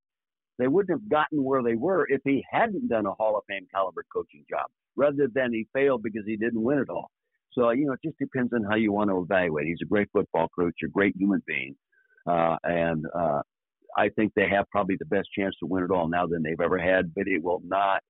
they 0.59 0.67
wouldn't 0.67 0.99
have 0.99 1.09
gotten 1.09 1.43
where 1.43 1.63
they 1.63 1.75
were 1.75 2.05
if 2.09 2.21
he 2.23 2.43
hadn't 2.49 2.89
done 2.89 3.05
a 3.05 3.13
Hall 3.13 3.37
of 3.37 3.43
Fame 3.47 3.67
caliber 3.73 4.05
coaching 4.13 4.45
job, 4.49 4.67
rather 4.95 5.27
than 5.33 5.53
he 5.53 5.67
failed 5.73 6.03
because 6.03 6.23
he 6.25 6.37
didn't 6.37 6.61
win 6.61 6.79
it 6.79 6.89
all. 6.89 7.09
So 7.53 7.69
you 7.71 7.85
know, 7.85 7.93
it 7.93 7.99
just 8.03 8.17
depends 8.19 8.53
on 8.53 8.63
how 8.63 8.75
you 8.75 8.91
want 8.91 9.09
to 9.09 9.19
evaluate. 9.19 9.67
He's 9.67 9.81
a 9.81 9.85
great 9.85 10.09
football 10.11 10.49
coach, 10.57 10.75
a 10.83 10.87
great 10.87 11.15
human 11.15 11.41
being, 11.47 11.75
uh, 12.27 12.57
and 12.63 13.05
uh, 13.15 13.41
I 13.97 14.09
think 14.09 14.33
they 14.35 14.49
have 14.49 14.65
probably 14.71 14.95
the 14.97 15.05
best 15.05 15.29
chance 15.37 15.55
to 15.59 15.67
win 15.67 15.83
it 15.83 15.91
all 15.91 16.07
now 16.07 16.25
than 16.25 16.43
they've 16.43 16.59
ever 16.59 16.79
had, 16.79 17.13
but 17.13 17.27
it 17.27 17.43
will 17.43 17.61
not 17.65 18.01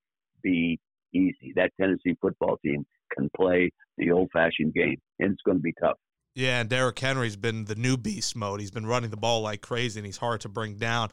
be 0.42 0.80
easy. 1.14 1.54
That 1.56 1.72
Tennessee 1.80 2.18
football 2.22 2.58
team 2.64 2.86
can 3.16 3.30
play 3.36 3.72
the 3.98 4.12
old 4.12 4.30
fashioned 4.32 4.74
game, 4.74 4.98
and 5.20 5.34
it's 5.34 5.42
going 5.44 5.58
to 5.58 5.62
be 5.62 5.74
tough. 5.80 5.98
Yeah, 6.36 6.62
and 6.62 6.70
Derrick 6.70 6.98
Henry's 6.98 7.36
been 7.36 7.66
the 7.66 7.76
new 7.76 7.96
beast 7.96 8.36
mode. 8.36 8.60
He's 8.60 8.72
been 8.72 8.88
running 8.88 9.12
the 9.12 9.18
ball 9.18 9.42
like 9.42 9.62
crazy, 9.62 10.00
and 10.00 10.06
he's 10.06 10.18
hard 10.18 10.42
to 10.42 10.50
bring 10.50 10.76
down. 10.76 11.10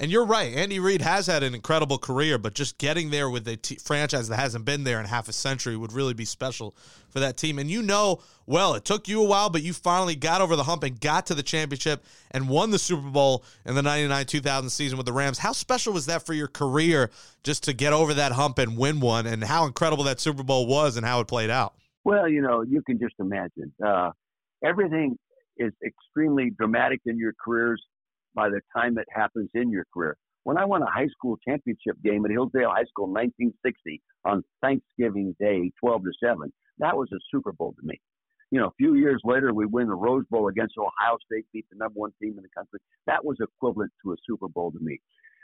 And 0.00 0.12
you're 0.12 0.26
right. 0.26 0.54
Andy 0.54 0.78
Reid 0.78 1.02
has 1.02 1.26
had 1.26 1.42
an 1.42 1.56
incredible 1.56 1.98
career, 1.98 2.38
but 2.38 2.54
just 2.54 2.78
getting 2.78 3.10
there 3.10 3.28
with 3.28 3.48
a 3.48 3.56
t- 3.56 3.76
franchise 3.76 4.28
that 4.28 4.36
hasn't 4.36 4.64
been 4.64 4.84
there 4.84 5.00
in 5.00 5.06
half 5.06 5.28
a 5.28 5.32
century 5.32 5.76
would 5.76 5.92
really 5.92 6.14
be 6.14 6.24
special 6.24 6.76
for 7.08 7.18
that 7.18 7.36
team. 7.36 7.58
And 7.58 7.68
you 7.68 7.82
know, 7.82 8.20
well, 8.46 8.74
it 8.74 8.84
took 8.84 9.08
you 9.08 9.20
a 9.20 9.26
while, 9.26 9.50
but 9.50 9.62
you 9.62 9.72
finally 9.72 10.14
got 10.14 10.40
over 10.40 10.54
the 10.54 10.62
hump 10.62 10.84
and 10.84 11.00
got 11.00 11.26
to 11.26 11.34
the 11.34 11.42
championship 11.42 12.04
and 12.30 12.48
won 12.48 12.70
the 12.70 12.78
Super 12.78 13.10
Bowl 13.10 13.42
in 13.64 13.74
the 13.74 13.82
99 13.82 14.26
2000 14.26 14.70
season 14.70 14.98
with 14.98 15.06
the 15.06 15.12
Rams. 15.12 15.38
How 15.38 15.52
special 15.52 15.94
was 15.94 16.06
that 16.06 16.24
for 16.24 16.34
your 16.34 16.46
career 16.46 17.10
just 17.42 17.64
to 17.64 17.72
get 17.72 17.92
over 17.92 18.14
that 18.14 18.32
hump 18.32 18.58
and 18.58 18.76
win 18.78 19.00
one? 19.00 19.26
And 19.26 19.42
how 19.42 19.64
incredible 19.64 20.04
that 20.04 20.20
Super 20.20 20.44
Bowl 20.44 20.68
was 20.68 20.96
and 20.96 21.04
how 21.04 21.18
it 21.18 21.26
played 21.26 21.50
out? 21.50 21.74
Well, 22.04 22.28
you 22.28 22.40
know, 22.40 22.62
you 22.62 22.82
can 22.82 23.00
just 23.00 23.14
imagine. 23.18 23.72
Uh, 23.84 24.12
everything 24.64 25.16
is 25.56 25.72
extremely 25.84 26.50
dramatic 26.58 27.00
in 27.06 27.18
your 27.18 27.32
careers 27.44 27.82
by 28.34 28.48
the 28.48 28.60
time 28.76 28.98
it 28.98 29.06
happens 29.10 29.50
in 29.54 29.70
your 29.70 29.84
career. 29.92 30.16
When 30.44 30.56
I 30.56 30.64
won 30.64 30.82
a 30.82 30.90
high 30.90 31.08
school 31.08 31.36
championship 31.46 31.96
game 32.02 32.24
at 32.24 32.30
Hillsdale 32.30 32.70
High 32.70 32.84
School 32.84 33.06
in 33.06 33.12
1960 33.12 34.00
on 34.24 34.42
Thanksgiving 34.62 35.34
Day, 35.38 35.72
12 35.80 36.02
to 36.04 36.12
7, 36.24 36.52
that 36.78 36.96
was 36.96 37.08
a 37.12 37.18
Super 37.30 37.52
Bowl 37.52 37.72
to 37.72 37.86
me. 37.86 38.00
You 38.50 38.60
know, 38.60 38.68
a 38.68 38.74
few 38.78 38.94
years 38.94 39.20
later, 39.24 39.52
we 39.52 39.66
win 39.66 39.88
the 39.88 39.94
Rose 39.94 40.24
Bowl 40.30 40.48
against 40.48 40.78
Ohio 40.78 41.18
State, 41.26 41.44
beat 41.52 41.66
the 41.70 41.76
number 41.76 41.98
one 41.98 42.12
team 42.22 42.34
in 42.38 42.42
the 42.42 42.48
country. 42.56 42.78
That 43.06 43.24
was 43.24 43.36
equivalent 43.40 43.92
to 44.04 44.12
a 44.12 44.16
Super 44.26 44.48
Bowl 44.48 44.72
to 44.72 44.78
me. 44.80 45.00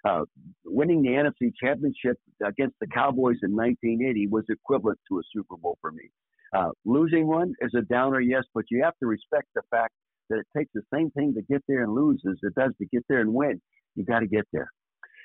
Uh, 0.09 0.25
winning 0.65 1.03
the 1.03 1.11
NFC 1.11 1.53
Championship 1.63 2.19
against 2.45 2.77
the 2.81 2.87
Cowboys 2.87 3.37
in 3.43 3.55
1980 3.55 4.29
was 4.29 4.45
equivalent 4.49 4.99
to 5.09 5.19
a 5.19 5.23
Super 5.35 5.57
Bowl 5.57 5.77
for 5.81 5.93
me. 5.93 6.11
Uh, 6.55 6.71
losing 6.85 7.27
one 7.27 7.53
is 7.61 7.73
a 7.77 7.83
downer, 7.83 8.21
yes, 8.21 8.45
but 8.55 8.65
you 8.71 8.83
have 8.83 8.95
to 9.01 9.07
respect 9.07 9.49
the 9.55 9.63
fact 9.71 9.93
that 10.31 10.39
it 10.39 10.47
takes 10.57 10.71
the 10.75 10.83
same 10.93 11.11
thing 11.11 11.35
to 11.35 11.43
get 11.43 11.63
there 11.69 11.83
and 11.83 11.93
lose 11.93 12.23
as 12.29 12.37
it 12.43 12.55
does 12.55 12.73
to 12.79 12.87
get 12.87 13.05
there 13.09 13.21
and 13.21 13.33
win. 13.33 13.61
You 13.97 14.05
got 14.05 14.21
to 14.21 14.27
get 14.27 14.47
there. 14.53 14.71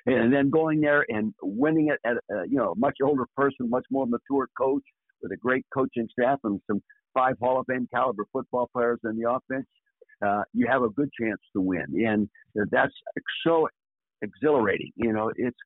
And 0.06 0.34
then 0.34 0.50
going 0.50 0.82
there 0.82 1.06
and 1.10 1.34
winning 1.42 1.90
it 1.90 2.00
at 2.06 2.18
a, 2.36 2.48
you 2.48 2.58
know 2.58 2.72
a 2.72 2.80
much 2.80 2.98
older 3.04 3.26
person, 3.36 3.70
much 3.70 3.86
more 3.92 4.08
mature 4.08 4.48
coach 4.58 4.82
with 5.22 5.32
a 5.32 5.38
great 5.38 5.66
coaching 5.74 6.08
staff 6.18 6.40
and 6.44 6.60
some 6.68 6.82
five 7.14 7.36
Hall 7.42 7.60
of 7.60 7.66
Fame 7.68 7.88
caliber 7.94 8.24
football 8.32 8.70
players 8.74 9.00
in 9.04 9.20
the 9.20 9.30
offense, 9.30 9.68
uh, 10.26 10.44
you 10.54 10.68
have 10.68 10.84
a 10.84 10.90
good 10.90 11.10
chance 11.20 11.40
to 11.54 11.62
win. 11.62 11.86
And 12.08 12.30
that's 12.72 12.94
so 13.46 13.68
exhilarating. 14.22 14.92
You 14.96 15.14
know, 15.14 15.32
it's 15.36 15.58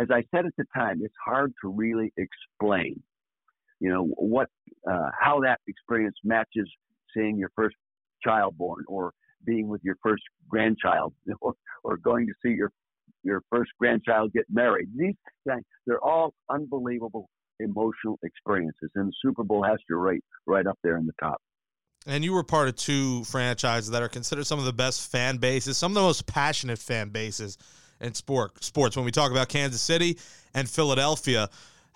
as 0.00 0.08
I 0.10 0.22
said 0.34 0.46
at 0.46 0.52
the 0.56 0.64
time, 0.74 1.00
it's 1.02 1.14
hard 1.24 1.52
to 1.62 1.68
really 1.68 2.12
explain. 2.16 3.02
You 3.80 3.90
know 3.90 4.04
what, 4.16 4.48
uh, 4.90 5.10
how 5.18 5.40
that 5.40 5.60
experience 5.66 6.16
matches 6.22 6.70
seeing 7.14 7.36
your 7.36 7.50
first 7.56 7.76
child 8.22 8.56
born 8.56 8.84
or 8.86 9.12
being 9.44 9.68
with 9.68 9.80
your 9.82 9.96
first 10.02 10.22
grandchild 10.48 11.14
or, 11.40 11.54
or 11.82 11.96
going 11.96 12.26
to 12.26 12.32
see 12.44 12.54
your 12.54 12.70
your 13.22 13.42
first 13.50 13.70
grandchild 13.78 14.32
get 14.32 14.44
married. 14.50 14.88
These 14.96 15.14
things, 15.46 15.64
they're 15.86 16.02
all 16.02 16.32
unbelievable 16.48 17.28
emotional 17.58 18.18
experiences, 18.22 18.90
and 18.94 19.08
the 19.08 19.12
Super 19.22 19.44
Bowl 19.44 19.62
has 19.62 19.78
to 19.88 19.96
rate 19.96 20.24
right 20.46 20.66
up 20.66 20.78
there 20.82 20.96
in 20.96 21.06
the 21.06 21.12
top. 21.20 21.40
And 22.06 22.24
you 22.24 22.32
were 22.32 22.42
part 22.42 22.68
of 22.68 22.76
two 22.76 23.24
franchises 23.24 23.90
that 23.90 24.02
are 24.02 24.08
considered 24.08 24.46
some 24.46 24.58
of 24.58 24.64
the 24.64 24.72
best 24.72 25.10
fan 25.10 25.36
bases, 25.36 25.76
some 25.76 25.92
of 25.92 25.94
the 25.94 26.00
most 26.00 26.26
passionate 26.26 26.78
fan 26.78 27.10
bases 27.10 27.58
in 28.00 28.14
sport 28.14 28.64
sports. 28.64 28.96
When 28.96 29.04
we 29.04 29.10
talk 29.10 29.30
about 29.30 29.50
Kansas 29.50 29.82
City 29.82 30.18
and 30.54 30.68
Philadelphia, 30.68 31.50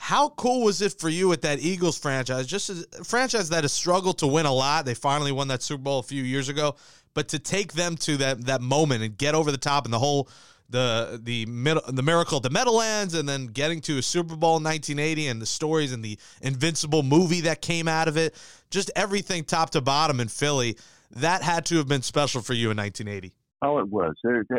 how 0.05 0.29
cool 0.29 0.64
was 0.64 0.83
it 0.83 1.01
for 1.01 1.09
you 1.09 1.33
at 1.33 1.40
that 1.40 1.61
Eagles 1.61 1.99
franchise? 1.99 2.47
Just 2.47 2.69
a 2.69 3.05
franchise 3.05 3.49
that 3.49 3.64
has 3.64 3.73
struggled 3.73 4.19
to 4.19 4.27
win 4.27 4.45
a 4.45 4.53
lot. 4.53 4.85
They 4.85 4.93
finally 4.93 5.33
won 5.33 5.49
that 5.49 5.62
Super 5.62 5.83
Bowl 5.83 5.99
a 5.99 6.03
few 6.03 6.23
years 6.23 6.51
ago, 6.51 6.77
but 7.14 7.29
to 7.29 7.38
take 7.38 7.73
them 7.73 7.97
to 7.97 8.19
that 8.19 8.45
that 8.45 8.61
moment 8.61 9.03
and 9.03 9.17
get 9.17 9.35
over 9.35 9.51
the 9.51 9.57
top 9.57 9.87
and 9.87 9.95
the 9.95 9.99
whole 9.99 10.29
the 10.69 11.19
the 11.23 11.47
the 11.90 12.03
miracle 12.03 12.37
at 12.37 12.43
the 12.43 12.51
Meadowlands 12.51 13.14
and 13.14 13.27
then 13.27 13.47
getting 13.47 13.81
to 13.81 13.97
a 13.97 14.03
Super 14.03 14.37
Bowl 14.37 14.59
in 14.59 14.64
1980 14.64 15.29
and 15.29 15.40
the 15.40 15.47
stories 15.47 15.90
and 15.90 16.05
the 16.05 16.19
Invincible 16.43 17.03
movie 17.03 17.40
that 17.40 17.62
came 17.62 17.88
out 17.88 18.07
of 18.07 18.19
it, 18.19 18.35
just 18.69 18.90
everything 18.95 19.43
top 19.43 19.71
to 19.71 19.81
bottom 19.81 20.21
in 20.21 20.29
Philly, 20.29 20.77
that 21.12 21.40
had 21.40 21.64
to 21.64 21.79
have 21.79 21.88
been 21.88 22.03
special 22.03 22.43
for 22.43 22.53
you 22.53 22.71
in 22.71 22.77
1980. 22.77 23.35
Oh, 23.62 23.79
it 23.79 23.88
was. 23.88 24.14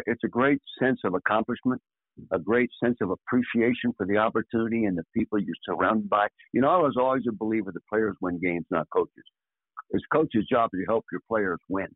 It's 0.07 0.23
a 0.23 0.27
great 0.27 0.63
sense 0.79 1.01
of 1.03 1.13
accomplishment 1.13 1.83
a 2.31 2.39
great 2.39 2.69
sense 2.83 2.97
of 3.01 3.09
appreciation 3.11 3.93
for 3.97 4.05
the 4.05 4.17
opportunity 4.17 4.85
and 4.85 4.97
the 4.97 5.03
people 5.13 5.39
you're 5.39 5.55
surrounded 5.65 6.09
by. 6.09 6.27
You 6.53 6.61
know, 6.61 6.69
I 6.69 6.77
was 6.77 6.95
always 6.97 7.23
a 7.27 7.33
believer 7.33 7.71
that 7.71 7.87
players 7.87 8.15
win 8.21 8.39
games, 8.39 8.65
not 8.69 8.87
coaches. 8.89 9.23
It's 9.91 10.05
coach's 10.11 10.45
job 10.49 10.71
to 10.71 10.85
help 10.87 11.05
your 11.11 11.21
players 11.29 11.59
win. 11.69 11.87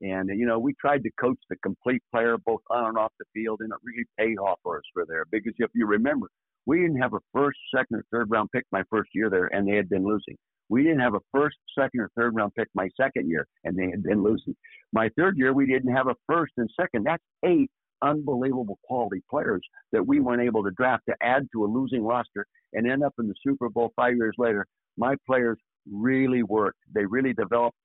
And, 0.00 0.28
you 0.28 0.46
know, 0.46 0.58
we 0.58 0.74
tried 0.80 1.02
to 1.02 1.10
coach 1.20 1.38
the 1.50 1.56
complete 1.56 2.02
player 2.12 2.36
both 2.38 2.60
on 2.70 2.86
and 2.86 2.98
off 2.98 3.12
the 3.18 3.24
field, 3.34 3.60
and 3.60 3.72
it 3.72 3.78
really 3.82 4.06
paid 4.18 4.38
off 4.38 4.58
for 4.62 4.78
us 4.78 4.84
for 4.94 5.04
there. 5.06 5.24
Because 5.30 5.54
if 5.58 5.70
you 5.74 5.86
remember, 5.86 6.28
we 6.66 6.80
didn't 6.80 7.00
have 7.00 7.14
a 7.14 7.18
first, 7.32 7.58
second, 7.74 7.96
or 7.96 8.04
third 8.12 8.30
round 8.30 8.50
pick 8.54 8.64
my 8.70 8.82
first 8.90 9.10
year 9.14 9.28
there, 9.28 9.46
and 9.46 9.66
they 9.66 9.74
had 9.74 9.88
been 9.88 10.04
losing. 10.04 10.36
We 10.68 10.82
didn't 10.82 11.00
have 11.00 11.14
a 11.14 11.20
first, 11.32 11.56
second, 11.76 12.00
or 12.00 12.10
third 12.16 12.36
round 12.36 12.52
pick 12.56 12.68
my 12.74 12.88
second 13.00 13.28
year, 13.28 13.46
and 13.64 13.76
they 13.76 13.90
had 13.90 14.02
been 14.02 14.22
losing. 14.22 14.54
My 14.92 15.08
third 15.16 15.36
year, 15.36 15.52
we 15.52 15.66
didn't 15.66 15.94
have 15.94 16.08
a 16.08 16.14
first 16.28 16.52
and 16.58 16.68
second. 16.78 17.04
That's 17.04 17.22
eight 17.44 17.70
unbelievable 18.02 18.78
quality 18.84 19.22
players 19.30 19.62
that 19.92 20.06
we 20.06 20.20
weren't 20.20 20.42
able 20.42 20.62
to 20.64 20.70
draft 20.72 21.04
to 21.08 21.14
add 21.22 21.46
to 21.52 21.64
a 21.64 21.66
losing 21.66 22.04
roster 22.04 22.46
and 22.72 22.90
end 22.90 23.02
up 23.02 23.14
in 23.18 23.28
the 23.28 23.34
Super 23.46 23.68
Bowl 23.68 23.92
five 23.96 24.14
years 24.16 24.34
later. 24.38 24.66
My 24.96 25.14
players 25.26 25.58
really 25.90 26.42
worked. 26.42 26.78
They 26.94 27.04
really 27.06 27.32
developed 27.32 27.76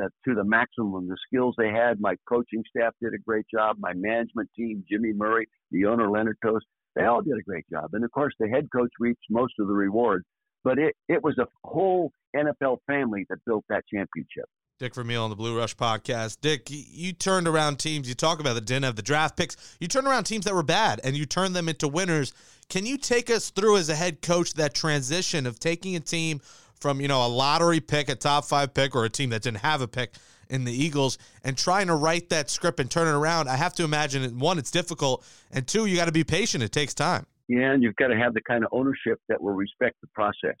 uh, 0.00 0.08
to 0.24 0.34
the 0.34 0.44
maximum 0.44 1.08
the 1.08 1.16
skills 1.26 1.54
they 1.58 1.68
had. 1.68 2.00
My 2.00 2.14
coaching 2.28 2.62
staff 2.68 2.94
did 3.02 3.14
a 3.14 3.18
great 3.18 3.46
job. 3.52 3.76
My 3.78 3.92
management 3.94 4.50
team, 4.56 4.84
Jimmy 4.90 5.12
Murray, 5.12 5.48
the 5.70 5.86
owner 5.86 6.10
Leonard 6.10 6.38
Tose, 6.44 6.62
they 6.96 7.04
all 7.04 7.22
did 7.22 7.38
a 7.38 7.42
great 7.42 7.64
job. 7.70 7.90
And 7.92 8.04
of 8.04 8.10
course, 8.10 8.34
the 8.38 8.48
head 8.48 8.68
coach 8.74 8.90
reaped 8.98 9.22
most 9.30 9.54
of 9.58 9.68
the 9.68 9.72
reward. 9.74 10.24
But 10.62 10.78
it, 10.78 10.94
it 11.08 11.22
was 11.22 11.38
a 11.38 11.46
whole 11.64 12.12
NFL 12.36 12.78
family 12.86 13.26
that 13.30 13.38
built 13.46 13.64
that 13.68 13.84
championship. 13.92 14.44
Dick 14.80 14.94
Vermeil 14.94 15.24
on 15.24 15.28
the 15.28 15.36
Blue 15.36 15.58
Rush 15.58 15.76
podcast. 15.76 16.38
Dick, 16.40 16.68
you 16.70 17.12
turned 17.12 17.46
around 17.46 17.78
teams. 17.78 18.08
You 18.08 18.14
talk 18.14 18.40
about 18.40 18.54
the 18.54 18.62
didn't 18.62 18.84
have 18.84 18.96
the 18.96 19.02
draft 19.02 19.36
picks. 19.36 19.76
You 19.78 19.86
turned 19.86 20.06
around 20.06 20.24
teams 20.24 20.46
that 20.46 20.54
were 20.54 20.62
bad 20.62 21.02
and 21.04 21.14
you 21.14 21.26
turned 21.26 21.54
them 21.54 21.68
into 21.68 21.86
winners. 21.86 22.32
Can 22.70 22.86
you 22.86 22.96
take 22.96 23.28
us 23.28 23.50
through 23.50 23.76
as 23.76 23.90
a 23.90 23.94
head 23.94 24.22
coach 24.22 24.54
that 24.54 24.72
transition 24.72 25.46
of 25.46 25.60
taking 25.60 25.96
a 25.96 26.00
team 26.00 26.40
from 26.80 26.98
you 26.98 27.08
know 27.08 27.26
a 27.26 27.28
lottery 27.28 27.80
pick, 27.80 28.08
a 28.08 28.14
top 28.14 28.46
five 28.46 28.72
pick, 28.72 28.96
or 28.96 29.04
a 29.04 29.10
team 29.10 29.28
that 29.30 29.42
didn't 29.42 29.58
have 29.58 29.82
a 29.82 29.88
pick 29.88 30.14
in 30.48 30.64
the 30.64 30.72
Eagles, 30.72 31.18
and 31.44 31.58
trying 31.58 31.88
to 31.88 31.94
write 31.94 32.30
that 32.30 32.48
script 32.48 32.80
and 32.80 32.90
turn 32.90 33.06
it 33.06 33.12
around? 33.12 33.50
I 33.50 33.56
have 33.56 33.74
to 33.74 33.84
imagine 33.84 34.38
one, 34.38 34.58
it's 34.58 34.70
difficult, 34.70 35.26
and 35.52 35.66
two, 35.66 35.84
you 35.84 35.96
got 35.96 36.06
to 36.06 36.12
be 36.12 36.24
patient. 36.24 36.64
It 36.64 36.72
takes 36.72 36.94
time. 36.94 37.26
Yeah, 37.48 37.72
and 37.72 37.82
you've 37.82 37.96
got 37.96 38.08
to 38.08 38.16
have 38.16 38.32
the 38.32 38.40
kind 38.40 38.64
of 38.64 38.70
ownership 38.72 39.20
that 39.28 39.42
will 39.42 39.52
respect 39.52 39.96
the 40.00 40.08
process. 40.14 40.56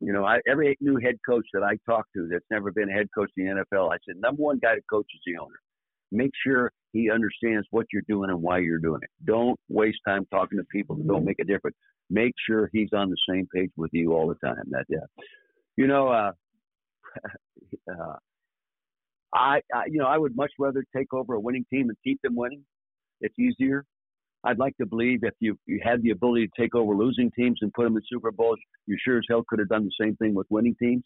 You 0.00 0.12
know, 0.12 0.24
I, 0.24 0.40
every 0.46 0.76
new 0.80 0.98
head 1.02 1.16
coach 1.26 1.46
that 1.54 1.62
I 1.62 1.78
talk 1.90 2.06
to 2.14 2.28
that's 2.30 2.44
never 2.50 2.70
been 2.70 2.90
a 2.90 2.92
head 2.92 3.08
coach 3.16 3.30
in 3.36 3.46
the 3.46 3.64
NFL, 3.76 3.92
I 3.92 3.96
said, 4.06 4.16
number 4.20 4.42
one 4.42 4.58
guy 4.58 4.74
to 4.74 4.82
coach 4.90 5.06
is 5.14 5.20
the 5.26 5.38
owner. 5.40 5.54
Make 6.12 6.32
sure 6.46 6.70
he 6.92 7.10
understands 7.10 7.66
what 7.70 7.86
you're 7.92 8.02
doing 8.08 8.30
and 8.30 8.40
why 8.42 8.58
you're 8.58 8.78
doing 8.78 9.00
it. 9.02 9.10
Don't 9.24 9.58
waste 9.68 9.98
time 10.06 10.26
talking 10.30 10.58
to 10.58 10.64
people 10.70 10.96
that 10.96 11.06
don't 11.06 11.24
make 11.24 11.38
a 11.40 11.44
difference. 11.44 11.76
Make 12.10 12.32
sure 12.48 12.70
he's 12.72 12.90
on 12.94 13.10
the 13.10 13.16
same 13.28 13.48
page 13.54 13.70
with 13.76 13.90
you 13.92 14.12
all 14.12 14.28
the 14.28 14.46
time. 14.46 14.62
That, 14.70 14.84
yeah, 14.88 15.24
you 15.76 15.86
know, 15.86 16.08
uh, 16.08 16.32
uh, 17.90 18.16
I, 19.34 19.60
I, 19.74 19.84
you 19.90 19.98
know, 19.98 20.06
I 20.06 20.18
would 20.18 20.36
much 20.36 20.52
rather 20.58 20.84
take 20.96 21.12
over 21.12 21.34
a 21.34 21.40
winning 21.40 21.66
team 21.70 21.88
and 21.88 21.96
keep 22.04 22.20
them 22.22 22.36
winning. 22.36 22.64
It's 23.20 23.34
easier. 23.38 23.84
I'd 24.46 24.58
like 24.58 24.76
to 24.76 24.86
believe 24.86 25.20
if 25.22 25.34
you, 25.40 25.58
you 25.66 25.80
had 25.82 26.02
the 26.02 26.10
ability 26.10 26.46
to 26.46 26.62
take 26.62 26.74
over 26.76 26.94
losing 26.94 27.32
teams 27.32 27.58
and 27.62 27.72
put 27.72 27.84
them 27.84 27.96
in 27.96 28.02
Super 28.08 28.30
Bowls, 28.30 28.58
you 28.86 28.96
sure 29.04 29.18
as 29.18 29.24
hell 29.28 29.44
could 29.48 29.58
have 29.58 29.68
done 29.68 29.84
the 29.84 30.04
same 30.04 30.14
thing 30.16 30.34
with 30.34 30.46
winning 30.50 30.76
teams. 30.80 31.02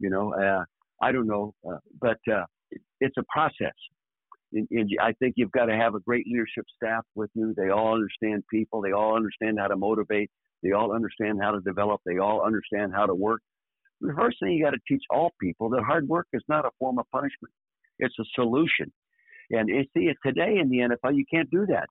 You 0.00 0.10
know, 0.10 0.34
uh, 0.34 0.64
I 1.00 1.12
don't 1.12 1.28
know, 1.28 1.54
uh, 1.68 1.78
but 2.00 2.18
uh, 2.30 2.44
it's 3.00 3.16
a 3.16 3.22
process. 3.32 3.74
And, 4.52 4.66
and 4.72 4.90
I 5.00 5.12
think 5.20 5.34
you've 5.36 5.52
got 5.52 5.66
to 5.66 5.76
have 5.76 5.94
a 5.94 6.00
great 6.00 6.26
leadership 6.26 6.64
staff 6.76 7.04
with 7.14 7.30
you. 7.34 7.54
They 7.56 7.68
all 7.68 7.94
understand 7.94 8.42
people. 8.50 8.82
They 8.82 8.92
all 8.92 9.14
understand 9.14 9.58
how 9.60 9.68
to 9.68 9.76
motivate. 9.76 10.30
They 10.64 10.72
all 10.72 10.92
understand 10.92 11.38
how 11.40 11.52
to 11.52 11.60
develop. 11.60 12.00
They 12.04 12.18
all 12.18 12.44
understand 12.44 12.92
how 12.92 13.06
to 13.06 13.14
work. 13.14 13.40
The 14.00 14.14
first 14.18 14.38
thing 14.40 14.52
you 14.52 14.64
got 14.64 14.70
to 14.70 14.80
teach 14.88 15.02
all 15.10 15.30
people 15.40 15.68
that 15.70 15.84
hard 15.84 16.08
work 16.08 16.26
is 16.32 16.42
not 16.48 16.64
a 16.64 16.70
form 16.78 16.98
of 16.98 17.06
punishment. 17.12 17.54
It's 18.00 18.18
a 18.18 18.24
solution. 18.34 18.92
And 19.50 19.68
you 19.68 19.84
see, 19.96 20.10
today 20.26 20.58
in 20.60 20.70
the 20.70 20.78
NFL, 20.78 21.16
you 21.16 21.24
can't 21.30 21.50
do 21.50 21.66
that 21.66 21.88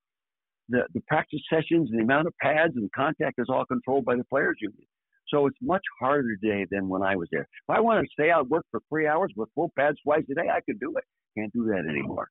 the, 0.70 0.82
the 0.94 1.02
practice 1.08 1.42
sessions 1.52 1.90
and 1.90 2.00
the 2.00 2.04
amount 2.04 2.28
of 2.28 2.34
pads 2.42 2.74
and 2.76 2.90
contact 2.96 3.36
is 3.40 3.48
all 3.50 3.66
controlled 3.66 4.06
by 4.06 4.16
the 4.16 4.24
players 4.26 4.58
union. 4.60 4.88
So 5.28 5.46
it's 5.46 5.58
much 5.62 5.84
harder 6.00 6.36
today 6.42 6.66
than 6.72 6.90
when 6.90 7.04
I 7.04 7.16
was 7.16 7.28
there. 7.32 7.42
If 7.42 7.70
I 7.70 7.80
wanted 7.80 8.04
to 8.04 8.10
stay 8.14 8.32
out 8.32 8.50
work 8.50 8.66
for 8.72 8.80
three 8.90 9.08
hours 9.08 9.32
with 9.36 9.50
full 9.54 9.72
pads 9.78 9.98
twice 10.04 10.24
a 10.32 10.34
day, 10.34 10.50
I 10.52 10.62
could 10.62 10.80
do 10.80 10.94
it. 10.98 11.04
Can't 11.38 11.54
do 11.54 11.66
that 11.66 11.86
anymore. 11.90 12.30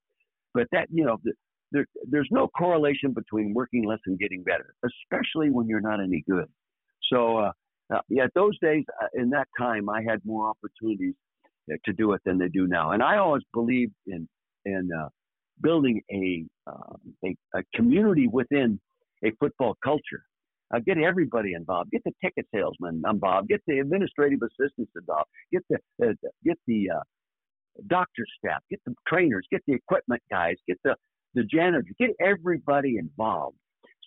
But 0.55 0.66
that, 0.72 0.88
you 0.90 1.05
know, 1.05 1.18
the, 1.22 1.33
there, 1.70 1.87
there's 2.11 2.29
no 2.31 2.48
correlation 2.48 3.12
between 3.12 3.55
working 3.55 3.85
less 3.85 4.01
and 4.07 4.18
getting 4.18 4.42
better, 4.42 4.74
especially 4.85 5.51
when 5.51 5.68
you're 5.68 5.81
not 5.81 6.01
any 6.01 6.24
good. 6.29 6.46
So, 7.12 7.38
uh, 7.38 7.53
uh, 7.94 8.01
yeah, 8.09 8.27
those 8.35 8.59
days, 8.61 8.85
uh, 9.03 9.07
in 9.14 9.31
that 9.31 9.46
time, 9.59 9.88
I 9.88 10.03
had 10.03 10.20
more 10.24 10.51
opportunities 10.51 11.14
uh, 11.72 11.77
to 11.85 11.92
do 11.92 12.12
it 12.12 12.20
than 12.24 12.38
they 12.38 12.48
do 12.48 12.66
now. 12.66 12.92
And 12.92 13.03
I 13.03 13.18
always 13.18 13.42
believed 13.53 13.94
in 14.07 14.29
in 14.64 14.90
uh, 14.92 15.09
building 15.62 16.00
a, 16.10 16.44
uh, 16.66 16.96
a, 17.24 17.36
a, 17.54 17.62
community 17.74 18.28
within 18.28 18.80
a 19.24 19.30
football 19.40 19.76
culture. 19.82 20.22
Uh, 20.74 20.80
get 20.84 20.98
everybody 20.98 21.54
involved. 21.54 21.90
Get 21.90 22.02
the 22.04 22.12
ticket 22.22 22.46
salesman 22.54 23.02
involved. 23.08 23.48
Get 23.48 23.62
the 23.66 23.78
administrative 23.78 24.40
assistants 24.42 24.92
involved. 24.94 25.28
Get 25.52 25.62
the 25.70 25.78
uh, 26.06 26.12
get 26.44 26.58
the 26.66 26.90
uh, 26.90 27.00
doctor 27.86 28.24
staff. 28.38 28.60
Get 28.70 28.80
the 28.84 28.94
trainers. 29.06 29.46
Get 29.50 29.62
the 29.66 29.74
equipment 29.74 30.22
guys. 30.30 30.56
Get 30.66 30.78
the 30.84 30.94
the 31.34 31.44
janitors. 31.44 31.86
Get 31.98 32.10
everybody 32.20 32.98
involved 32.98 33.56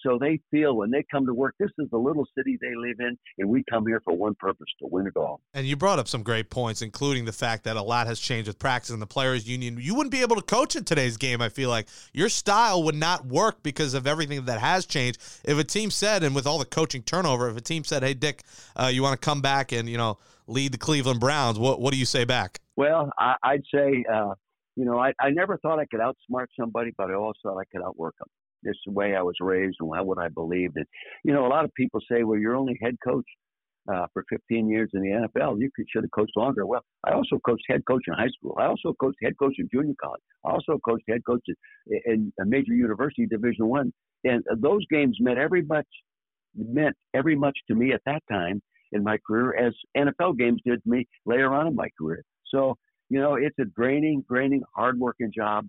so 0.03 0.17
they 0.19 0.39
feel 0.49 0.75
when 0.75 0.91
they 0.91 1.03
come 1.11 1.25
to 1.25 1.33
work, 1.33 1.55
this 1.59 1.71
is 1.77 1.89
the 1.91 1.97
little 1.97 2.25
city 2.37 2.57
they 2.61 2.75
live 2.75 2.97
in, 2.99 3.17
and 3.37 3.49
we 3.49 3.63
come 3.69 3.85
here 3.85 4.01
for 4.03 4.15
one 4.15 4.35
purpose 4.35 4.67
to 4.79 4.87
win 4.89 5.07
it 5.07 5.15
all. 5.15 5.41
And 5.53 5.65
you 5.65 5.75
brought 5.75 5.99
up 5.99 6.07
some 6.07 6.23
great 6.23 6.49
points, 6.49 6.81
including 6.81 7.25
the 7.25 7.31
fact 7.31 7.63
that 7.63 7.77
a 7.77 7.81
lot 7.81 8.07
has 8.07 8.19
changed 8.19 8.47
with 8.47 8.59
practice 8.59 8.89
and 8.89 9.01
the 9.01 9.07
players' 9.07 9.47
union. 9.47 9.77
You 9.79 9.95
wouldn't 9.95 10.11
be 10.11 10.21
able 10.21 10.35
to 10.35 10.41
coach 10.41 10.75
in 10.75 10.83
today's 10.83 11.17
game, 11.17 11.41
I 11.41 11.49
feel 11.49 11.69
like. 11.69 11.87
Your 12.13 12.29
style 12.29 12.83
would 12.83 12.95
not 12.95 13.25
work 13.25 13.63
because 13.63 13.93
of 13.93 14.07
everything 14.07 14.45
that 14.45 14.59
has 14.59 14.85
changed. 14.85 15.19
If 15.43 15.57
a 15.57 15.63
team 15.63 15.91
said, 15.91 16.23
and 16.23 16.35
with 16.35 16.47
all 16.47 16.59
the 16.59 16.65
coaching 16.65 17.03
turnover, 17.03 17.49
if 17.49 17.57
a 17.57 17.61
team 17.61 17.83
said, 17.83 18.03
hey, 18.03 18.13
Dick, 18.13 18.43
uh, 18.75 18.89
you 18.91 19.01
want 19.01 19.19
to 19.19 19.25
come 19.25 19.41
back 19.41 19.71
and, 19.71 19.87
you 19.89 19.97
know, 19.97 20.17
lead 20.47 20.71
the 20.71 20.77
Cleveland 20.77 21.19
Browns, 21.19 21.59
what, 21.59 21.79
what 21.79 21.93
do 21.93 21.99
you 21.99 22.05
say 22.05 22.25
back? 22.25 22.59
Well, 22.75 23.11
I, 23.17 23.35
would 23.53 23.65
say, 23.73 24.03
uh, 24.11 24.33
you 24.75 24.85
know, 24.85 24.99
I, 24.99 25.13
I 25.19 25.29
never 25.29 25.57
thought 25.57 25.79
I 25.79 25.85
could 25.85 25.99
outsmart 25.99 26.47
somebody, 26.59 26.91
but 26.97 27.11
I 27.11 27.13
also 27.13 27.39
thought 27.43 27.59
I 27.59 27.65
could 27.65 27.83
outwork 27.83 28.15
them. 28.17 28.27
This 28.63 28.75
the 28.85 28.91
way 28.91 29.15
I 29.15 29.21
was 29.21 29.35
raised 29.39 29.77
and 29.79 29.89
what 29.89 30.17
I 30.17 30.27
believed. 30.29 30.77
And 30.77 30.85
you 31.23 31.33
know, 31.33 31.45
a 31.45 31.49
lot 31.49 31.65
of 31.65 31.73
people 31.73 31.99
say, 32.11 32.23
"Well, 32.23 32.39
you're 32.39 32.55
only 32.55 32.77
head 32.81 32.95
coach 33.03 33.25
uh, 33.91 34.05
for 34.13 34.23
15 34.29 34.69
years 34.69 34.89
in 34.93 35.01
the 35.01 35.09
NFL. 35.09 35.59
You 35.59 35.69
could, 35.75 35.85
should 35.91 36.03
have 36.03 36.11
coached 36.11 36.35
longer." 36.35 36.65
Well, 36.65 36.83
I 37.03 37.13
also 37.13 37.39
coached 37.45 37.63
head 37.69 37.81
coach 37.87 38.03
in 38.07 38.13
high 38.13 38.29
school. 38.37 38.55
I 38.59 38.65
also 38.65 38.93
coached 38.99 39.17
head 39.23 39.33
coach 39.39 39.55
in 39.57 39.67
junior 39.73 39.95
college. 40.01 40.21
I 40.45 40.51
also 40.51 40.79
coached 40.85 41.05
head 41.09 41.21
coach 41.25 41.41
in, 41.87 42.01
in 42.05 42.33
a 42.39 42.45
major 42.45 42.73
university, 42.73 43.25
Division 43.25 43.67
One. 43.67 43.91
And 44.23 44.43
those 44.57 44.85
games 44.91 45.17
meant 45.19 45.39
every 45.39 45.63
much 45.63 45.87
meant 46.55 46.95
every 47.13 47.35
much 47.35 47.57
to 47.67 47.75
me 47.75 47.93
at 47.93 48.01
that 48.05 48.21
time 48.29 48.61
in 48.91 49.03
my 49.03 49.17
career 49.25 49.55
as 49.55 49.73
NFL 49.97 50.37
games 50.37 50.61
did 50.65 50.83
to 50.83 50.89
me 50.89 51.07
later 51.25 51.53
on 51.53 51.67
in 51.67 51.75
my 51.75 51.87
career. 51.97 52.23
So, 52.47 52.75
you 53.09 53.19
know, 53.19 53.35
it's 53.35 53.57
a 53.59 53.65
draining, 53.65 54.23
draining, 54.29 54.61
hardworking 54.75 55.31
job 55.35 55.65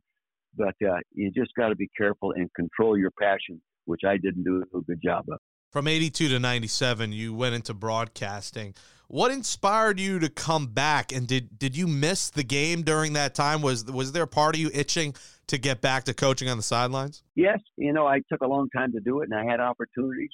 but 0.57 0.75
uh, 0.87 0.99
you 1.13 1.31
just 1.31 1.53
got 1.57 1.69
to 1.69 1.77
be 1.77 1.89
careful 1.97 2.33
and 2.33 2.53
control 2.55 2.97
your 2.97 3.11
passion, 3.11 3.61
which 3.85 4.03
I 4.07 4.17
didn't 4.17 4.45
do 4.45 4.63
a 4.75 4.81
good 4.81 5.01
job 5.03 5.25
of. 5.31 5.39
From 5.71 5.89
82 5.89 6.29
to 6.29 6.39
97, 6.39 7.13
you 7.13 7.33
went 7.35 7.55
into 7.55 7.73
broadcasting. 7.73 8.75
What 9.09 9.31
inspired 9.31 9.99
you 9.99 10.19
to 10.19 10.29
come 10.29 10.67
back? 10.67 11.13
And 11.13 11.27
did 11.27 11.59
did 11.59 11.77
you 11.77 11.87
miss 11.87 12.31
the 12.31 12.45
game 12.45 12.83
during 12.83 13.15
that 13.15 13.35
time? 13.35 13.63
Was 13.63 13.85
was 13.85 14.13
there 14.13 14.23
a 14.23 14.27
part 14.27 14.55
of 14.55 14.61
you 14.61 14.71
itching 14.73 15.15
to 15.49 15.59
get 15.59 15.81
back 15.81 16.05
to 16.05 16.15
coaching 16.15 16.49
on 16.49 16.57
the 16.57 16.63
sidelines? 16.63 17.23
Yes, 17.35 17.59
you 17.77 17.93
know, 17.93 18.07
I 18.07 18.21
took 18.31 18.43
a 18.43 18.47
long 18.47 18.69
time 18.75 18.93
to 18.93 19.01
do 19.01 19.21
it, 19.21 19.29
and 19.31 19.39
I 19.39 19.51
had 19.51 19.61
opportunities, 19.61 20.31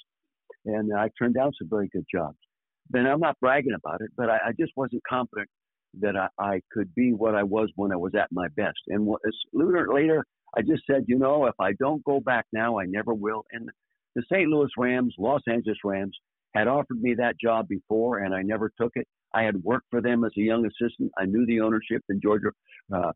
and 0.65 0.93
I 0.93 1.09
turned 1.17 1.35
down 1.35 1.51
some 1.59 1.69
very 1.69 1.89
good 1.91 2.05
jobs. 2.13 2.37
And 2.93 3.07
I'm 3.07 3.19
not 3.19 3.39
bragging 3.39 3.75
about 3.75 4.01
it, 4.01 4.11
but 4.17 4.29
I, 4.29 4.37
I 4.47 4.51
just 4.59 4.71
wasn't 4.75 5.03
confident 5.07 5.49
that 5.99 6.15
I, 6.15 6.27
I 6.39 6.61
could 6.71 6.93
be 6.95 7.13
what 7.13 7.35
I 7.35 7.43
was 7.43 7.69
when 7.75 7.91
I 7.91 7.95
was 7.95 8.13
at 8.15 8.31
my 8.31 8.47
best. 8.55 8.79
And 8.87 9.07
later, 9.53 9.87
later, 9.93 10.25
I 10.57 10.61
just 10.61 10.83
said, 10.89 11.05
you 11.07 11.17
know, 11.17 11.45
if 11.45 11.55
I 11.59 11.73
don't 11.73 12.03
go 12.03 12.19
back 12.19 12.45
now, 12.51 12.79
I 12.79 12.85
never 12.85 13.13
will. 13.13 13.43
And 13.51 13.69
the 14.15 14.23
St. 14.31 14.49
Louis 14.49 14.69
Rams, 14.77 15.13
Los 15.17 15.41
Angeles 15.47 15.77
Rams, 15.83 16.17
had 16.55 16.67
offered 16.67 17.01
me 17.01 17.13
that 17.15 17.39
job 17.39 17.67
before, 17.67 18.19
and 18.19 18.33
I 18.33 18.41
never 18.41 18.71
took 18.79 18.91
it. 18.95 19.07
I 19.33 19.43
had 19.43 19.63
worked 19.63 19.85
for 19.91 20.01
them 20.01 20.23
as 20.23 20.31
a 20.37 20.41
young 20.41 20.65
assistant. 20.65 21.11
I 21.17 21.25
knew 21.25 21.45
the 21.45 21.61
ownership 21.61 22.03
in 22.09 22.19
Georgia 22.19 22.49
uh, 22.93 23.11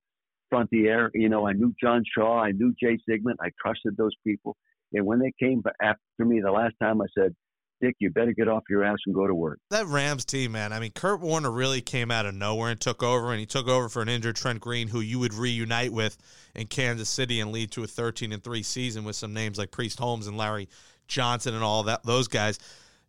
Frontiere. 0.49 1.09
You 1.15 1.29
know, 1.29 1.47
I 1.47 1.53
knew 1.53 1.73
John 1.81 2.03
Shaw. 2.15 2.39
I 2.39 2.51
knew 2.51 2.73
Jay 2.79 2.99
Zygmunt. 3.09 3.37
I 3.41 3.49
trusted 3.59 3.97
those 3.97 4.13
people. 4.25 4.55
And 4.93 5.05
when 5.05 5.19
they 5.19 5.31
came 5.39 5.63
after 5.81 5.99
me 6.19 6.41
the 6.41 6.51
last 6.51 6.75
time, 6.79 7.01
I 7.01 7.07
said, 7.17 7.33
Dick, 7.81 7.95
you 7.99 8.09
better 8.09 8.31
get 8.31 8.47
off 8.47 8.63
your 8.69 8.83
ass 8.83 8.97
and 9.05 9.13
go 9.13 9.27
to 9.27 9.35
work. 9.35 9.59
That 9.69 9.87
Rams 9.87 10.23
team, 10.23 10.53
man. 10.53 10.71
I 10.71 10.79
mean, 10.79 10.91
Kurt 10.91 11.19
Warner 11.19 11.51
really 11.51 11.81
came 11.81 12.11
out 12.11 12.25
of 12.25 12.33
nowhere 12.33 12.71
and 12.71 12.79
took 12.79 13.03
over, 13.03 13.31
and 13.31 13.39
he 13.39 13.45
took 13.45 13.67
over 13.67 13.89
for 13.89 14.01
an 14.01 14.09
injured 14.09 14.35
Trent 14.35 14.61
Green, 14.61 14.87
who 14.87 15.01
you 15.01 15.19
would 15.19 15.33
reunite 15.33 15.91
with 15.91 16.17
in 16.55 16.67
Kansas 16.67 17.09
City 17.09 17.39
and 17.39 17.51
lead 17.51 17.71
to 17.71 17.83
a 17.83 17.87
13 17.87 18.31
and 18.31 18.43
three 18.43 18.63
season 18.63 19.03
with 19.03 19.15
some 19.15 19.33
names 19.33 19.57
like 19.57 19.71
Priest 19.71 19.99
Holmes 19.99 20.27
and 20.27 20.37
Larry 20.37 20.69
Johnson 21.07 21.53
and 21.53 21.63
all 21.63 21.83
that 21.83 22.03
those 22.03 22.27
guys. 22.27 22.59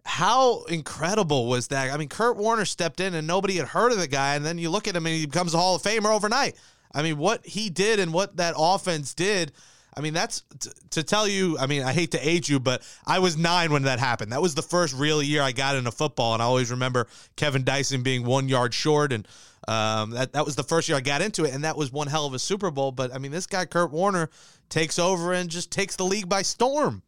How 0.04 0.64
incredible 0.64 1.46
was 1.46 1.68
that? 1.68 1.92
I 1.92 1.96
mean, 1.96 2.08
Kurt 2.08 2.36
Warner 2.36 2.66
stepped 2.66 3.00
in 3.00 3.14
and 3.14 3.26
nobody 3.26 3.56
had 3.56 3.68
heard 3.68 3.92
of 3.92 3.98
the 3.98 4.08
guy, 4.08 4.34
and 4.34 4.44
then 4.44 4.58
you 4.58 4.70
look 4.70 4.88
at 4.88 4.96
him 4.96 5.06
and 5.06 5.14
he 5.14 5.26
becomes 5.26 5.54
a 5.54 5.58
Hall 5.58 5.76
of 5.76 5.82
Famer 5.82 6.14
overnight. 6.14 6.56
I 6.94 7.02
mean, 7.02 7.16
what 7.16 7.44
he 7.46 7.70
did 7.70 7.98
and 7.98 8.12
what 8.12 8.36
that 8.36 8.54
offense 8.56 9.14
did 9.14 9.52
I 9.96 10.00
mean, 10.00 10.14
that's 10.14 10.42
t- 10.58 10.70
to 10.90 11.02
tell 11.02 11.28
you. 11.28 11.58
I 11.58 11.66
mean, 11.66 11.82
I 11.82 11.92
hate 11.92 12.12
to 12.12 12.28
age 12.28 12.48
you, 12.48 12.58
but 12.58 12.82
I 13.06 13.18
was 13.18 13.36
nine 13.36 13.72
when 13.72 13.84
that 13.84 13.98
happened. 13.98 14.32
That 14.32 14.42
was 14.42 14.54
the 14.54 14.62
first 14.62 14.94
real 14.94 15.22
year 15.22 15.42
I 15.42 15.52
got 15.52 15.76
into 15.76 15.90
football, 15.92 16.34
and 16.34 16.42
I 16.42 16.46
always 16.46 16.70
remember 16.70 17.06
Kevin 17.36 17.64
Dyson 17.64 18.02
being 18.02 18.24
one 18.24 18.48
yard 18.48 18.74
short, 18.74 19.12
and 19.12 19.26
um, 19.68 20.10
that 20.10 20.32
that 20.32 20.44
was 20.44 20.56
the 20.56 20.64
first 20.64 20.88
year 20.88 20.98
I 20.98 21.00
got 21.00 21.22
into 21.22 21.44
it, 21.44 21.54
and 21.54 21.64
that 21.64 21.76
was 21.76 21.92
one 21.92 22.08
hell 22.08 22.26
of 22.26 22.34
a 22.34 22.38
Super 22.38 22.70
Bowl. 22.70 22.92
But 22.92 23.14
I 23.14 23.18
mean, 23.18 23.30
this 23.30 23.46
guy 23.46 23.64
Kurt 23.66 23.92
Warner 23.92 24.30
takes 24.68 24.98
over 24.98 25.32
and 25.32 25.48
just 25.48 25.70
takes 25.70 25.96
the 25.96 26.04
league 26.04 26.28
by 26.28 26.42
storm. 26.42 27.02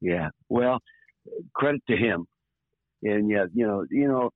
Yeah, 0.00 0.28
well, 0.48 0.78
credit 1.54 1.82
to 1.88 1.96
him, 1.96 2.26
and 3.02 3.30
yeah, 3.30 3.44
you 3.52 3.66
know, 3.66 3.84
you 3.90 4.08
know, 4.08 4.30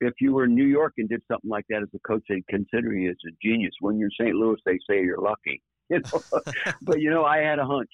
if 0.00 0.14
you 0.20 0.32
were 0.32 0.44
in 0.44 0.54
New 0.54 0.66
York 0.66 0.94
and 0.98 1.08
did 1.08 1.22
something 1.30 1.50
like 1.50 1.64
that 1.70 1.82
as 1.82 1.88
a 1.94 1.98
coach, 2.00 2.22
they'd 2.28 2.46
consider 2.48 2.92
you 2.92 3.10
as 3.10 3.16
a 3.26 3.32
genius. 3.42 3.72
When 3.80 3.98
you're 3.98 4.08
in 4.18 4.26
St. 4.26 4.34
Louis, 4.34 4.56
they 4.66 4.78
say 4.88 5.02
you're 5.02 5.20
lucky. 5.20 5.62
Know? 6.12 6.40
but 6.82 7.00
you 7.00 7.10
know, 7.10 7.24
I 7.24 7.38
had 7.38 7.58
a 7.58 7.66
hunch. 7.66 7.90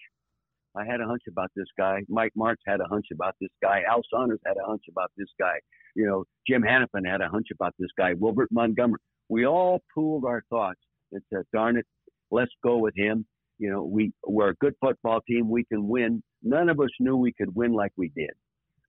I 0.76 0.84
had 0.84 1.00
a 1.00 1.06
hunch 1.06 1.22
about 1.28 1.50
this 1.56 1.66
guy. 1.76 2.02
Mike 2.08 2.32
Martz 2.38 2.62
had 2.66 2.80
a 2.80 2.84
hunch 2.84 3.06
about 3.12 3.34
this 3.40 3.50
guy. 3.60 3.82
Al 3.88 4.02
Saunders 4.12 4.38
had 4.46 4.56
a 4.62 4.66
hunch 4.66 4.84
about 4.90 5.10
this 5.16 5.28
guy. 5.38 5.58
You 5.96 6.06
know, 6.06 6.24
Jim 6.46 6.62
Hanifan 6.62 7.06
had 7.06 7.20
a 7.20 7.28
hunch 7.28 7.48
about 7.52 7.74
this 7.78 7.88
guy. 7.98 8.14
Wilbert 8.14 8.48
Montgomery. 8.52 9.00
We 9.28 9.46
all 9.46 9.82
pooled 9.94 10.24
our 10.24 10.42
thoughts 10.50 10.80
and 11.12 11.22
said, 11.32 11.42
"Darn 11.52 11.76
it, 11.76 11.86
let's 12.30 12.52
go 12.62 12.78
with 12.78 12.94
him." 12.96 13.26
You 13.58 13.70
know, 13.70 13.82
we 13.82 14.12
we're 14.26 14.50
a 14.50 14.54
good 14.56 14.74
football 14.80 15.20
team. 15.28 15.48
We 15.50 15.64
can 15.64 15.88
win. 15.88 16.22
None 16.42 16.68
of 16.68 16.78
us 16.80 16.90
knew 17.00 17.16
we 17.16 17.32
could 17.32 17.54
win 17.54 17.72
like 17.72 17.92
we 17.96 18.12
did 18.16 18.30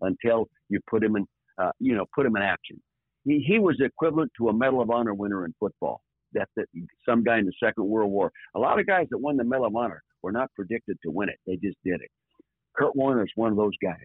until 0.01 0.47
you 0.69 0.79
put 0.89 1.03
him 1.03 1.15
in, 1.15 1.25
uh, 1.57 1.71
you 1.79 1.95
know, 1.95 2.05
put 2.15 2.25
him 2.25 2.35
in 2.35 2.43
action 2.43 2.79
he, 3.25 3.43
he 3.45 3.59
was 3.59 3.77
equivalent 3.79 4.31
to 4.37 4.49
a 4.49 4.53
Medal 4.53 4.81
of 4.81 4.89
Honor 4.89 5.13
winner 5.13 5.45
in 5.45 5.53
football. 5.59 6.01
That, 6.33 6.47
that 6.55 6.65
some 7.07 7.23
guy 7.23 7.39
in 7.39 7.45
the 7.45 7.53
Second 7.63 7.87
World 7.87 8.11
War. 8.11 8.31
A 8.55 8.59
lot 8.59 8.79
of 8.79 8.85
guys 8.85 9.07
that 9.09 9.17
won 9.17 9.37
the 9.37 9.43
Medal 9.43 9.65
of 9.65 9.75
Honor 9.75 10.03
were 10.21 10.31
not 10.31 10.53
predicted 10.55 10.97
to 11.03 11.11
win 11.11 11.29
it; 11.29 11.39
they 11.47 11.55
just 11.55 11.77
did 11.83 12.01
it. 12.01 12.09
Kurt 12.75 12.95
Warner 12.95 13.23
is 13.23 13.31
one 13.35 13.51
of 13.51 13.57
those 13.57 13.73
guys. 13.81 13.97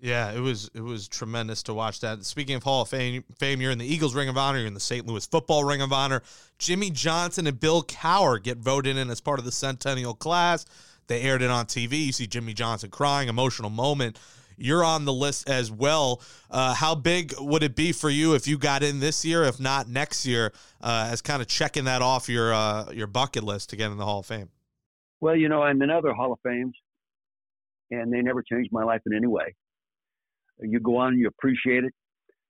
Yeah, 0.00 0.32
it 0.32 0.40
was 0.40 0.70
it 0.74 0.82
was 0.82 1.08
tremendous 1.08 1.62
to 1.64 1.74
watch 1.74 2.00
that. 2.00 2.24
Speaking 2.24 2.56
of 2.56 2.62
Hall 2.62 2.82
of 2.82 2.88
Fame, 2.88 3.24
fame 3.38 3.60
you're 3.60 3.70
in 3.70 3.78
the 3.78 3.86
Eagles 3.86 4.14
Ring 4.14 4.28
of 4.28 4.36
Honor, 4.36 4.58
you're 4.58 4.66
in 4.66 4.74
the 4.74 4.80
St. 4.80 5.06
Louis 5.06 5.24
Football 5.24 5.64
Ring 5.64 5.80
of 5.80 5.92
Honor. 5.92 6.22
Jimmy 6.58 6.90
Johnson 6.90 7.46
and 7.46 7.58
Bill 7.58 7.82
Cowher 7.82 8.42
get 8.42 8.58
voted 8.58 8.96
in 8.96 9.08
as 9.08 9.20
part 9.20 9.38
of 9.38 9.44
the 9.44 9.52
Centennial 9.52 10.14
class. 10.14 10.66
They 11.06 11.22
aired 11.22 11.42
it 11.42 11.50
on 11.50 11.66
TV. 11.66 12.06
You 12.06 12.12
see 12.12 12.26
Jimmy 12.26 12.54
Johnson 12.54 12.90
crying, 12.90 13.28
emotional 13.28 13.70
moment 13.70 14.18
you're 14.56 14.84
on 14.84 15.04
the 15.04 15.12
list 15.12 15.48
as 15.48 15.70
well. 15.70 16.22
Uh, 16.50 16.74
how 16.74 16.94
big 16.94 17.34
would 17.38 17.62
it 17.62 17.74
be 17.74 17.92
for 17.92 18.10
you 18.10 18.34
if 18.34 18.46
you 18.46 18.58
got 18.58 18.82
in 18.82 19.00
this 19.00 19.24
year, 19.24 19.44
if 19.44 19.60
not 19.60 19.88
next 19.88 20.26
year, 20.26 20.52
uh, 20.80 21.08
as 21.10 21.22
kind 21.22 21.40
of 21.42 21.48
checking 21.48 21.84
that 21.84 22.02
off 22.02 22.28
your 22.28 22.52
uh, 22.52 22.90
your 22.92 23.06
bucket 23.06 23.42
list 23.42 23.70
to 23.70 23.76
get 23.76 23.90
in 23.90 23.96
the 23.96 24.04
Hall 24.04 24.20
of 24.20 24.26
Fame? 24.26 24.50
Well, 25.20 25.36
you 25.36 25.48
know, 25.48 25.62
I'm 25.62 25.80
in 25.82 25.90
other 25.90 26.12
Hall 26.12 26.32
of 26.32 26.38
Fames, 26.44 26.74
and 27.90 28.12
they 28.12 28.20
never 28.20 28.42
changed 28.42 28.70
my 28.72 28.84
life 28.84 29.00
in 29.06 29.14
any 29.14 29.26
way. 29.26 29.54
You 30.60 30.80
go 30.80 30.98
on, 30.98 31.18
you 31.18 31.28
appreciate 31.28 31.84
it 31.84 31.92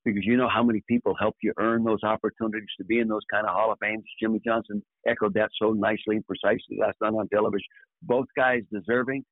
because 0.05 0.25
you 0.25 0.37
know 0.37 0.49
how 0.49 0.63
many 0.63 0.83
people 0.87 1.15
helped 1.19 1.39
you 1.43 1.53
earn 1.59 1.83
those 1.85 2.03
opportunities 2.03 2.69
to 2.79 2.85
be 2.85 2.99
in 2.99 3.09
those 3.09 3.23
kind 3.33 3.47
of 3.47 3.55
Hall 3.55 3.73
of 3.73 3.79
Fames. 3.81 4.05
Jimmy 4.21 4.41
Johnson 4.45 4.83
echoed 5.07 5.35
that 5.35 5.51
so 5.61 5.73
nicely 5.73 6.17
and 6.17 6.27
precisely 6.27 6.79
last 6.79 6.97
night 7.01 7.15
on 7.15 7.29
television. 7.29 7.67
Both 8.03 8.27
guys 8.37 8.63
deserving. 8.73 9.25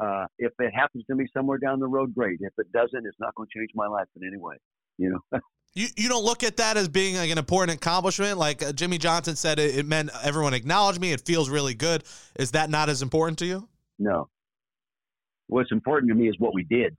Uh, 0.00 0.26
if 0.38 0.52
it 0.58 0.72
happens 0.74 1.04
to 1.06 1.14
me 1.14 1.26
somewhere 1.34 1.58
down 1.58 1.80
the 1.80 1.86
road, 1.86 2.14
great. 2.14 2.38
If 2.40 2.52
it 2.58 2.70
doesn't, 2.72 3.06
it's 3.06 3.18
not 3.20 3.34
going 3.34 3.48
to 3.52 3.58
change 3.58 3.70
my 3.74 3.86
life 3.86 4.06
in 4.16 4.26
any 4.26 4.38
way. 4.38 4.56
You 4.98 5.10
know. 5.32 5.40
You, 5.76 5.88
you 5.96 6.08
don't 6.08 6.24
look 6.24 6.44
at 6.44 6.58
that 6.58 6.76
as 6.76 6.88
being 6.88 7.16
like 7.16 7.30
an 7.30 7.38
important 7.38 7.76
accomplishment. 7.76 8.38
Like 8.38 8.62
uh, 8.62 8.72
Jimmy 8.72 8.96
Johnson 8.96 9.34
said, 9.34 9.58
it, 9.58 9.76
it 9.76 9.86
meant 9.86 10.10
everyone 10.22 10.54
acknowledged 10.54 11.00
me. 11.00 11.10
It 11.10 11.22
feels 11.22 11.50
really 11.50 11.74
good. 11.74 12.04
Is 12.36 12.52
that 12.52 12.70
not 12.70 12.88
as 12.88 13.02
important 13.02 13.40
to 13.40 13.46
you? 13.46 13.68
No. 13.98 14.28
What's 15.48 15.72
important 15.72 16.10
to 16.10 16.14
me 16.14 16.28
is 16.28 16.36
what 16.38 16.54
we 16.54 16.62
did. 16.62 16.96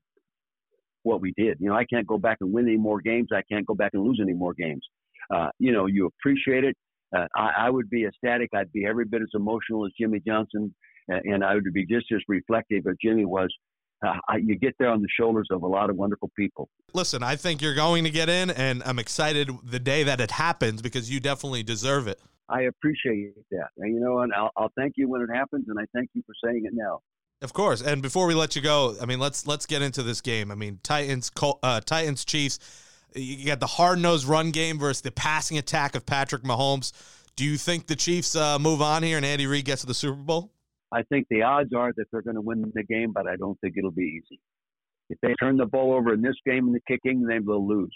What 1.04 1.22
we 1.22 1.34
did. 1.38 1.58
You 1.62 1.70
know, 1.70 1.76
I 1.76 1.86
can't 1.86 2.06
go 2.06 2.18
back 2.18 2.40
and 2.42 2.52
win 2.52 2.68
any 2.68 2.76
more 2.76 3.00
games. 3.00 3.30
I 3.32 3.44
can't 3.50 3.66
go 3.66 3.76
back 3.76 3.92
and 3.94 4.04
lose 4.04 4.20
any 4.22 4.34
more 4.34 4.54
games. 4.54 4.86
Uh, 5.34 5.48
you 5.58 5.72
know, 5.72 5.86
you 5.86 6.08
appreciate 6.08 6.66
it. 6.66 6.76
Uh, 7.16 7.28
I, 7.36 7.52
I 7.66 7.70
would 7.70 7.90
be 7.90 8.06
ecstatic. 8.06 8.52
I'd 8.56 8.72
be 8.72 8.86
every 8.86 9.06
bit 9.06 9.22
as 9.22 9.30
emotional 9.34 9.86
as 9.86 9.92
Jimmy 10.00 10.22
Johnson 10.26 10.74
and 11.08 11.44
I 11.44 11.56
would 11.56 11.72
be 11.74 11.86
just 11.86 12.12
as 12.12 12.22
reflective 12.28 12.86
as 12.88 12.96
Jimmy 13.02 13.26
was. 13.26 13.54
Uh, 14.06 14.14
you 14.40 14.58
get 14.58 14.76
there 14.78 14.90
on 14.90 15.02
the 15.02 15.08
shoulders 15.20 15.48
of 15.52 15.64
a 15.64 15.68
lot 15.68 15.90
of 15.90 15.96
wonderful 15.96 16.30
people. 16.38 16.70
Listen, 16.94 17.24
I 17.24 17.36
think 17.36 17.62
you're 17.62 17.76
going 17.76 18.04
to 18.04 18.10
get 18.10 18.30
in, 18.30 18.52
and 18.52 18.84
I'm 18.86 19.00
excited 19.00 19.50
the 19.64 19.80
day 19.80 20.04
that 20.04 20.20
it 20.20 20.32
happens 20.32 20.82
because 20.82 21.10
you 21.10 21.20
definitely 21.20 21.64
deserve 21.64 22.08
it. 22.08 22.20
I 22.50 22.64
appreciate 22.64 23.34
that, 23.52 23.70
and 23.78 23.96
you 23.96 24.00
know, 24.00 24.20
and 24.20 24.32
I'll, 24.34 24.52
I'll 24.58 24.72
thank 24.78 24.94
you 24.98 25.10
when 25.10 25.22
it 25.22 25.30
happens, 25.34 25.66
and 25.68 25.80
I 25.80 25.86
thank 25.96 26.10
you 26.14 26.22
for 26.26 26.34
saying 26.46 26.64
it 26.66 26.74
now. 26.76 27.00
Of 27.42 27.54
course. 27.54 27.82
And 27.82 28.02
before 28.02 28.28
we 28.28 28.34
let 28.34 28.56
you 28.56 28.62
go, 28.62 28.96
I 29.02 29.06
mean, 29.06 29.20
let's 29.20 29.48
let's 29.48 29.66
get 29.66 29.82
into 29.82 30.04
this 30.04 30.22
game. 30.22 30.52
I 30.52 30.56
mean, 30.56 30.80
Titans, 30.84 31.32
uh, 31.42 31.82
Titans, 31.82 32.26
Chiefs. 32.26 32.60
You 33.16 33.46
got 33.46 33.62
the 33.62 33.68
hard 33.68 34.00
nosed 34.00 34.28
run 34.28 34.52
game 34.52 34.78
versus 34.78 35.02
the 35.02 35.12
passing 35.12 35.58
attack 35.58 35.96
of 35.96 36.06
Patrick 36.06 36.44
Mahomes. 36.44 36.92
Do 37.38 37.46
you 37.46 37.58
think 37.58 37.88
the 37.88 37.96
Chiefs 37.96 38.36
uh, 38.36 38.60
move 38.60 38.82
on 38.82 39.04
here 39.04 39.18
and 39.18 39.26
Andy 39.26 39.48
Reid 39.48 39.66
gets 39.66 39.82
to 39.82 39.88
the 39.88 39.94
Super 39.94 40.22
Bowl? 40.22 40.52
I 40.92 41.04
think 41.04 41.28
the 41.30 41.42
odds 41.42 41.74
are 41.74 41.94
that 41.96 42.06
they're 42.12 42.22
going 42.22 42.36
to 42.36 42.42
win 42.42 42.72
the 42.74 42.84
game, 42.84 43.12
but 43.14 43.28
I 43.28 43.36
don't 43.38 43.60
think 43.62 43.76
it'll 43.78 43.92
be 43.92 44.22
easy. 44.22 44.40
If 45.10 45.18
they 45.22 45.34
turn 45.40 45.58
the 45.58 45.66
ball 45.66 45.94
over 45.94 46.14
in 46.14 46.22
this 46.22 46.36
game 46.46 46.68
in 46.68 46.74
the 46.74 46.82
kicking, 46.88 47.24
they 47.24 47.40
will 47.40 47.66
lose. 47.66 47.94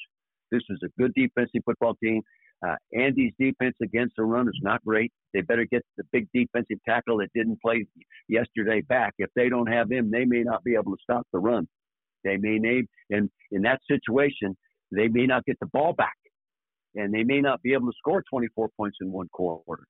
This 0.52 0.62
is 0.70 0.80
a 0.84 1.02
good 1.02 1.14
defensive 1.16 1.62
football 1.66 1.96
team. 2.02 2.22
Uh, 2.66 2.76
Andy's 2.94 3.34
defense 3.40 3.76
against 3.82 4.16
the 4.18 4.24
run 4.24 4.48
is 4.48 4.60
not 4.62 4.84
great. 4.84 5.12
They 5.34 5.42
better 5.42 5.66
get 5.66 5.84
the 5.98 6.04
big 6.12 6.28
defensive 6.34 6.78
tackle 6.88 7.18
that 7.18 7.30
didn't 7.34 7.62
play 7.62 7.86
yesterday 8.28 8.82
back. 8.82 9.14
If 9.18 9.30
they 9.36 9.48
don't 9.50 9.68
have 9.68 9.92
him, 9.92 10.12
they 10.12 10.26
may 10.26 10.44
not 10.44 10.64
be 10.64 10.76
able 10.76 10.92
to 10.96 11.02
stop 11.02 11.26
the 11.32 11.40
run. 11.40 11.68
They 12.24 12.36
may 12.36 12.58
name, 12.58 12.88
and 13.10 13.30
in 13.52 13.62
that 13.62 13.80
situation, 13.90 14.58
they 14.91 15.08
may 15.08 15.25
not 15.25 15.45
get 15.45 15.58
the 15.60 15.67
ball 15.67 15.93
back, 15.93 16.17
and 16.95 17.13
they 17.13 17.23
may 17.23 17.41
not 17.41 17.62
be 17.62 17.73
able 17.73 17.88
to 17.88 17.97
score 17.97 18.23
24 18.30 18.69
points 18.78 18.97
in 19.02 19.12
one 19.12 19.30
quarter. 19.32 19.84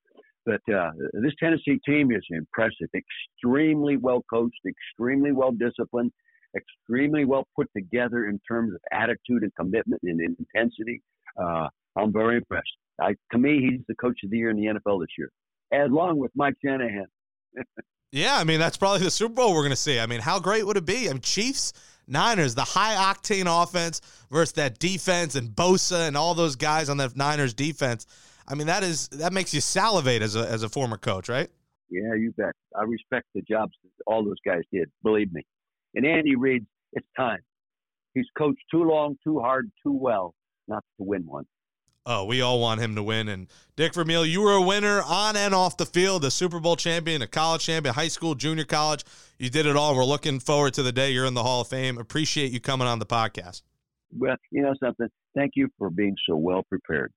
But 0.46 0.62
uh, 0.74 0.92
this 1.14 1.34
Tennessee 1.40 1.80
team 1.86 2.12
is 2.12 2.24
impressive, 2.30 2.90
extremely 2.96 3.98
well 3.98 4.24
coached, 4.30 4.62
extremely 4.68 5.32
well 5.32 5.52
disciplined, 5.52 6.12
extremely 6.56 7.26
well 7.26 7.48
put 7.56 7.68
together 7.76 8.28
in 8.28 8.40
terms 8.50 8.74
of 8.74 8.80
attitude 8.92 9.44
and 9.44 9.52
commitment 9.56 10.02
and 10.04 10.20
intensity. 10.22 11.02
Uh, 11.40 11.68
I'm 11.96 12.12
very 12.12 12.38
impressed. 12.38 12.68
I, 13.02 13.16
to 13.32 13.38
me, 13.38 13.60
he's 13.70 13.82
the 13.88 13.96
coach 13.96 14.20
of 14.24 14.32
the 14.32 14.38
year 14.38 14.50
in 14.50 14.58
the 14.58 14.66
NFL 14.66 15.02
this 15.02 15.10
year, 15.18 15.30
along 15.86 16.18
with 16.18 16.32
Mike 16.36 16.56
Shanahan. 16.64 17.08
yeah, 18.12 18.38
I 18.38 18.44
mean 18.44 18.60
that's 18.60 18.78
probably 18.78 19.04
the 19.04 19.12
Super 19.12 19.36
Bowl 19.36 19.54
we're 19.54 19.62
going 19.62 19.70
to 19.72 19.76
see. 19.76 20.00
I 20.00 20.06
mean, 20.06 20.22
how 20.22 20.40
great 20.40 20.66
would 20.66 20.78
it 20.78 20.86
be? 20.86 21.10
I 21.10 21.14
mean, 21.14 21.22
Chiefs, 21.22 21.74
Niners, 22.10 22.56
the 22.56 22.64
high 22.64 22.96
octane 22.96 23.46
offense 23.48 24.02
versus 24.32 24.54
that 24.54 24.80
defense 24.80 25.36
and 25.36 25.50
Bosa 25.50 26.08
and 26.08 26.18
all 26.18 26.34
those 26.34 26.56
guys 26.56 26.90
on 26.90 26.98
that 26.98 27.16
Niners 27.16 27.54
defense. 27.54 28.06
I 28.48 28.56
mean, 28.56 28.68
that 28.68 28.84
is 28.84 29.08
that 29.10 29.32
makes 29.34 29.54
you 29.54 29.62
salivate 29.62 30.22
as 30.22 30.36
a 30.36 30.48
as 30.50 30.64
a 30.64 30.70
former 30.70 30.98
coach, 30.98 31.30
right? 31.30 31.50
Yeah, 31.90 32.14
you 32.16 32.34
bet. 32.38 32.54
I 32.76 32.84
respect 32.84 33.28
the 33.34 33.42
jobs 33.42 33.74
all 34.06 34.24
those 34.24 34.40
guys 34.46 34.62
did. 34.72 34.90
Believe 35.04 35.32
me. 35.32 35.46
And 35.96 36.06
Andy 36.06 36.36
Reid, 36.36 36.66
it's 36.94 37.08
time. 37.18 37.40
He's 38.14 38.28
coached 38.38 38.64
too 38.72 38.84
long, 38.84 39.18
too 39.24 39.40
hard, 39.40 39.72
too 39.84 39.94
well 39.94 40.34
not 40.70 40.84
to 40.98 41.04
win 41.04 41.24
one. 41.26 41.46
Oh, 42.12 42.26
we 42.26 42.42
all 42.42 42.60
want 42.60 42.82
him 42.82 42.96
to 42.96 43.04
win. 43.04 43.30
And 43.30 43.46
Dick 43.76 43.94
Vermeil, 43.94 44.26
you 44.26 44.42
were 44.42 44.54
a 44.54 44.62
winner 44.62 45.04
on 45.04 45.36
and 45.36 45.54
off 45.54 45.78
the 45.78 45.86
field, 45.86 46.26
a 46.26 46.32
Super 46.32 46.60
Bowl 46.60 46.76
champion, 46.76 47.22
a 47.22 47.28
college 47.28 47.64
champion, 47.64 47.94
high 47.94 48.08
school, 48.08 48.34
junior 48.34 48.64
college. 48.64 49.06
You 49.38 49.52
did 49.52 49.68
it 49.68 49.76
all. 49.76 49.96
We're 49.96 50.04
looking 50.04 50.40
forward 50.40 50.74
to 50.74 50.82
the 50.82 50.92
day 50.92 51.12
you're 51.12 51.28
in 51.28 51.36
the 51.36 51.44
Hall 51.44 51.62
of 51.62 51.68
Fame. 51.68 52.00
Appreciate 52.00 52.52
you 52.52 52.60
coming 52.60 52.88
on 52.88 52.98
the 52.98 53.06
podcast. 53.06 53.62
Well, 54.12 54.38
you 54.50 54.64
know 54.64 54.74
something. 54.84 55.08
Thank 55.36 55.52
you 55.54 55.70
for 55.78 55.92
being 55.92 56.16
so 56.28 56.36
well 56.36 56.64
prepared. 56.64 57.14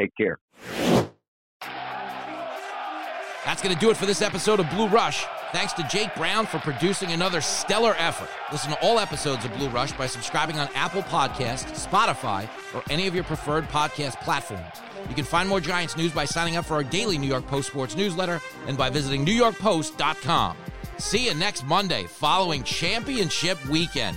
Take 0.00 0.12
care. 0.16 0.38
That's 3.44 3.60
going 3.62 3.74
to 3.74 3.80
do 3.80 3.90
it 3.90 3.96
for 3.96 4.06
this 4.06 4.22
episode 4.22 4.58
of 4.58 4.70
Blue 4.70 4.88
Rush. 4.88 5.26
Thanks 5.52 5.72
to 5.74 5.82
Jake 5.84 6.14
Brown 6.16 6.46
for 6.46 6.58
producing 6.58 7.12
another 7.12 7.40
stellar 7.40 7.94
effort. 7.98 8.28
Listen 8.50 8.70
to 8.72 8.80
all 8.80 8.98
episodes 8.98 9.44
of 9.44 9.54
Blue 9.54 9.68
Rush 9.68 9.92
by 9.92 10.06
subscribing 10.06 10.58
on 10.58 10.68
Apple 10.74 11.02
Podcasts, 11.02 11.86
Spotify, 11.86 12.48
or 12.74 12.82
any 12.90 13.06
of 13.06 13.14
your 13.14 13.24
preferred 13.24 13.68
podcast 13.68 14.20
platforms. 14.22 14.80
You 15.08 15.14
can 15.14 15.24
find 15.24 15.48
more 15.48 15.60
Giants 15.60 15.96
news 15.96 16.12
by 16.12 16.24
signing 16.24 16.56
up 16.56 16.64
for 16.64 16.74
our 16.74 16.82
daily 16.82 17.18
New 17.18 17.28
York 17.28 17.46
Post 17.46 17.68
Sports 17.68 17.94
newsletter 17.94 18.40
and 18.66 18.78
by 18.78 18.88
visiting 18.88 19.24
newyorkpost.com. 19.26 20.56
See 20.98 21.26
you 21.26 21.34
next 21.34 21.66
Monday 21.66 22.04
following 22.04 22.62
championship 22.62 23.64
weekend. 23.66 24.16